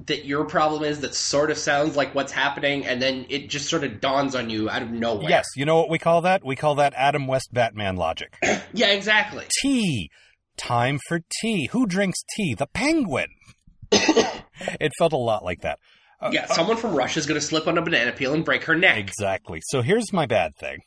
that 0.06 0.24
your 0.24 0.44
problem 0.44 0.82
is 0.82 1.00
that 1.00 1.14
sort 1.14 1.50
of 1.52 1.58
sounds 1.58 1.96
like 1.96 2.14
what's 2.14 2.32
happening, 2.32 2.84
and 2.84 3.00
then 3.00 3.26
it 3.28 3.48
just 3.48 3.68
sort 3.68 3.84
of 3.84 4.00
dawns 4.00 4.34
on 4.34 4.50
you 4.50 4.68
out 4.68 4.82
of 4.82 4.90
nowhere. 4.90 5.28
Yes, 5.30 5.46
you 5.54 5.64
know 5.64 5.76
what 5.78 5.90
we 5.90 5.98
call 5.98 6.22
that? 6.22 6.44
We 6.44 6.56
call 6.56 6.74
that 6.76 6.94
Adam 6.96 7.26
West 7.28 7.50
Batman 7.52 7.96
logic. 7.96 8.36
Yeah. 8.72 8.88
Exactly. 8.88 9.44
tea. 9.62 10.10
Time 10.56 10.98
for 11.06 11.20
tea. 11.40 11.68
Who 11.70 11.86
drinks 11.86 12.18
tea? 12.36 12.54
The 12.54 12.66
penguin. 12.66 13.28
it 13.92 14.92
felt 14.98 15.12
a 15.12 15.16
lot 15.16 15.44
like 15.44 15.60
that. 15.60 15.78
Uh, 16.20 16.30
Yeah. 16.32 16.46
Someone 16.46 16.76
from 16.76 16.94
Russia 16.94 17.20
is 17.20 17.26
going 17.26 17.40
to 17.40 17.46
slip 17.46 17.66
on 17.68 17.78
a 17.78 17.82
banana 17.82 18.10
peel 18.12 18.34
and 18.34 18.44
break 18.44 18.64
her 18.64 18.74
neck. 18.74 18.98
Exactly. 18.98 19.60
So 19.66 19.82
here's 19.82 20.12
my 20.12 20.26
bad 20.26 20.56
thing. 20.56 20.78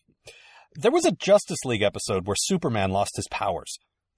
There 0.75 0.91
was 0.91 1.05
a 1.05 1.11
Justice 1.11 1.63
League 1.65 1.81
episode 1.81 2.27
where 2.27 2.35
Superman 2.37 2.91
lost 2.91 3.11
his 3.15 3.27
powers, 3.31 3.77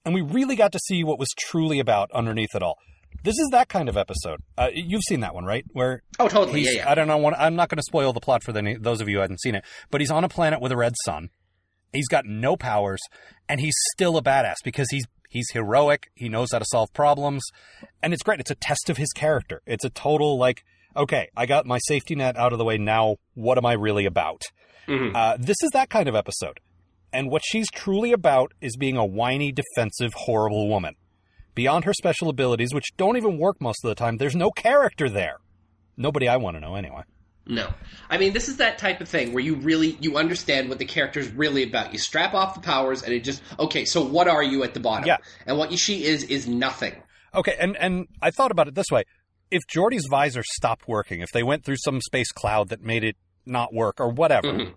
and 0.10 0.16
we 0.16 0.22
really 0.22 0.56
got 0.56 0.72
to 0.72 0.80
see 0.80 1.04
what 1.04 1.20
was 1.20 1.28
truly 1.38 1.80
about 1.80 2.10
underneath 2.14 2.56
it 2.56 2.64
all. 2.64 2.78
This 3.24 3.38
is 3.38 3.50
that 3.52 3.70
kind 3.70 3.88
of 3.90 3.96
episode. 3.96 4.40
Uh, 4.58 4.70
you've 4.74 5.04
seen 5.08 5.20
that 5.20 5.36
one, 5.36 5.46
right? 5.46 5.64
Where 5.72 6.02
Oh, 6.20 6.28
totally. 6.28 6.62
Yeah. 6.62 6.72
Yeah. 6.72 6.90
I 6.90 6.96
don't 6.96 7.08
know. 7.08 7.24
I'm 7.32 7.56
not 7.56 7.70
going 7.70 7.78
to 7.78 7.84
spoil 7.84 8.12
the 8.14 8.20
plot 8.20 8.44
for 8.44 8.52
the, 8.52 8.78
those 8.80 9.02
of 9.02 9.08
you 9.10 9.18
who 9.18 9.22
hadn't 9.22 9.42
seen 9.42 9.54
it, 9.56 9.64
but 9.92 10.02
he's 10.02 10.10
on 10.10 10.24
a 10.24 10.30
planet 10.30 10.62
with 10.62 10.72
a 10.72 10.78
red 10.78 10.94
sun. 11.06 11.30
He's 11.94 12.08
got 12.08 12.26
no 12.26 12.56
powers, 12.56 13.02
and 13.48 13.60
he's 13.60 13.74
still 13.94 14.18
a 14.18 14.24
badass 14.24 14.56
because 14.64 14.88
he's 14.90 15.06
he's 15.30 15.50
heroic. 15.54 16.08
He 16.16 16.28
knows 16.30 16.50
how 16.52 16.60
to 16.60 16.66
solve 16.70 16.92
problems, 16.94 17.44
and 18.02 18.14
it's 18.14 18.24
great. 18.24 18.40
It's 18.40 18.52
a 18.52 18.56
test 18.56 18.90
of 18.90 18.98
his 18.98 19.10
character. 19.14 19.62
It's 19.66 19.84
a 19.86 19.90
total 19.92 20.38
like, 20.38 20.64
okay, 20.96 21.30
I 21.36 21.46
got 21.46 21.66
my 21.66 21.80
safety 21.88 22.16
net 22.16 22.36
out 22.38 22.52
of 22.52 22.58
the 22.60 22.66
way. 22.66 22.78
Now, 22.78 23.18
what 23.36 23.58
am 23.60 23.66
I 23.66 23.74
really 23.74 24.06
about? 24.06 24.42
Mhm. 24.88 25.16
Uh, 25.16 25.38
this 25.40 25.58
is 25.64 25.70
that 25.74 25.90
kind 25.90 26.08
of 26.10 26.16
episode, 26.16 26.60
and 27.12 27.30
what 27.30 27.42
she's 27.46 27.70
truly 27.72 28.12
about 28.12 28.54
is 28.62 28.78
being 28.78 28.98
a 28.98 29.06
whiny, 29.06 29.52
defensive, 29.52 30.14
horrible 30.14 30.68
woman. 30.68 30.96
Beyond 31.56 31.86
her 31.86 31.94
special 31.94 32.30
abilities, 32.30 32.74
which 32.74 32.96
don't 32.98 33.18
even 33.18 33.38
work 33.38 33.60
most 33.60 33.84
of 33.84 33.90
the 33.90 33.96
time, 33.96 34.18
there's 34.18 34.36
no 34.36 34.52
character 34.52 35.10
there. 35.10 35.40
Nobody 35.98 36.28
I 36.28 36.38
want 36.38 36.56
to 36.56 36.62
know 36.62 36.76
anyway. 36.76 37.02
No. 37.46 37.74
I 38.10 38.18
mean, 38.18 38.34
this 38.34 38.48
is 38.48 38.58
that 38.58 38.78
type 38.78 39.02
of 39.02 39.10
thing 39.10 39.34
where 39.34 39.44
you 39.44 39.56
really 39.56 39.98
you 40.00 40.18
understand 40.18 40.70
what 40.70 40.78
the 40.78 40.86
character's 40.86 41.30
really 41.30 41.64
about. 41.64 41.92
You 41.92 42.00
strap 42.00 42.34
off 42.34 42.54
the 42.54 42.62
powers 42.62 43.02
and 43.02 43.12
it 43.12 43.24
just 43.24 43.42
okay, 43.60 43.86
so 43.86 44.06
what 44.06 44.28
are 44.28 44.44
you 44.44 44.64
at 44.64 44.74
the 44.76 44.80
bottom? 44.80 45.08
Yeah. 45.08 45.18
And 45.48 45.58
what 45.58 45.78
she 45.78 46.06
is 46.06 46.24
is 46.24 46.48
nothing. 46.48 46.94
Okay, 47.34 47.56
and 47.60 47.76
and 47.78 48.08
I 48.22 48.30
thought 48.32 48.52
about 48.52 48.68
it 48.68 48.76
this 48.76 48.92
way: 48.92 49.04
if 49.50 49.64
Geordi's 49.68 50.06
visor 50.10 50.44
stopped 50.44 50.88
working, 50.88 51.22
if 51.22 51.30
they 51.34 51.44
went 51.44 51.66
through 51.66 51.78
some 51.78 52.00
space 52.02 52.32
cloud 52.32 52.70
that 52.70 52.82
made 52.82 53.04
it 53.04 53.18
not 53.46 53.74
work 53.74 54.00
or 54.00 54.10
whatever, 54.10 54.48
Mhm. 54.54 54.74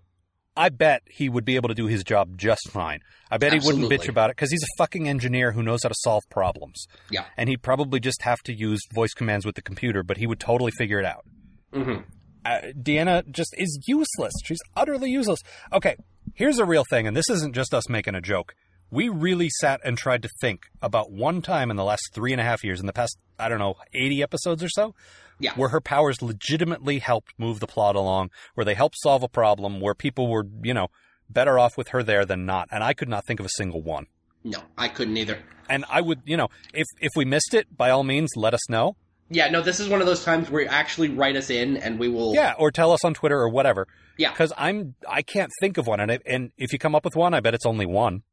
I 0.57 0.69
bet 0.69 1.03
he 1.09 1.29
would 1.29 1.45
be 1.45 1.57
able 1.57 1.69
to 1.69 1.75
do 1.75 1.87
his 1.87 2.05
job 2.05 2.37
just 2.37 2.71
fine. 2.71 3.01
I 3.31 3.39
bet 3.39 3.53
he 3.53 3.61
wouldn't 3.65 3.91
bitch 3.91 4.09
about 4.09 4.29
it 4.31 4.37
because 4.37 4.51
he's 4.51 4.63
a 4.63 4.77
fucking 4.77 5.09
engineer 5.09 5.53
who 5.53 5.63
knows 5.63 5.81
how 5.83 5.89
to 5.89 5.95
solve 5.99 6.23
problems. 6.31 6.87
Yeah. 7.11 7.25
and 7.37 7.49
he'd 7.49 7.63
probably 7.63 8.01
just 8.01 8.23
have 8.23 8.41
to 8.45 8.53
use 8.53 8.81
voice 8.95 9.15
commands 9.15 9.47
with 9.47 9.55
the 9.55 9.63
computer, 9.63 10.03
but 10.03 10.19
he 10.19 10.27
would 10.27 10.41
totally 10.41 10.73
figure 10.73 10.99
it 10.99 11.07
out. 11.07 11.25
hmm 11.73 12.01
uh, 12.45 12.59
Deanna 12.77 13.29
just 13.31 13.55
is 13.57 13.79
useless. 13.87 14.33
She's 14.45 14.59
utterly 14.77 15.11
useless. 15.11 15.39
Okay, 15.73 15.95
here's 16.35 16.59
a 16.59 16.65
real 16.65 16.85
thing, 16.91 17.07
and 17.07 17.17
this 17.17 17.31
isn't 17.31 17.55
just 17.55 17.73
us 17.73 17.89
making 17.89 18.17
a 18.17 18.21
joke. 18.21 18.55
We 18.93 19.09
really 19.09 19.49
sat 19.61 19.81
and 19.85 19.97
tried 19.97 20.23
to 20.23 20.29
think 20.41 20.67
about 20.83 21.11
one 21.11 21.41
time 21.43 21.71
in 21.71 21.77
the 21.77 21.83
last 21.85 22.11
three 22.13 22.31
and 22.33 22.41
a 22.41 22.45
half 22.45 22.63
years, 22.63 22.79
in 22.79 22.87
the 22.87 22.93
past, 22.93 23.17
I 23.39 23.49
don't 23.49 23.59
know, 23.59 23.77
80 23.95 24.23
episodes 24.23 24.63
or 24.63 24.69
so, 24.69 24.95
Yeah. 25.41 25.55
where 25.57 25.71
her 25.71 25.81
powers 25.81 26.21
legitimately 26.21 26.99
helped 26.99 27.33
move 27.39 27.59
the 27.61 27.67
plot 27.67 27.97
along, 27.97 28.31
where 28.55 28.65
they 28.67 28.75
helped 28.75 28.97
solve 29.01 29.23
a 29.23 29.29
problem, 29.29 29.81
where 29.81 29.95
people 29.95 30.29
were, 30.29 30.47
you 30.63 30.75
know, 30.75 30.89
better 31.31 31.59
off 31.59 31.79
with 31.79 31.89
her 31.89 32.03
there 32.03 32.27
than 32.27 32.45
not. 32.45 32.69
And 32.71 32.85
I 32.85 32.93
could 32.93 33.09
not 33.09 33.25
think 33.27 33.41
of 33.41 33.47
a 33.47 33.51
single 33.57 33.81
one. 33.83 34.07
No, 34.45 34.59
I 34.77 34.89
couldn't 34.89 35.17
either. 35.17 35.39
And 35.71 35.87
I 35.89 36.01
would, 36.03 36.21
you 36.27 36.37
know, 36.37 36.49
if 36.75 36.87
if 37.01 37.13
we 37.17 37.25
missed 37.25 37.55
it, 37.55 37.75
by 37.75 37.89
all 37.91 38.03
means, 38.05 38.31
let 38.37 38.53
us 38.53 38.69
know. 38.69 38.97
Yeah, 39.31 39.49
no, 39.49 39.63
this 39.63 39.81
is 39.81 39.89
one 39.89 40.03
of 40.03 40.07
those 40.07 40.23
times 40.23 40.51
where 40.51 40.63
you 40.65 40.69
actually 40.69 41.09
write 41.09 41.37
us 41.37 41.49
in 41.49 41.79
and 41.79 41.99
we 41.99 42.09
will 42.09 42.35
Yeah, 42.35 42.53
or 42.59 42.71
tell 42.71 42.93
us 42.93 43.03
on 43.05 43.15
Twitter 43.15 43.39
or 43.39 43.49
whatever. 43.49 43.87
Yeah. 44.19 44.31
because 44.33 44.53
I'm 44.59 44.95
I 45.09 45.23
can't 45.23 45.51
think 45.63 45.79
of 45.79 45.87
one, 45.87 46.01
and 46.01 46.11
if, 46.11 46.21
and 46.27 46.51
if 46.59 46.75
you 46.75 46.79
come 46.79 46.95
up 46.95 47.05
with 47.07 47.17
one, 47.17 47.33
I 47.33 47.41
bet 47.41 47.55
it's 47.55 47.65
only 47.65 47.87
one. 47.87 48.25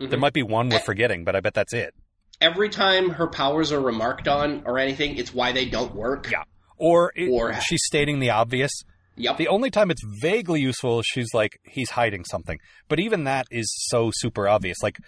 Mhm. 0.00 0.10
There 0.10 0.18
might 0.18 0.32
be 0.32 0.42
one 0.42 0.68
we're 0.68 0.78
forgetting, 0.80 1.24
but 1.24 1.34
I 1.36 1.40
bet 1.40 1.54
that's 1.54 1.72
it. 1.72 1.94
every 2.40 2.68
time 2.68 3.08
her 3.10 3.26
powers 3.26 3.72
are 3.72 3.80
remarked 3.80 4.28
on 4.28 4.62
or 4.66 4.78
anything, 4.78 5.16
it's 5.16 5.32
why 5.32 5.52
they 5.52 5.64
don't 5.64 5.94
work. 5.94 6.30
Yeah. 6.30 6.42
Or, 6.76 7.10
it, 7.16 7.30
Or- 7.30 7.58
she's 7.62 7.80
stating 7.84 8.18
the 8.20 8.28
obvious. 8.28 8.70
Yep. 9.16 9.38
The 9.38 9.48
only 9.48 9.70
time 9.70 9.90
it's 9.90 10.02
vaguely 10.20 10.60
useful 10.60 11.00
is 11.00 11.06
she's 11.06 11.32
like 11.32 11.58
he's 11.64 11.88
hiding 11.90 12.24
something, 12.26 12.58
but 12.88 13.00
even 13.00 13.24
that 13.24 13.46
is 13.50 13.72
so 13.88 14.10
super 14.12 14.46
obvious. 14.46 14.82
Like 14.82 14.98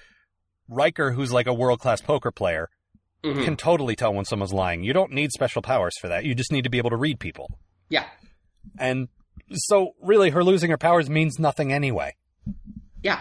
Riker, 0.68 1.12
who's 1.12 1.30
like 1.30 1.46
a 1.46 1.52
world 1.52 1.80
class 1.80 2.00
poker 2.00 2.30
player, 2.30 2.68
Mhm. 3.22 3.44
can 3.44 3.56
totally 3.58 3.94
tell 3.94 4.14
when 4.14 4.24
someone's 4.24 4.54
lying. 4.54 4.82
You 4.82 4.94
don't 4.94 5.12
need 5.12 5.30
special 5.32 5.60
powers 5.60 5.92
for 6.00 6.08
that. 6.08 6.24
You 6.24 6.34
just 6.34 6.50
need 6.52 6.64
to 6.64 6.70
be 6.70 6.78
able 6.78 6.90
to 6.90 6.96
read 6.96 7.20
people. 7.20 7.58
Yeah. 7.90 8.06
And 8.78 9.08
so, 9.52 9.92
really, 10.00 10.30
her 10.30 10.42
losing 10.42 10.70
her 10.70 10.78
powers 10.78 11.10
means 11.10 11.38
nothing 11.38 11.72
anyway. 11.72 12.16
Yeah. 13.02 13.20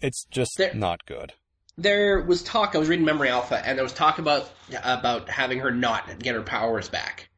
It's 0.00 0.24
just 0.30 0.52
There- 0.56 0.74
not 0.74 1.04
good. 1.06 1.32
There 1.78 2.20
was 2.20 2.42
talk. 2.42 2.74
I 2.74 2.78
was 2.78 2.88
reading 2.88 3.06
Memory 3.06 3.30
Alpha, 3.30 3.60
and 3.64 3.78
there 3.78 3.82
was 3.82 3.92
talk 3.94 4.18
about 4.18 4.50
about 4.82 5.30
having 5.30 5.60
her 5.60 5.70
not 5.70 6.18
get 6.18 6.34
her 6.34 6.42
powers 6.42 6.88
back. 6.90 7.30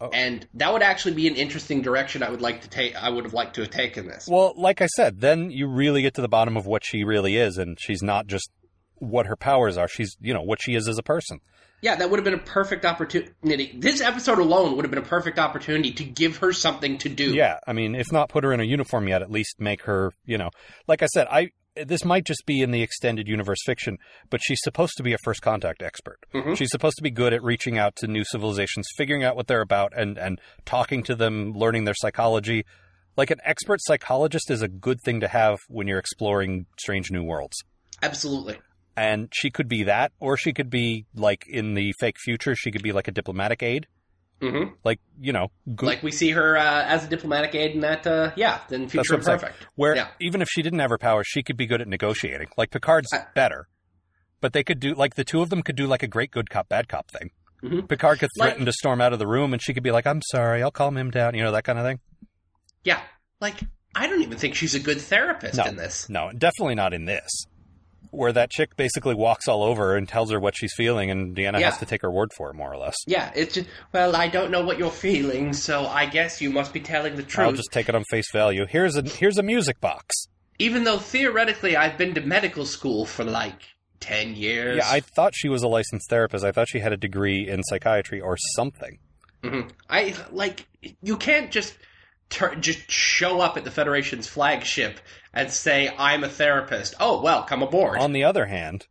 Oh. 0.00 0.10
And 0.12 0.46
that 0.54 0.72
would 0.72 0.82
actually 0.82 1.14
be 1.14 1.28
an 1.28 1.36
interesting 1.36 1.80
direction 1.80 2.22
I 2.22 2.30
would 2.30 2.42
like 2.42 2.62
to 2.62 2.68
take. 2.68 2.96
I 2.96 3.08
would 3.08 3.24
have 3.24 3.34
liked 3.34 3.54
to 3.54 3.60
have 3.62 3.70
taken 3.70 4.08
this. 4.08 4.26
Well, 4.28 4.52
like 4.56 4.82
I 4.82 4.86
said, 4.86 5.20
then 5.20 5.50
you 5.50 5.68
really 5.68 6.02
get 6.02 6.14
to 6.14 6.20
the 6.20 6.28
bottom 6.28 6.56
of 6.56 6.66
what 6.66 6.84
she 6.84 7.04
really 7.04 7.36
is, 7.36 7.56
and 7.56 7.78
she's 7.80 8.02
not 8.02 8.26
just 8.26 8.50
what 8.96 9.26
her 9.26 9.36
powers 9.36 9.76
are. 9.76 9.88
She's, 9.88 10.16
you 10.20 10.34
know, 10.34 10.42
what 10.42 10.60
she 10.60 10.74
is 10.74 10.88
as 10.88 10.98
a 10.98 11.02
person. 11.02 11.38
Yeah, 11.82 11.96
that 11.96 12.10
would 12.10 12.18
have 12.18 12.24
been 12.24 12.34
a 12.34 12.38
perfect 12.38 12.84
opportunity. 12.84 13.72
This 13.76 14.00
episode 14.00 14.38
alone 14.38 14.76
would 14.76 14.84
have 14.84 14.90
been 14.90 15.02
a 15.02 15.06
perfect 15.06 15.38
opportunity 15.38 15.92
to 15.92 16.04
give 16.04 16.36
her 16.38 16.52
something 16.52 16.98
to 16.98 17.08
do. 17.08 17.32
Yeah, 17.34 17.58
I 17.66 17.72
mean, 17.72 17.94
if 17.94 18.12
not 18.12 18.28
put 18.28 18.44
her 18.44 18.52
in 18.52 18.60
a 18.60 18.64
uniform 18.64 19.08
yet, 19.08 19.22
at 19.22 19.30
least 19.30 19.60
make 19.60 19.82
her, 19.82 20.12
you 20.24 20.36
know, 20.38 20.50
like 20.86 21.02
I 21.02 21.06
said, 21.06 21.26
I 21.30 21.50
this 21.76 22.04
might 22.04 22.24
just 22.24 22.44
be 22.46 22.62
in 22.62 22.70
the 22.70 22.82
extended 22.82 23.28
universe 23.28 23.60
fiction, 23.64 23.98
but 24.30 24.40
she's 24.42 24.60
supposed 24.62 24.94
to 24.96 25.02
be 25.02 25.12
a 25.12 25.18
first 25.24 25.42
contact 25.42 25.82
expert. 25.82 26.18
Mhm. 26.34 26.56
She's 26.56 26.70
supposed 26.70 26.96
to 26.96 27.02
be 27.02 27.10
good 27.10 27.32
at 27.32 27.42
reaching 27.42 27.78
out 27.78 27.96
to 27.96 28.06
new 28.06 28.24
civilizations, 28.24 28.86
figuring 28.96 29.24
out 29.24 29.36
what 29.36 29.46
they're 29.46 29.62
about, 29.62 29.92
and 29.96 30.18
and 30.18 30.40
talking 30.64 31.02
to 31.04 31.14
them, 31.14 31.52
learning 31.52 31.84
their 31.84 31.94
psychology. 31.94 32.64
Like 33.16 33.30
an 33.30 33.40
expert 33.44 33.80
psychologist 33.82 34.50
is 34.50 34.62
a 34.62 34.68
good 34.68 34.98
thing 35.04 35.20
to 35.20 35.28
have 35.28 35.58
when 35.68 35.86
you're 35.86 35.98
exploring 35.98 36.66
strange 36.78 37.10
new 37.10 37.22
worlds. 37.22 37.56
Absolutely. 38.02 38.58
And 38.96 39.28
she 39.32 39.50
could 39.50 39.68
be 39.68 39.84
that, 39.84 40.12
or 40.20 40.36
she 40.36 40.52
could 40.52 40.68
be 40.70 41.06
like 41.14 41.44
in 41.48 41.74
the 41.74 41.92
fake 41.98 42.16
future, 42.18 42.54
she 42.54 42.70
could 42.70 42.82
be 42.82 42.92
like 42.92 43.08
a 43.08 43.12
diplomatic 43.12 43.62
aide, 43.62 43.86
hmm 44.42 44.64
like 44.84 44.98
you 45.20 45.32
know, 45.32 45.50
good, 45.74 45.86
Like 45.86 46.02
we 46.02 46.10
see 46.10 46.30
her 46.30 46.56
uh, 46.56 46.82
as 46.84 47.04
a 47.04 47.08
diplomatic 47.08 47.54
aid 47.54 47.72
in 47.74 47.80
that. 47.80 48.06
Uh, 48.06 48.32
yeah, 48.36 48.58
then 48.68 48.88
future 48.88 49.14
I'm 49.14 49.22
saying. 49.22 49.38
perfect. 49.38 49.66
Where 49.76 49.94
Yeah. 49.96 50.08
even 50.20 50.42
if 50.42 50.48
she 50.50 50.62
didn't 50.62 50.80
have 50.80 50.90
her 50.90 50.98
powers, 50.98 51.26
she 51.28 51.42
could 51.42 51.56
be 51.56 51.66
good 51.66 51.80
at 51.80 51.88
negotiating. 51.88 52.48
Like 52.56 52.70
Picard's 52.70 53.12
I- 53.12 53.26
better, 53.34 53.68
but 54.40 54.52
they 54.52 54.64
could 54.64 54.80
do 54.80 54.94
like 54.94 55.14
the 55.14 55.24
two 55.24 55.42
of 55.42 55.50
them 55.50 55.62
could 55.62 55.76
do 55.76 55.86
like 55.86 56.02
a 56.02 56.08
great 56.08 56.30
good 56.32 56.50
cop 56.50 56.68
bad 56.68 56.88
cop 56.88 57.10
thing. 57.10 57.30
Mhm. 57.62 57.88
Picard 57.88 58.18
could 58.18 58.30
Like- 58.36 58.48
threaten 58.50 58.66
to 58.66 58.72
storm 58.72 59.00
out 59.00 59.12
of 59.12 59.20
the 59.20 59.26
room, 59.28 59.52
and 59.52 59.62
she 59.62 59.72
could 59.72 59.84
be 59.84 59.92
like, 59.92 60.06
"I'm 60.06 60.20
sorry, 60.32 60.62
I'll 60.62 60.72
calm 60.72 60.96
him 60.96 61.10
down," 61.12 61.34
you 61.36 61.42
know 61.44 61.52
that 61.52 61.62
kind 61.64 61.78
of 61.78 61.84
thing. 61.84 62.00
Yeah, 62.84 63.00
like 63.40 63.60
I 63.94 64.06
don't 64.08 64.22
even 64.22 64.38
think 64.38 64.54
she's 64.56 64.74
a 64.74 64.80
good 64.80 65.00
therapist 65.00 65.58
No. 65.58 65.64
in 65.64 65.76
this. 65.76 66.08
No, 66.08 66.32
definitely 66.36 66.74
not 66.74 66.92
in 66.94 67.04
this, 67.04 67.28
where 68.12 68.32
that 68.32 68.50
chick 68.50 68.76
basically 68.76 69.14
walks 69.14 69.48
all 69.48 69.62
over 69.62 69.96
and 69.96 70.08
tells 70.08 70.30
her 70.30 70.38
what 70.38 70.54
she's 70.56 70.72
feeling, 70.76 71.10
and 71.10 71.34
Deanna 71.34 71.58
Yeah. 71.58 71.70
has 71.70 71.78
to 71.78 71.86
take 71.86 72.02
her 72.02 72.10
word 72.10 72.30
for 72.36 72.50
it, 72.50 72.54
more 72.54 72.72
or 72.72 72.76
less. 72.76 72.94
Yeah, 73.06 73.32
it's 73.34 73.54
just 73.54 73.68
well, 73.92 74.14
I 74.14 74.28
don't 74.28 74.50
know 74.50 74.64
what 74.64 74.78
you're 74.78 74.90
feeling, 74.90 75.52
so 75.52 75.86
I 75.86 76.06
guess 76.06 76.40
you 76.40 76.50
must 76.50 76.72
be 76.72 76.80
telling 76.80 77.16
the 77.16 77.22
truth. 77.22 77.46
I'll 77.46 77.52
just 77.52 77.72
take 77.72 77.88
it 77.88 77.94
on 77.94 78.04
face 78.10 78.30
value. 78.32 78.66
Here's 78.66 78.96
a 78.96 79.02
here's 79.02 79.38
a 79.38 79.42
music 79.42 79.80
box. 79.80 80.26
Even 80.58 80.84
though 80.84 80.98
theoretically 80.98 81.76
I've 81.76 81.98
been 81.98 82.14
to 82.14 82.20
medical 82.20 82.66
school 82.66 83.06
for 83.06 83.24
like 83.24 83.60
ten 83.98 84.34
years. 84.36 84.76
Yeah, 84.76 84.88
I 84.90 85.00
thought 85.00 85.32
she 85.34 85.48
was 85.48 85.62
a 85.62 85.68
licensed 85.68 86.08
therapist. 86.10 86.44
I 86.44 86.52
thought 86.52 86.68
she 86.68 86.78
had 86.80 86.92
a 86.92 86.96
degree 86.96 87.48
in 87.48 87.62
psychiatry 87.64 88.20
or 88.20 88.36
something. 88.54 88.98
Mhm. 89.42 89.70
I 89.88 90.14
like 90.30 90.66
you 91.00 91.16
can't 91.16 91.50
just 91.50 91.74
tur- 92.32 92.54
just 92.56 92.90
show 92.90 93.40
up 93.40 93.56
at 93.56 93.64
the 93.64 93.70
Federation's 93.70 94.26
flagship 94.26 94.98
and 95.32 95.50
say 95.50 95.94
I'm 95.98 96.24
a 96.24 96.28
therapist. 96.28 96.94
Oh 96.98 97.22
well, 97.22 97.44
come 97.44 97.62
aboard. 97.62 97.98
On 97.98 98.12
the 98.12 98.24
other 98.24 98.46
hand, 98.46 98.86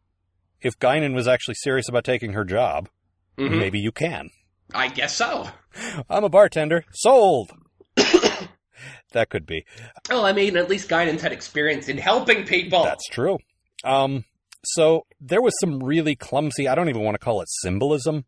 if 0.62 0.78
Guinan 0.80 1.14
was 1.14 1.28
actually 1.28 1.56
serious 1.56 1.90
about 1.90 2.04
taking 2.06 2.34
her 2.34 2.46
job, 2.46 2.88
Mhm. 3.38 3.60
maybe 3.60 3.80
you 3.80 3.92
can. 3.92 4.30
I 4.74 4.88
guess 4.88 5.16
so. 5.16 5.50
I'm 6.10 6.24
a 6.24 6.30
bartender. 6.30 6.86
Sold. 6.94 7.52
that 9.12 9.30
could 9.30 9.46
be. 9.46 9.66
Oh, 10.10 10.24
I 10.24 10.34
mean, 10.34 10.56
at 10.58 10.70
least 10.70 10.90
Guinan 10.90 11.20
had 11.20 11.32
experience 11.34 11.90
in 11.90 11.98
helping 11.98 12.46
people. 12.46 12.84
That's 12.84 13.08
true. 13.10 13.38
Um, 13.84 14.24
so 14.64 15.06
there 15.20 15.42
was 15.42 15.54
some 15.60 15.84
really 15.84 16.16
clumsy. 16.16 16.68
I 16.68 16.76
don't 16.76 16.90
even 16.90 17.02
want 17.04 17.16
to 17.16 17.20
call 17.20 17.42
it 17.42 17.50
symbolism. 17.62 18.26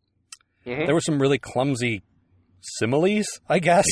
Mhm. 0.66 0.86
There 0.86 0.95
were 0.95 1.01
some 1.01 1.22
really 1.22 1.38
clumsy 1.39 2.01
similes, 2.61 3.28
I 3.47 3.59
guess. 3.59 3.86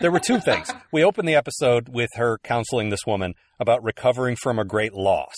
There 0.00 0.10
were 0.10 0.20
two 0.20 0.40
things. 0.40 0.70
We 0.92 1.04
opened 1.04 1.28
the 1.28 1.34
episode 1.34 1.88
with 1.88 2.10
her 2.14 2.38
counseling 2.42 2.88
this 2.90 3.04
woman 3.06 3.34
about 3.60 3.82
recovering 3.82 4.36
from 4.36 4.58
a 4.58 4.64
great 4.64 4.94
loss. 4.94 5.34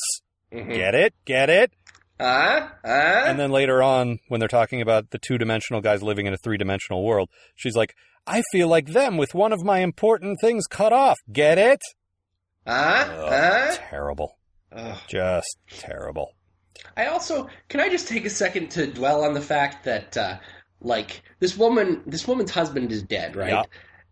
Mhm. 0.52 0.72
Get 0.74 0.94
it? 0.94 1.14
Get 1.24 1.50
it? 1.50 1.72
Uh, 2.20 2.68
uh, 2.84 2.88
And 2.88 3.38
then 3.38 3.50
later 3.50 3.82
on, 3.82 4.18
when 4.28 4.38
they're 4.40 4.48
talking 4.48 4.80
about 4.80 5.10
the 5.10 5.18
two 5.18 5.38
dimensional 5.38 5.80
guys 5.80 6.02
living 6.02 6.26
in 6.26 6.34
a 6.34 6.36
three 6.36 6.56
dimensional 6.58 7.02
world, 7.04 7.28
she's 7.54 7.74
like, 7.76 7.94
I 8.26 8.42
feel 8.52 8.68
like 8.68 8.88
them 8.88 9.16
with 9.16 9.34
one 9.34 9.52
of 9.52 9.64
my 9.64 9.78
important 9.78 10.38
things 10.40 10.66
cut 10.66 10.92
off. 10.92 11.16
Get 11.32 11.58
it? 11.58 11.80
uh, 12.66 12.70
Ugh, 13.08 13.32
uh. 13.32 13.76
terrible. 13.88 14.38
Ugh. 14.72 14.98
Just 15.08 15.56
terrible. 15.70 16.34
I 16.96 17.06
also 17.06 17.48
can 17.68 17.80
I 17.80 17.88
just 17.88 18.06
take 18.08 18.24
a 18.26 18.30
second 18.30 18.70
to 18.72 18.86
dwell 18.86 19.24
on 19.24 19.32
the 19.34 19.40
fact 19.40 19.84
that 19.84 20.16
uh, 20.16 20.38
like 20.80 21.22
this 21.40 21.56
woman, 21.56 22.02
this 22.06 22.28
woman's 22.28 22.50
husband 22.50 22.92
is 22.92 23.02
dead, 23.02 23.34
right? 23.34 23.50
Yeah. 23.52 23.62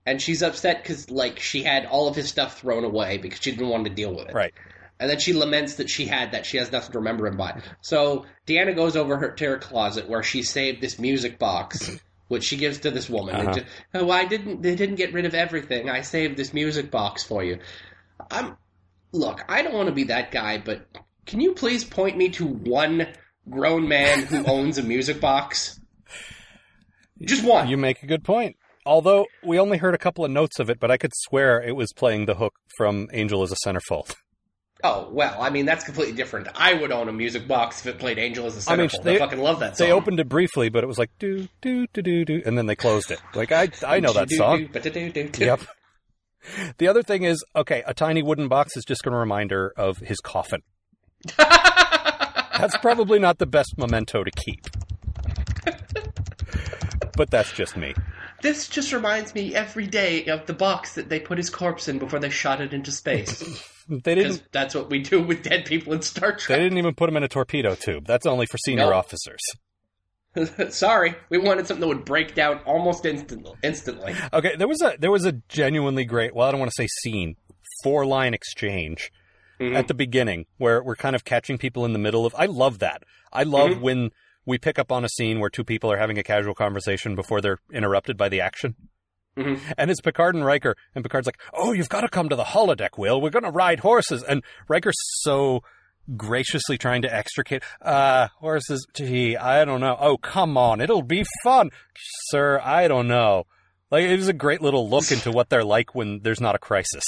And 0.06 0.22
she's 0.22 0.42
upset 0.42 0.82
because 0.82 1.10
like 1.10 1.40
she 1.40 1.62
had 1.64 1.84
all 1.86 2.06
of 2.08 2.14
his 2.16 2.28
stuff 2.28 2.60
thrown 2.60 2.84
away 2.84 3.18
because 3.18 3.40
she 3.40 3.50
didn't 3.50 3.68
want 3.68 3.84
to 3.84 3.90
deal 3.90 4.14
with 4.14 4.28
it. 4.28 4.34
Right. 4.34 4.54
And 4.98 5.10
then 5.10 5.18
she 5.18 5.32
laments 5.34 5.74
that 5.74 5.90
she 5.90 6.06
had 6.06 6.32
that 6.32 6.46
she 6.46 6.56
has 6.56 6.72
nothing 6.72 6.92
to 6.92 6.98
remember 6.98 7.26
him 7.26 7.36
by. 7.36 7.60
So 7.82 8.24
Deanna 8.46 8.74
goes 8.74 8.96
over 8.96 9.16
her 9.18 9.32
to 9.32 9.44
her 9.46 9.58
closet 9.58 10.08
where 10.08 10.22
she 10.22 10.42
saved 10.42 10.80
this 10.80 10.98
music 10.98 11.38
box, 11.38 11.90
which 12.28 12.44
she 12.44 12.56
gives 12.56 12.78
to 12.80 12.90
this 12.90 13.10
woman. 13.10 13.34
And 13.34 13.48
Uh-huh. 13.48 13.58
just, 13.58 13.66
oh, 13.94 14.10
I 14.10 14.24
didn't. 14.24 14.62
They 14.62 14.74
didn't 14.74 14.94
get 14.94 15.12
rid 15.12 15.26
of 15.26 15.34
everything. 15.34 15.90
I 15.90 16.00
saved 16.02 16.36
this 16.38 16.54
music 16.54 16.90
box 16.90 17.24
for 17.24 17.42
you. 17.44 17.58
I'm. 18.30 18.56
Look, 19.12 19.44
I 19.48 19.62
don't 19.62 19.74
want 19.74 19.88
to 19.88 19.94
be 19.94 20.04
that 20.04 20.30
guy, 20.30 20.58
but 20.58 20.86
can 21.26 21.40
you 21.40 21.52
please 21.54 21.84
point 21.84 22.16
me 22.16 22.28
to 22.30 22.46
one 22.46 23.06
grown 23.50 23.88
man 23.88 24.24
who 24.24 24.44
owns 24.46 24.78
a 24.78 24.82
music 24.82 25.20
box? 25.20 25.78
Just 27.20 27.44
one. 27.44 27.68
You 27.68 27.76
make 27.76 28.02
a 28.02 28.06
good 28.06 28.24
point. 28.24 28.56
Although 28.86 29.26
we 29.42 29.58
only 29.58 29.78
heard 29.78 29.94
a 29.94 29.98
couple 29.98 30.24
of 30.24 30.30
notes 30.30 30.58
of 30.60 30.70
it, 30.70 30.78
but 30.80 30.90
I 30.90 30.96
could 30.96 31.12
swear 31.14 31.60
it 31.60 31.74
was 31.76 31.92
playing 31.92 32.26
the 32.26 32.36
hook 32.36 32.54
from 32.78 33.08
Angel 33.12 33.42
as 33.42 33.52
a 33.52 33.56
Centerfold. 33.66 34.14
Oh 34.84 35.08
well, 35.10 35.40
I 35.40 35.50
mean 35.50 35.64
that's 35.66 35.84
completely 35.84 36.14
different. 36.14 36.48
I 36.54 36.74
would 36.74 36.92
own 36.92 37.08
a 37.08 37.12
music 37.12 37.48
box 37.48 37.80
if 37.80 37.94
it 37.94 37.98
played 37.98 38.18
"Angel 38.18 38.46
as 38.46 38.56
a 38.56 38.60
Centerfold." 38.60 38.72
I, 38.72 38.76
mean, 38.76 38.90
they- 39.02 39.18
fucking 39.18 39.40
love 39.40 39.60
that 39.60 39.76
song. 39.76 39.86
They 39.86 39.92
opened 39.92 40.20
it 40.20 40.28
briefly, 40.28 40.68
but 40.68 40.84
it 40.84 40.86
was 40.86 40.98
like 40.98 41.10
do 41.18 41.48
do 41.62 41.86
do 41.92 42.02
do 42.02 42.24
do, 42.24 42.42
and 42.46 42.56
then 42.56 42.66
they 42.66 42.76
closed 42.76 43.10
it. 43.10 43.20
Like 43.34 43.52
I 43.52 43.68
I 43.86 44.00
know 44.00 44.12
that 44.12 44.30
song. 44.30 44.68
Yep. 45.46 45.60
The 46.78 46.86
other 46.86 47.02
thing 47.02 47.24
is, 47.24 47.42
okay, 47.56 47.82
a 47.86 47.94
tiny 47.94 48.22
wooden 48.22 48.46
box 48.48 48.76
is 48.76 48.84
just 48.84 49.02
going 49.02 49.12
to 49.12 49.18
remind 49.18 49.50
her 49.50 49.72
of 49.76 49.98
his 49.98 50.18
coffin. 50.20 50.62
That's 51.38 52.76
probably 52.78 53.18
not 53.18 53.38
the 53.38 53.46
best 53.46 53.74
memento 53.76 54.22
to 54.22 54.30
keep. 54.30 54.64
but 57.16 57.30
that's 57.30 57.52
just 57.52 57.76
me. 57.76 57.94
This 58.46 58.68
just 58.68 58.92
reminds 58.92 59.34
me 59.34 59.56
every 59.56 59.88
day 59.88 60.26
of 60.26 60.46
the 60.46 60.52
box 60.52 60.94
that 60.94 61.08
they 61.08 61.18
put 61.18 61.36
his 61.36 61.50
corpse 61.50 61.88
in 61.88 61.98
before 61.98 62.20
they 62.20 62.30
shot 62.30 62.60
it 62.60 62.72
into 62.72 62.92
space. 62.92 63.42
They 63.88 64.16
didn't. 64.16 64.42
that's 64.50 64.74
what 64.74 64.90
we 64.90 64.98
do 64.98 65.22
with 65.22 65.44
dead 65.44 65.64
people 65.64 65.92
in 65.92 66.02
Star 66.02 66.32
Trek. 66.32 66.56
They 66.58 66.62
didn't 66.64 66.78
even 66.78 66.94
put 66.96 67.08
him 67.08 67.16
in 67.16 67.22
a 67.22 67.28
torpedo 67.28 67.76
tube. 67.76 68.04
That's 68.04 68.26
only 68.26 68.46
for 68.46 68.58
senior 68.58 68.86
Nope. 68.86 68.94
officers. 68.94 69.40
Sorry, 70.74 71.14
we 71.30 71.38
wanted 71.38 71.66
something 71.68 71.80
that 71.82 71.86
would 71.86 72.04
break 72.04 72.34
down 72.34 72.58
almost 72.66 73.04
instant- 73.04 73.46
instantly. 73.62 74.14
Okay, 74.32 74.54
there 74.56 74.66
was 74.68 74.82
a 74.82 74.96
there 74.98 75.12
was 75.12 75.24
a 75.24 75.32
genuinely 75.48 76.04
great. 76.04 76.34
Well, 76.34 76.46
I 76.48 76.50
don't 76.50 76.58
want 76.60 76.72
to 76.72 76.82
say 76.82 76.88
scene, 77.02 77.36
four 77.84 78.04
line 78.04 78.34
exchange 78.34 79.12
Mhm. 79.60 79.74
at 79.76 79.86
the 79.88 79.94
beginning 79.94 80.46
where 80.58 80.82
we're 80.82 80.96
kind 80.96 81.14
of 81.16 81.24
catching 81.24 81.56
people 81.56 81.84
in 81.84 81.92
the 81.92 81.98
middle 82.00 82.26
of. 82.26 82.34
I 82.36 82.46
love 82.46 82.80
that. 82.80 83.02
I 83.32 83.44
love 83.44 83.70
Mhm. 83.70 83.80
when 83.82 84.10
we 84.46 84.56
pick 84.58 84.78
up 84.78 84.90
on 84.92 85.04
a 85.04 85.08
scene 85.08 85.40
where 85.40 85.50
two 85.50 85.64
people 85.64 85.90
are 85.92 85.98
having 85.98 86.18
a 86.18 86.22
casual 86.22 86.54
conversation 86.54 87.14
before 87.14 87.40
they're 87.40 87.58
interrupted 87.72 88.16
by 88.16 88.28
the 88.28 88.40
action. 88.40 88.76
Mhm. 89.36 89.60
And 89.76 89.90
it's 89.90 90.00
Picard 90.00 90.34
and 90.34 90.44
Riker, 90.46 90.76
and 90.94 91.04
Picard's 91.04 91.26
like, 91.26 91.38
"Oh, 91.52 91.72
you've 91.72 91.90
got 91.90 92.00
to 92.02 92.08
come 92.08 92.30
to 92.30 92.36
the 92.36 92.44
holodeck, 92.44 92.96
Will. 92.96 93.20
We're 93.20 93.28
going 93.30 93.42
to 93.44 93.50
ride 93.50 93.80
horses." 93.80 94.22
And 94.22 94.42
Riker's 94.68 94.96
so 95.20 95.62
graciously 96.16 96.78
trying 96.78 97.02
to 97.02 97.14
extricate, 97.14 97.62
"Uh, 97.82 98.28
horses. 98.38 98.86
Gee, 98.94 99.36
I 99.36 99.64
don't 99.64 99.80
know. 99.80 99.96
Oh, 100.00 100.16
come 100.16 100.56
on, 100.56 100.80
it'll 100.80 101.02
be 101.02 101.24
fun, 101.42 101.70
sir. 102.28 102.60
I 102.62 102.88
don't 102.88 103.08
know." 103.08 103.44
Like 103.90 104.04
it 104.04 104.16
was 104.16 104.28
a 104.28 104.32
great 104.32 104.62
little 104.62 104.88
look 104.88 105.12
into 105.12 105.30
what 105.30 105.48
they're 105.50 105.64
like 105.64 105.94
when 105.94 106.20
there's 106.22 106.40
not 106.40 106.54
a 106.54 106.58
crisis. 106.58 107.04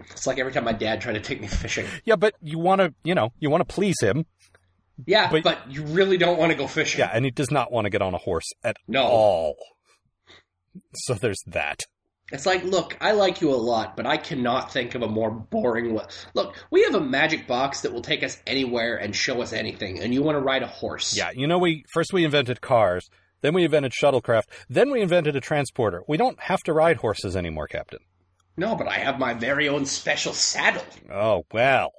It's 0.00 0.26
like 0.26 0.38
every 0.38 0.52
time 0.52 0.64
my 0.64 0.72
dad 0.72 1.00
tried 1.00 1.14
to 1.14 1.20
take 1.20 1.40
me 1.40 1.46
fishing. 1.46 1.86
Yeah, 2.04 2.16
but 2.16 2.34
you 2.42 2.58
want 2.58 2.80
to, 2.80 2.94
you 3.02 3.14
know, 3.14 3.32
you 3.38 3.48
want 3.50 3.66
to 3.66 3.74
please 3.74 3.96
him. 4.00 4.26
Yeah, 5.04 5.30
But- 5.30 5.42
but, 5.44 5.70
you 5.70 5.84
really 5.84 6.16
don't 6.16 6.38
want 6.38 6.52
to 6.52 6.56
go 6.58 6.66
fishing. 6.66 7.00
Yeah, 7.00 7.10
and 7.12 7.24
he 7.24 7.30
does 7.30 7.50
not 7.50 7.70
want 7.70 7.84
to 7.84 7.90
get 7.90 8.00
on 8.02 8.14
a 8.14 8.18
horse 8.18 8.50
at 8.64 8.76
No. 8.88 9.02
all. 9.04 9.56
So 10.94 11.14
there's 11.14 11.42
that. 11.46 11.80
It's 12.32 12.44
like, 12.46 12.64
look, 12.64 12.96
I 13.00 13.12
like 13.12 13.40
you 13.40 13.50
a 13.50 13.56
lot, 13.56 13.96
but 13.96 14.04
I 14.04 14.16
cannot 14.16 14.72
think 14.72 14.94
of 14.96 15.02
a 15.02 15.06
more 15.08 15.30
boring 15.30 15.94
way. 15.94 16.04
Look, 16.34 16.56
we 16.72 16.82
have 16.84 16.94
a 16.96 17.00
magic 17.00 17.46
box 17.46 17.82
that 17.82 17.92
will 17.92 18.02
take 18.02 18.24
us 18.24 18.42
anywhere 18.46 18.96
and 18.96 19.14
show 19.14 19.42
us 19.42 19.52
anything, 19.52 20.00
and 20.00 20.12
you 20.12 20.22
want 20.22 20.34
to 20.36 20.40
ride 20.40 20.62
a 20.64 20.66
horse. 20.66 21.16
Yeah, 21.16 21.30
you 21.32 21.46
know, 21.46 21.58
we 21.58 21.84
first 21.92 22.12
we 22.12 22.24
invented 22.24 22.60
cars, 22.60 23.08
then 23.42 23.54
we 23.54 23.62
invented 23.64 23.92
shuttlecraft, 23.92 24.44
then 24.68 24.90
we 24.90 25.02
invented 25.02 25.36
a 25.36 25.40
transporter. 25.40 26.02
We 26.08 26.16
don't 26.16 26.40
have 26.40 26.64
to 26.64 26.72
ride 26.72 26.96
horses 26.96 27.36
anymore, 27.36 27.68
Captain. 27.68 28.00
No, 28.56 28.74
but 28.74 28.88
I 28.88 28.94
have 28.98 29.20
my 29.20 29.34
very 29.34 29.68
own 29.68 29.86
special 29.86 30.32
saddle. 30.32 30.82
Oh 31.12 31.44
well. 31.52 31.92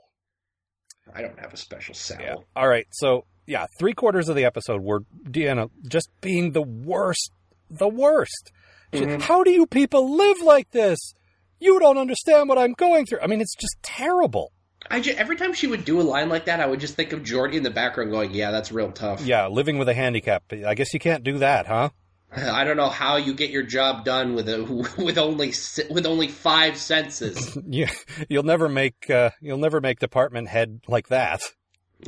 I 1.13 1.21
don't 1.21 1.39
have 1.39 1.53
a 1.53 1.57
special 1.57 1.95
Yeah. 2.19 2.35
All 2.55 2.67
right. 2.67 2.87
So 2.91 3.25
yeah, 3.45 3.65
three 3.79 3.93
quarters 3.93 4.29
of 4.29 4.35
the 4.35 4.45
episode 4.45 4.81
were 4.81 5.01
Deanna 5.23 5.69
just 5.87 6.09
being 6.21 6.51
the 6.51 6.61
worst, 6.61 7.31
the 7.69 7.87
worst. 7.87 8.51
Mhm. 8.93 9.21
How 9.21 9.43
do 9.43 9.51
you 9.51 9.65
people 9.65 10.15
live 10.15 10.41
like 10.41 10.71
this? 10.71 11.13
You 11.59 11.79
don't 11.79 11.97
understand 11.97 12.49
what 12.49 12.57
I'm 12.57 12.73
going 12.73 13.05
through. 13.05 13.19
I 13.21 13.27
mean, 13.27 13.41
it's 13.41 13.55
just 13.55 13.75
terrible. 13.81 14.51
I 14.89 14.99
ju- 15.01 15.15
every 15.17 15.35
time 15.35 15.53
she 15.53 15.67
would 15.67 15.83
do 15.85 15.99
a 15.99 16.03
line 16.03 16.29
like 16.29 16.45
that, 16.45 16.59
I 16.59 16.65
would 16.67 16.79
just 16.79 16.95
think 16.95 17.11
of 17.11 17.21
Geordi 17.21 17.55
in 17.55 17.63
the 17.63 17.71
background 17.71 18.11
going, 18.11 18.31
"Yeah, 18.33 18.51
that's 18.51 18.71
real 18.71 18.91
tough." 18.91 19.21
Yeah, 19.25 19.47
living 19.47 19.77
with 19.77 19.89
a 19.89 19.93
handicap. 19.93 20.43
I 20.51 20.75
guess 20.75 20.93
you 20.93 20.99
can't 20.99 21.23
do 21.23 21.39
that, 21.39 21.65
huh? 21.65 21.89
I 22.35 22.63
don't 22.65 22.77
know 22.77 22.89
how 22.89 23.15
you 23.15 23.33
get 23.33 23.51
your 23.51 23.63
job 23.63 24.03
done 24.03 24.35
with 24.35 24.49
a, 24.49 24.63
with 24.97 25.17
only 25.17 25.53
with 25.89 26.05
only 26.05 26.27
five 26.27 26.77
senses. 26.77 27.57
You, 27.69 27.87
you'll 28.29 28.43
never 28.43 28.67
make 28.69 29.09
uh, 29.09 29.31
you'll 29.41 29.57
never 29.57 29.79
make 29.81 29.99
department 29.99 30.49
head 30.49 30.81
like 30.87 31.07
that. 31.07 31.41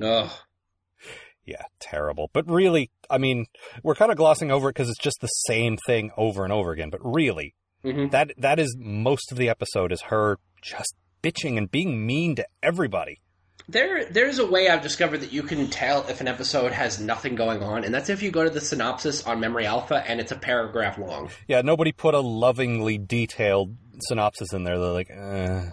Ugh. 0.02 0.30
Yeah, 1.46 1.64
terrible. 1.80 2.30
But 2.34 2.50
really, 2.50 2.92
I 3.10 3.18
mean, 3.18 3.48
we're 3.84 3.96
kind 3.96 4.12
of 4.12 4.18
glossing 4.18 4.52
over 4.52 4.70
it 4.70 4.74
because 4.76 4.90
it's 4.90 5.00
just 5.00 5.18
the 5.22 5.28
same 5.28 5.78
thing 5.88 6.12
over 6.16 6.44
and 6.44 6.54
over 6.54 6.72
again. 6.72 6.90
But 6.92 7.00
really, 7.04 7.56
Mhm. 7.84 8.12
that 8.12 8.32
that 8.38 8.60
is 8.60 8.76
most 8.78 9.32
of 9.32 9.38
the 9.38 9.50
episode 9.50 9.92
is 9.92 10.02
her 10.04 10.38
just 10.62 10.94
bitching 11.24 11.58
and 11.58 11.72
being 11.72 12.06
mean 12.06 12.36
to 12.36 12.46
everybody. 12.62 13.22
There, 13.72 14.06
there's 14.06 14.40
a 14.40 14.46
way 14.48 14.68
I've 14.68 14.82
discovered 14.82 15.20
that 15.20 15.32
you 15.32 15.44
can 15.44 15.70
tell 15.70 16.08
if 16.08 16.22
an 16.22 16.28
episode 16.28 16.72
has 16.72 17.00
nothing 17.00 17.36
going 17.36 17.62
on, 17.62 17.84
and 17.84 17.94
that's 17.94 18.10
if 18.10 18.24
you 18.24 18.32
go 18.32 18.44
to 18.44 18.50
the 18.50 18.62
synopsis 18.62 19.26
on 19.28 19.40
Memory 19.40 19.66
Alpha 19.68 20.04
and 20.08 20.20
it's 20.20 20.32
a 20.32 20.36
paragraph 20.36 20.98
long. 20.98 21.30
Yeah, 21.48 21.62
nobody 21.62 21.92
put 21.92 22.14
a 22.16 22.20
lovingly 22.20 22.98
detailed 22.98 23.76
synopsis 24.08 24.54
in 24.54 24.64
there. 24.64 24.80
They're 24.80 24.90
like, 24.92 25.12
uh, 25.12 25.72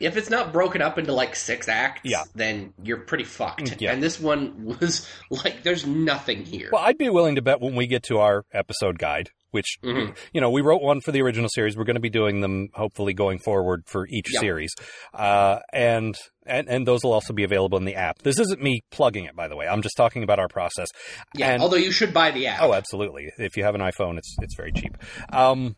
If 0.00 0.16
it's 0.18 0.28
not 0.28 0.52
broken 0.52 0.82
up 0.82 0.98
into 0.98 1.12
like 1.12 1.34
six 1.34 1.66
acts, 1.68 2.00
Yeah. 2.04 2.24
then 2.34 2.74
you're 2.82 2.98
pretty 2.98 3.24
fucked. 3.24 3.80
Yeah. 3.80 3.92
And 3.92 4.02
this 4.02 4.20
one 4.20 4.76
was 4.80 5.08
like, 5.30 5.62
there's 5.62 5.86
nothing 5.86 6.44
here. 6.44 6.68
well, 6.72 6.82
I'd 6.84 6.98
be 6.98 7.08
willing 7.08 7.36
to 7.36 7.42
bet 7.42 7.60
when 7.60 7.74
we 7.74 7.86
get 7.86 8.02
to 8.04 8.18
our 8.18 8.44
episode 8.52 8.98
guide, 8.98 9.30
which 9.50 9.78
Mhm. 9.82 10.16
you 10.32 10.40
know, 10.40 10.50
we 10.50 10.60
wrote 10.62 10.82
one 10.82 11.00
for 11.00 11.12
the 11.12 11.20
original 11.22 11.48
series. 11.52 11.76
We're 11.76 11.84
going 11.84 11.94
to 11.94 12.00
be 12.00 12.10
doing 12.10 12.40
them 12.40 12.68
hopefully 12.74 13.12
going 13.14 13.38
forward 13.38 13.82
for 13.86 14.06
each 14.08 14.26
Yeah. 14.34 14.40
series, 14.40 14.72
uh, 15.14 15.58
and 15.72 16.16
and 16.46 16.68
and 16.68 16.86
those 16.86 17.04
will 17.04 17.12
also 17.12 17.32
be 17.32 17.44
available 17.44 17.78
in 17.78 17.84
the 17.84 17.94
app. 17.94 18.18
This 18.22 18.38
isn't 18.40 18.62
me 18.62 18.80
plugging 18.90 19.24
it, 19.24 19.36
by 19.36 19.46
the 19.48 19.56
way. 19.56 19.68
I'm 19.68 19.82
just 19.82 19.96
talking 19.96 20.22
about 20.22 20.38
our 20.38 20.48
process. 20.48 20.88
yeah, 21.34 21.52
and- 21.52 21.62
although 21.62 21.76
you 21.76 21.92
should 21.92 22.12
buy 22.12 22.30
the 22.30 22.46
app. 22.48 22.60
Oh, 22.62 22.74
absolutely. 22.74 23.30
If 23.38 23.56
you 23.56 23.64
have 23.64 23.74
an 23.74 23.80
iPhone, 23.80 24.18
it's 24.18 24.34
it's 24.40 24.54
very 24.56 24.72
cheap. 24.72 24.96
Um, 25.32 25.76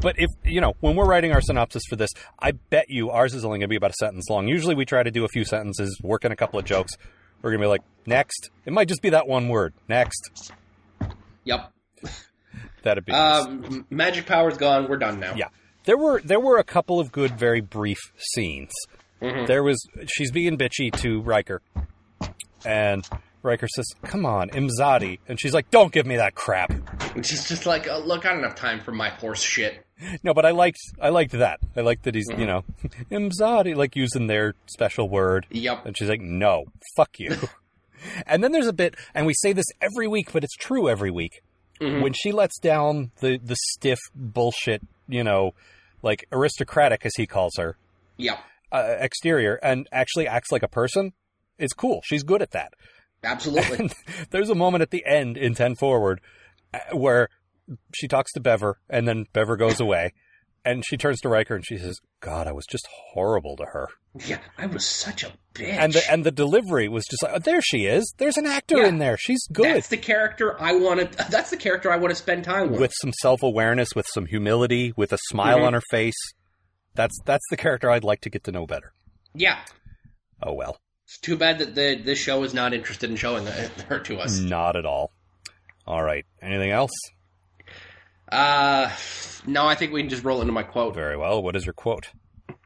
but 0.00 0.14
if 0.18 0.30
you 0.44 0.60
know 0.60 0.74
when 0.80 0.94
we're 0.96 1.06
writing 1.06 1.32
our 1.32 1.40
synopsis 1.40 1.82
for 1.88 1.96
this, 1.96 2.10
I 2.38 2.52
bet 2.52 2.86
you 2.88 3.10
ours 3.10 3.34
is 3.34 3.44
only 3.44 3.58
going 3.58 3.68
to 3.68 3.68
be 3.68 3.76
about 3.76 3.90
a 3.90 3.94
sentence 3.98 4.28
long. 4.30 4.46
Usually, 4.48 4.74
we 4.74 4.84
try 4.84 5.02
to 5.02 5.10
do 5.10 5.24
a 5.24 5.28
few 5.28 5.44
sentences, 5.44 5.98
work 6.02 6.24
in 6.24 6.32
a 6.32 6.36
couple 6.36 6.58
of 6.58 6.64
jokes. 6.64 6.92
We're 7.42 7.50
going 7.50 7.60
to 7.60 7.64
be 7.64 7.68
like, 7.68 7.82
next. 8.06 8.50
It 8.64 8.72
might 8.72 8.88
just 8.88 9.02
be 9.02 9.10
that 9.10 9.28
one 9.28 9.48
word. 9.48 9.74
Next. 9.88 10.52
Yep. 11.44 11.70
That'd 12.86 13.04
be. 13.04 13.10
nice. 13.12 13.44
Um, 13.46 13.84
magic 13.90 14.26
power's 14.26 14.56
gone. 14.56 14.88
We're 14.88 14.96
done 14.96 15.18
now. 15.18 15.34
Yeah. 15.34 15.48
There 15.84 15.96
were 15.98 16.20
there 16.24 16.38
were 16.40 16.58
a 16.58 16.64
couple 16.64 17.00
of 17.00 17.10
good, 17.10 17.36
very 17.38 17.60
brief 17.60 17.98
scenes. 18.34 18.70
Mhm. 19.20 19.46
There 19.48 19.62
was 19.64 19.76
she's 20.06 20.30
being 20.30 20.56
bitchy 20.56 20.92
to 21.02 21.20
Riker, 21.20 21.62
And 22.64 23.08
Riker 23.42 23.66
says, 23.68 23.86
"Come 24.04 24.24
on, 24.26 24.50
Imzadi," 24.50 25.18
and 25.28 25.40
she's 25.40 25.52
like, 25.54 25.70
"Don't 25.70 25.92
give 25.92 26.06
me 26.06 26.16
that 26.16 26.34
crap." 26.34 26.72
She's 27.22 27.48
just 27.48 27.66
like, 27.66 27.88
oh, 27.88 27.98
look, 28.00 28.26
I 28.26 28.32
don't 28.32 28.42
have 28.42 28.54
time 28.56 28.80
for 28.80 28.92
my 28.92 29.08
horse 29.08 29.40
shit. 29.42 29.84
No, 30.22 30.34
but 30.34 30.44
I 30.44 30.50
liked 30.50 30.78
I 31.00 31.08
liked 31.08 31.32
that. 31.32 31.58
I 31.76 31.80
liked 31.80 32.04
that 32.04 32.14
he's 32.14 32.28
you 32.36 32.46
know 32.46 32.64
Imzadi 33.10 33.74
like 33.74 33.96
using 33.96 34.26
their 34.26 34.54
special 34.66 35.08
word. 35.08 35.46
Yep. 35.50 35.86
And 35.86 35.96
she's 35.96 36.08
like, 36.08 36.20
"No, 36.20 36.64
fuck 36.96 37.18
you." 37.18 37.36
and 38.26 38.44
then 38.44 38.52
there's 38.52 38.66
a 38.66 38.72
bit, 38.72 38.94
and 39.14 39.26
we 39.26 39.34
say 39.34 39.52
this 39.52 39.66
every 39.80 40.06
week, 40.08 40.32
but 40.32 40.44
it's 40.44 40.54
true 40.56 40.88
every 40.88 41.10
week. 41.10 41.40
When 41.80 42.12
she 42.12 42.32
lets 42.32 42.58
down 42.58 43.10
the 43.20 43.38
the 43.42 43.56
stiff 43.72 43.98
bullshit, 44.14 44.82
you 45.08 45.22
know, 45.24 45.52
like 46.02 46.26
aristocratic 46.32 47.04
as 47.04 47.12
he 47.16 47.26
calls 47.26 47.52
her 47.58 47.76
Yeah. 48.16 48.38
uh, 48.72 48.96
exterior, 48.98 49.56
and 49.62 49.88
actually 49.92 50.26
acts 50.28 50.50
like 50.52 50.62
a 50.62 50.68
person, 50.68 51.12
is 51.58 51.72
cool. 51.72 52.00
She's 52.04 52.22
good 52.22 52.42
at 52.42 52.52
that. 52.52 52.72
Absolutely. 53.24 53.78
And 53.78 53.94
there's 54.30 54.50
a 54.50 54.54
moment 54.54 54.82
at 54.82 54.90
the 54.90 55.04
end 55.06 55.36
in 55.36 55.54
10 55.54 55.74
Forward 55.76 56.20
uh, 56.72 56.78
where 56.96 57.28
she 57.94 58.06
talks 58.08 58.32
to 58.32 58.40
Bever 58.40 58.78
and 58.88 59.06
then 59.08 59.26
Bever 59.32 59.56
goes 59.56 59.80
away 59.80 60.12
and 60.66 60.84
she 60.84 60.96
turns 60.98 61.20
to 61.20 61.28
Riker 61.30 61.54
and 61.54 61.64
she 61.64 61.78
says, 61.78 61.98
God, 62.20 62.46
I 62.46 62.52
was 62.52 62.66
just 62.66 62.86
horrible 63.12 63.56
to 63.56 63.64
her. 63.66 63.88
yeah, 64.26 64.38
I 64.58 64.66
was 64.66 64.84
such 64.84 65.22
a 65.24 65.32
bitch. 65.54 65.68
And 65.78 65.92
the, 65.94 66.02
and 66.12 66.24
the 66.24 66.30
delivery 66.30 66.88
was 66.88 67.04
just 67.10 67.22
like, 67.22 67.32
oh, 67.34 67.38
there 67.38 67.60
she 67.62 67.86
is. 67.86 68.12
There's 68.18 68.36
an 68.36 68.46
actor 68.46 68.78
Yeah. 68.78 68.88
in 68.88 68.98
there. 68.98 69.16
She's 69.18 69.46
good. 69.52 69.76
That's 69.76 69.88
the 69.88 69.96
character 69.96 70.60
I 70.60 70.72
want 70.74 71.00
to. 71.12 71.26
That's 71.30 71.50
the 71.50 71.56
character 71.56 71.90
I 71.90 71.96
want 71.96 72.10
to 72.10 72.16
spend 72.16 72.44
time 72.44 72.70
with. 72.72 72.80
With 72.80 72.92
some 73.00 73.12
self 73.22 73.42
awareness, 73.42 73.90
with 73.94 74.06
some 74.12 74.26
humility, 74.26 74.92
with 74.96 75.12
a 75.12 75.18
smile 75.28 75.58
Mhm. 75.60 75.66
on 75.68 75.72
her 75.74 75.82
face. 75.90 76.18
That's 76.94 77.18
that's 77.24 77.44
the 77.50 77.56
character 77.56 77.90
I'd 77.90 78.04
like 78.04 78.20
to 78.22 78.30
get 78.30 78.44
to 78.44 78.52
know 78.52 78.66
better. 78.66 78.92
yeah, 79.34 79.58
Oh 80.42 80.52
well, 80.54 80.78
it's 81.06 81.18
too 81.18 81.36
bad 81.36 81.58
that 81.58 81.74
the 81.74 82.00
this 82.02 82.18
show 82.18 82.42
is 82.42 82.54
not 82.54 82.72
interested 82.74 83.10
in 83.10 83.16
showing 83.16 83.46
her 83.46 83.98
to 84.00 84.18
us. 84.18 84.38
not 84.40 84.76
at 84.76 84.86
all. 84.86 85.12
All 85.86 86.02
right. 86.02 86.24
Anything 86.42 86.70
else? 86.70 86.90
Uh, 88.30 88.90
no, 89.46 89.66
I 89.66 89.74
think 89.74 89.92
we 89.92 90.00
can 90.00 90.10
just 90.10 90.24
roll 90.24 90.40
into 90.40 90.52
my 90.52 90.62
quote. 90.62 90.94
Very 90.94 91.16
well. 91.16 91.42
What 91.42 91.56
is 91.56 91.64
your 91.66 91.72
quote? 91.74 92.08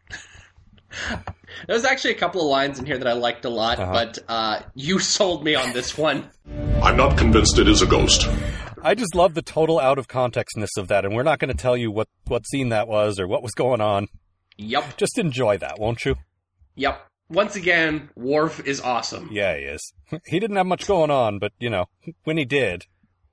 There's 1.66 1.84
actually 1.84 2.12
a 2.12 2.16
couple 2.18 2.40
of 2.40 2.48
lines 2.48 2.78
in 2.78 2.86
here 2.86 2.98
that 2.98 3.06
I 3.06 3.12
liked 3.12 3.44
a 3.44 3.50
lot, 3.50 3.78
Uh-huh. 3.78 3.92
but 3.92 4.18
uh, 4.28 4.60
you 4.74 4.98
sold 4.98 5.44
me 5.44 5.54
on 5.54 5.72
this 5.72 5.96
one. 5.96 6.28
I'm 6.82 6.96
not 6.96 7.16
convinced 7.18 7.58
it 7.58 7.68
is 7.68 7.82
a 7.82 7.86
ghost. 7.86 8.28
I 8.82 8.94
just 8.94 9.14
love 9.14 9.34
the 9.34 9.42
total 9.42 9.78
out 9.78 9.98
of 9.98 10.08
contextness 10.08 10.76
of 10.78 10.88
that, 10.88 11.04
and 11.04 11.14
we're 11.14 11.22
not 11.22 11.38
going 11.38 11.50
to 11.54 11.56
tell 11.56 11.76
you 11.76 11.90
what 11.90 12.08
what 12.26 12.46
scene 12.46 12.70
that 12.70 12.88
was 12.88 13.20
or 13.20 13.28
what 13.28 13.42
was 13.42 13.52
going 13.52 13.80
on. 13.80 14.08
Yep, 14.56 14.96
Just 14.96 15.18
enjoy 15.18 15.58
that, 15.58 15.78
won't 15.78 16.04
you? 16.04 16.16
yep. 16.76 17.06
Once 17.28 17.54
again, 17.54 18.10
Worf 18.16 18.66
is 18.66 18.80
awesome. 18.80 19.28
Yeah, 19.30 19.56
he 19.56 19.62
is. 19.64 19.92
He 20.26 20.40
didn't 20.40 20.56
have 20.56 20.66
much 20.66 20.86
going 20.88 21.10
on, 21.12 21.38
but 21.38 21.52
you 21.60 21.70
know, 21.70 21.84
when 22.24 22.36
he 22.36 22.44
did, 22.44 22.86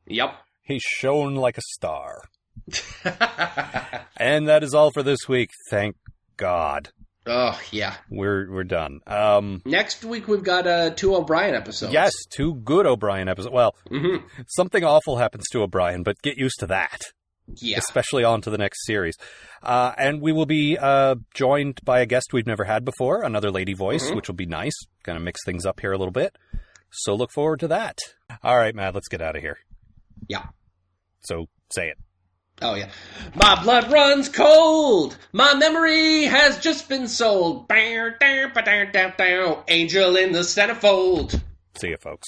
Yep. 0.05 0.35
He 0.67 0.79
shone 0.79 1.35
like 1.35 1.57
a 1.57 1.61
star. 1.73 2.21
And 4.19 4.47
that 4.47 4.63
is 4.63 4.73
all 4.73 4.91
for 4.91 5.03
this 5.03 5.27
week. 5.29 5.51
Thank 5.69 5.95
God, 6.37 6.89
oh 7.27 7.59
yeah. 7.71 7.95
we're 8.09 8.49
we're 8.51 8.63
done. 8.63 8.99
Um, 9.05 9.61
Next 9.65 10.03
week 10.03 10.27
we've 10.27 10.43
got 10.43 10.65
uh, 10.67 10.89
two 10.91 11.15
O'Brien 11.15 11.53
episodes. 11.55 11.93
yes, 11.93 12.11
two 12.29 12.55
good 12.55 12.85
O'Brien 12.87 13.27
episodes. 13.29 13.53
Well, 13.53 13.75
hmm 13.89 14.17
something 14.47 14.83
awful 14.83 15.17
happens 15.17 15.45
to 15.51 15.61
O'Brien, 15.61 16.03
but 16.03 16.21
get 16.21 16.37
used 16.37 16.59
to 16.59 16.67
that. 16.67 17.01
Yeah. 17.61 17.77
especially 17.77 18.25
on 18.25 18.41
to 18.41 18.49
the 18.49 18.57
next 18.57 18.85
series. 18.85 19.15
Uh, 19.63 19.93
and 19.97 20.19
we 20.21 20.33
will 20.33 20.45
be 20.45 20.77
uh, 20.77 21.15
joined 21.33 21.79
by 21.85 22.01
a 22.01 22.05
guest 22.05 22.33
we've 22.33 22.45
never 22.45 22.65
had 22.65 22.83
before, 22.83 23.21
another 23.21 23.51
lady 23.51 23.73
voice, 23.73 24.11
which 24.11 24.27
will 24.27 24.35
be 24.35 24.45
nice. 24.45 24.75
Kind 25.03 25.17
of 25.17 25.23
mix 25.23 25.39
things 25.45 25.65
up 25.65 25.79
here 25.79 25.93
a 25.93 25.97
little 25.97 26.11
bit. 26.11 26.35
So 26.91 27.15
look 27.15 27.31
forward 27.31 27.61
to 27.61 27.69
that. 27.69 27.97
All 28.43 28.57
right, 28.57 28.75
Matt, 28.75 28.95
let's 28.95 29.07
get 29.07 29.21
out 29.21 29.37
of 29.37 29.41
here. 29.41 29.59
Yeah. 30.27 30.47
So 31.27 31.47
say 31.73 31.89
it. 31.89 31.97
Oh 32.61 32.75
yeah. 32.75 32.89
My 33.35 33.61
blood 33.61 33.91
runs 33.91 34.29
cold. 34.29 35.17
My 35.33 35.53
memory 35.55 36.23
has 36.23 36.57
just 36.59 36.87
been 36.87 37.09
sold. 37.09 37.67
Bow, 37.67 38.11
dow, 38.17 38.49
ba, 38.53 38.61
dow, 38.63 38.85
dow, 38.85 39.13
dow. 39.17 39.63
Angel 39.67 40.15
in 40.15 40.31
the 40.31 40.39
centerfold. 40.39 41.41
See 41.75 41.89
you, 41.89 41.97
folks. 41.97 42.27